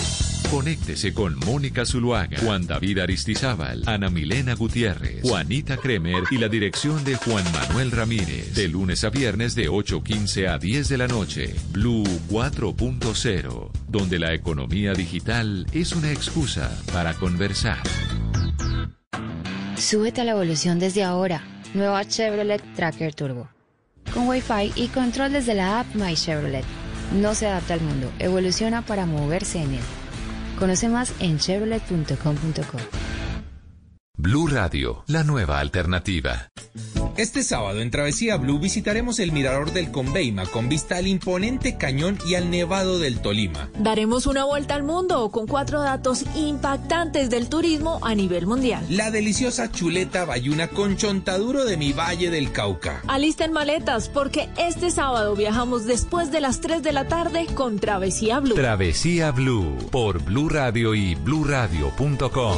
[0.51, 7.03] Conéctese con Mónica Zuluaga, Juan David Aristizábal, Ana Milena Gutiérrez, Juanita Kremer y la dirección
[7.03, 8.55] de Juan Manuel Ramírez.
[8.55, 11.53] De lunes a viernes de 8.15 a 10 de la noche.
[11.71, 17.79] Blue 4.0, donde la economía digital es una excusa para conversar.
[19.77, 21.43] Súbete a la evolución desde ahora.
[21.73, 23.49] Nueva Chevrolet Tracker Turbo.
[24.13, 26.63] Con Wi-Fi y control desde la app My Chevrolet.
[27.13, 29.83] No se adapta al mundo, evoluciona para moverse en él.
[30.57, 33.16] Conoce más en chevrolet.com.co.
[34.19, 36.49] Blue Radio, la nueva alternativa.
[37.17, 42.17] Este sábado en Travesía Blue visitaremos el mirador del Conveima con vista al imponente cañón
[42.25, 43.69] y al nevado del Tolima.
[43.77, 48.83] Daremos una vuelta al mundo con cuatro datos impactantes del turismo a nivel mundial.
[48.89, 53.03] La deliciosa chuleta bayuna con chontaduro de mi valle del Cauca.
[53.07, 58.39] Alisten maletas porque este sábado viajamos después de las 3 de la tarde con Travesía
[58.39, 58.55] Blue.
[58.55, 62.57] Travesía Blue por Blue Radio y bluradio.com.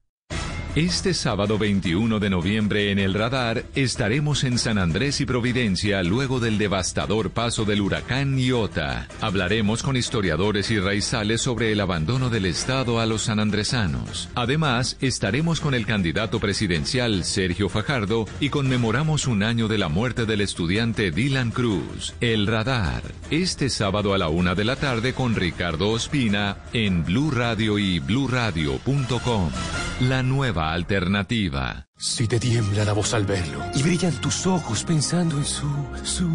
[0.75, 6.39] Este sábado 21 de noviembre en el radar estaremos en San Andrés y Providencia luego
[6.39, 9.09] del devastador paso del huracán Iota.
[9.19, 14.29] Hablaremos con historiadores y raizales sobre el abandono del Estado a los sanandresanos.
[14.33, 20.25] Además, estaremos con el candidato presidencial Sergio Fajardo y conmemoramos un año de la muerte
[20.25, 22.13] del estudiante Dylan Cruz.
[22.21, 23.03] El radar.
[23.29, 27.99] Este sábado a la una de la tarde con Ricardo Ospina en Blue Radio y
[27.99, 29.51] bluradio.com.
[29.99, 31.87] La nueva alternativa.
[31.97, 35.67] Si te tiembla la voz al verlo y brillan tus ojos pensando en su,
[36.03, 36.29] su,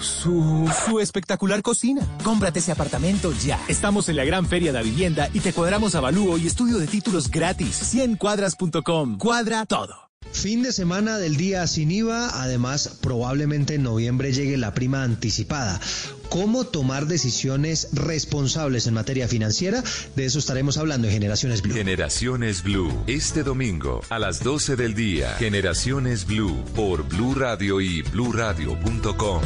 [0.00, 2.02] su, su espectacular cocina.
[2.22, 3.60] Cómprate ese apartamento ya.
[3.68, 6.86] Estamos en la gran feria de la vivienda y te cuadramos avalúo y estudio de
[6.86, 7.94] títulos gratis.
[7.94, 9.18] 100cuadras.com.
[9.18, 10.05] Cuadra todo.
[10.32, 15.80] Fin de semana del día sin IVA, además probablemente en noviembre llegue la prima anticipada.
[16.28, 19.82] ¿Cómo tomar decisiones responsables en materia financiera?
[20.14, 21.74] De eso estaremos hablando en Generaciones Blue.
[21.74, 25.34] Generaciones Blue, este domingo a las 12 del día.
[25.38, 29.42] Generaciones Blue por Blue Radio y bluradio.com.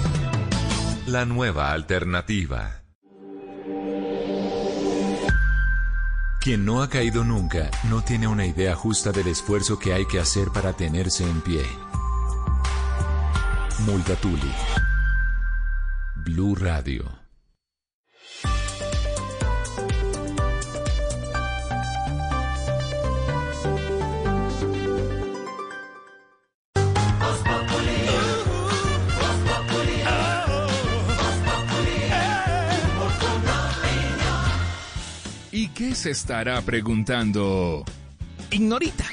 [1.07, 2.83] La nueva alternativa.
[6.41, 10.19] Quien no ha caído nunca no tiene una idea justa del esfuerzo que hay que
[10.19, 11.63] hacer para tenerse en pie.
[13.81, 14.51] Multatuli.
[16.17, 17.20] Blue Radio.
[35.91, 37.85] ¿Y qué se estará preguntando?
[38.53, 39.05] Ignorita.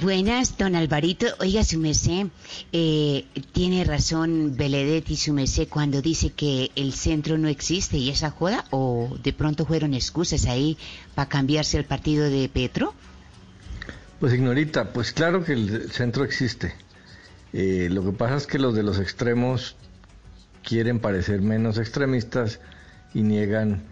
[0.00, 1.26] Buenas, don Alvarito.
[1.38, 2.28] Oiga, su merced,
[2.72, 8.30] eh, tiene razón Benedetti, su merced, cuando dice que el centro no existe y esa
[8.30, 10.78] joda, o de pronto fueron excusas ahí
[11.14, 12.94] para cambiarse el partido de Petro.
[14.18, 16.72] Pues ignorita, pues claro que el centro existe.
[17.52, 19.76] Eh, lo que pasa es que los de los extremos
[20.62, 22.60] quieren parecer menos extremistas
[23.12, 23.82] y niegan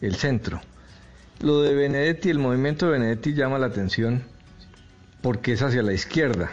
[0.00, 0.62] el centro.
[1.40, 4.24] Lo de Benedetti, el movimiento de Benedetti llama la atención
[5.22, 6.50] porque es hacia la izquierda,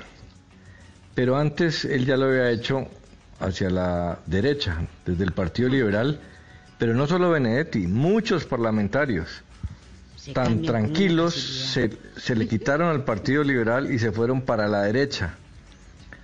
[1.15, 2.87] pero antes él ya lo había hecho
[3.39, 6.19] hacia la derecha, desde el Partido Liberal,
[6.77, 9.43] pero no solo Benedetti, muchos parlamentarios
[10.33, 15.35] tan tranquilos se, se le quitaron al Partido Liberal y se fueron para la derecha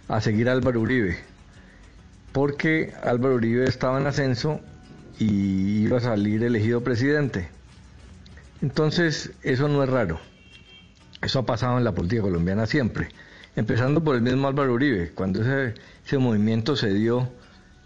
[0.07, 1.17] a seguir a Álvaro Uribe,
[2.31, 4.61] porque Álvaro Uribe estaba en ascenso
[5.17, 7.49] y iba a salir elegido presidente.
[8.61, 10.19] Entonces, eso no es raro.
[11.21, 13.09] Eso ha pasado en la política colombiana siempre.
[13.55, 15.11] Empezando por el mismo Álvaro Uribe.
[15.11, 17.29] Cuando ese, movimiento se dio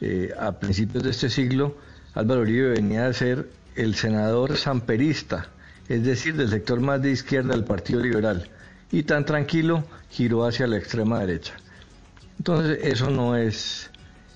[0.01, 1.77] eh, a principios de este siglo,
[2.13, 5.49] Álvaro Uribe venía a ser el senador samperista,
[5.87, 8.49] es decir, del sector más de izquierda del Partido Liberal.
[8.91, 11.55] Y tan tranquilo giró hacia la extrema derecha.
[12.37, 13.89] Entonces, eso no es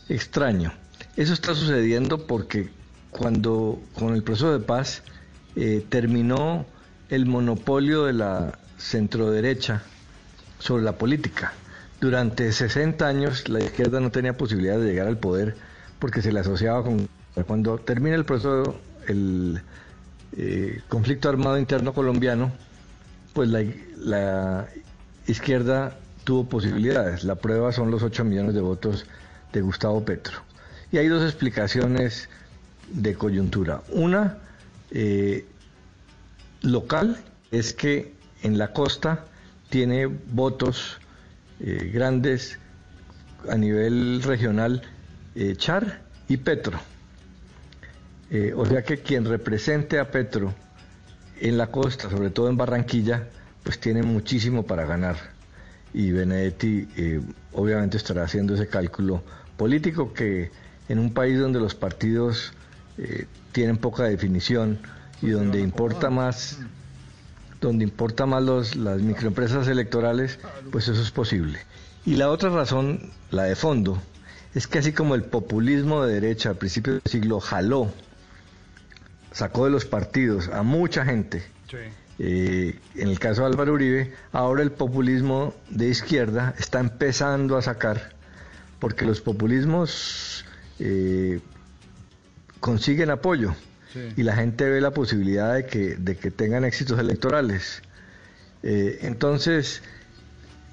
[0.08, 0.74] extraño.
[1.16, 2.70] Eso está sucediendo porque
[3.12, 5.04] cuando con el proceso de paz
[5.56, 6.66] eh, terminó
[7.10, 9.84] el monopolio de la centroderecha
[10.60, 11.54] sobre la política.
[12.00, 15.56] Durante 60 años la izquierda no tenía posibilidad de llegar al poder
[16.00, 17.08] porque se le asociaba con...
[17.48, 19.62] Cuando termina el proceso, el
[20.36, 22.52] eh, conflicto armado interno colombiano,
[23.34, 23.64] pues la,
[23.98, 24.68] la
[25.28, 27.24] izquierda tuvo posibilidades.
[27.24, 29.06] La prueba son los 8 millones de votos
[29.54, 30.40] de Gustavo Petro.
[30.92, 32.30] Y hay dos explicaciones
[32.92, 33.82] de coyuntura.
[33.90, 34.38] Una,
[34.92, 35.46] eh,
[36.62, 37.18] local,
[37.52, 39.26] es que en la costa
[39.70, 40.98] tiene votos
[41.60, 42.58] eh, grandes
[43.50, 44.82] a nivel regional
[45.36, 46.80] eh, Char y Petro.
[48.56, 50.54] O sea que quien represente a Petro
[51.40, 53.28] en la costa, sobre todo en Barranquilla,
[53.64, 55.16] pues tiene muchísimo para ganar.
[55.96, 56.88] Y Benedetti
[57.54, 59.24] obviamente estará haciendo ese cálculo
[59.58, 60.52] político que
[60.90, 62.54] en un país donde los partidos
[63.52, 64.80] tienen poca definición
[65.22, 66.60] y donde importa más
[67.62, 70.40] donde importa más los, las microempresas electorales,
[70.72, 71.60] pues eso es posible.
[72.06, 74.02] Y la otra razón, la de fondo,
[74.56, 77.92] es que así como el populismo de derecha al principio del siglo jaló,
[79.34, 81.44] sacó de los partidos a mucha gente
[82.18, 87.62] eh, en el caso de Álvaro Uribe, ahora el populismo de izquierda está empezando a
[87.62, 88.14] sacar,
[88.80, 90.46] porque los populismos
[90.80, 91.40] eh,
[92.60, 93.56] consiguen apoyo
[94.16, 97.82] y la gente ve la posibilidad de que, de que tengan éxitos electorales.
[98.62, 99.82] Eh, entonces,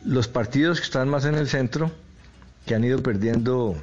[0.05, 1.91] los partidos que están más en el centro,
[2.67, 3.77] que han ido perdiendo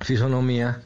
[0.00, 0.80] fisonomía,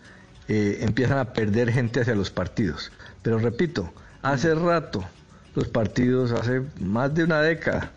[0.49, 2.93] empiezan a perder gente hacia los partidos.
[3.23, 3.93] Pero repito,
[4.23, 5.05] hace rato
[5.57, 7.91] los partidos hace más de una década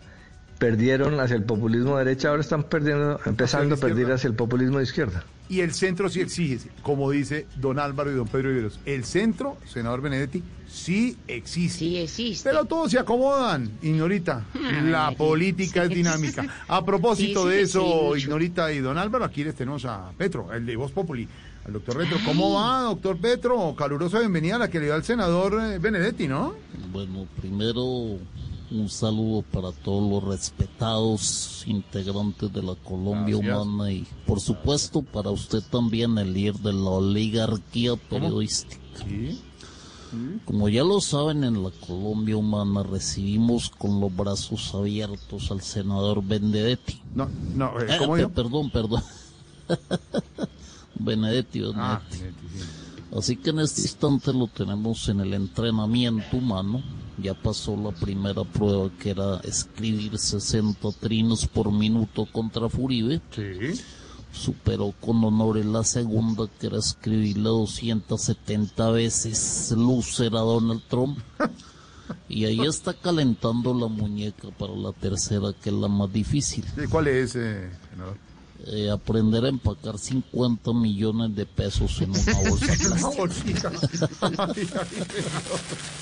[0.58, 4.78] perdieron hacia el populismo de derecha, ahora están perdiendo, empezando a perder hacia el populismo
[4.78, 5.24] de izquierda.
[5.50, 9.56] Y el centro sí exige, como dice don Álvaro y don Pedro Iberos, el centro,
[9.66, 11.78] senador Benedetti, sí existe.
[11.80, 12.48] Sí existe.
[12.48, 14.46] Pero todos se acomodan, Ignorita.
[14.84, 16.46] La política es dinámica.
[16.68, 20.76] A propósito de eso, Ignorita y don Álvaro, aquí les tenemos a Petro, el de
[20.76, 21.26] Voz Populi.
[21.66, 23.74] Al doctor Petro, ¿cómo va, doctor Petro?
[23.76, 26.54] Calurosa bienvenida a la que le da el senador eh, Benedetti, ¿no?
[26.92, 28.18] Bueno, primero
[28.70, 35.30] un saludo para todos los respetados integrantes de la Colombia humana y por supuesto para
[35.30, 38.80] usted también el líder de la oligarquía periodística.
[40.44, 46.22] Como ya lo saben, en la Colombia humana recibimos con los brazos abiertos al senador
[46.24, 47.00] Benedetti.
[47.14, 48.28] No, no, eh, Eh, ¿cómo dijo?
[48.30, 49.02] perdón, perdón.
[50.96, 51.72] Benedetti, Benedetti.
[51.76, 52.64] Ah, Benedetti, sí.
[53.16, 56.82] Así que en este instante lo tenemos en el entrenamiento humano.
[57.22, 63.20] Ya pasó la primera prueba que era escribir 60 trinos por minuto contra Furibe.
[64.32, 71.18] Superó con honores la segunda que era escribirle 270 veces Lucer a Donald Trump.
[72.28, 76.64] Y ahí está calentando la muñeca para la tercera que es la más difícil.
[76.76, 77.70] Sí, ¿Cuál es, eh?
[78.66, 83.72] Eh, aprender a empacar 50 millones de pesos en una bolsa plástica.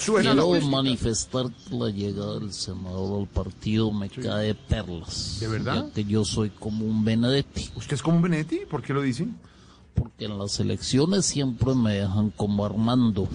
[0.04, 5.38] Quiero manifestar la llegada del senador al partido me cae perlas.
[5.40, 5.86] ¿De verdad?
[5.86, 7.70] Ya que yo soy como un Benedetti.
[7.76, 8.60] ¿Usted es como un Benedetti?
[8.68, 9.36] ¿Por qué lo dicen?
[9.98, 13.28] Porque en las elecciones siempre me dejan como Armando.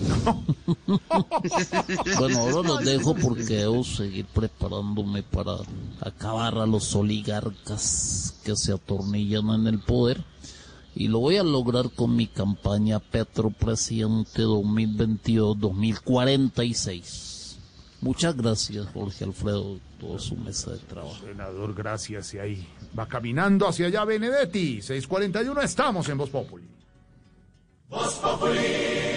[2.20, 5.58] bueno, ahora los dejo porque debo seguir preparándome para
[6.00, 10.24] acabar a los oligarcas que se atornillan en el poder.
[10.96, 17.33] Y lo voy a lograr con mi campaña Petro Presidente 2022-2046.
[18.04, 21.16] Muchas gracias, Jorge Alfredo, y toda su mesa de trabajo.
[21.26, 22.34] Senador, gracias.
[22.34, 22.68] Y ahí
[22.98, 24.82] va caminando hacia allá Benedetti.
[24.82, 26.68] 641, estamos en Voz Populi.
[27.88, 29.14] Voz Populi.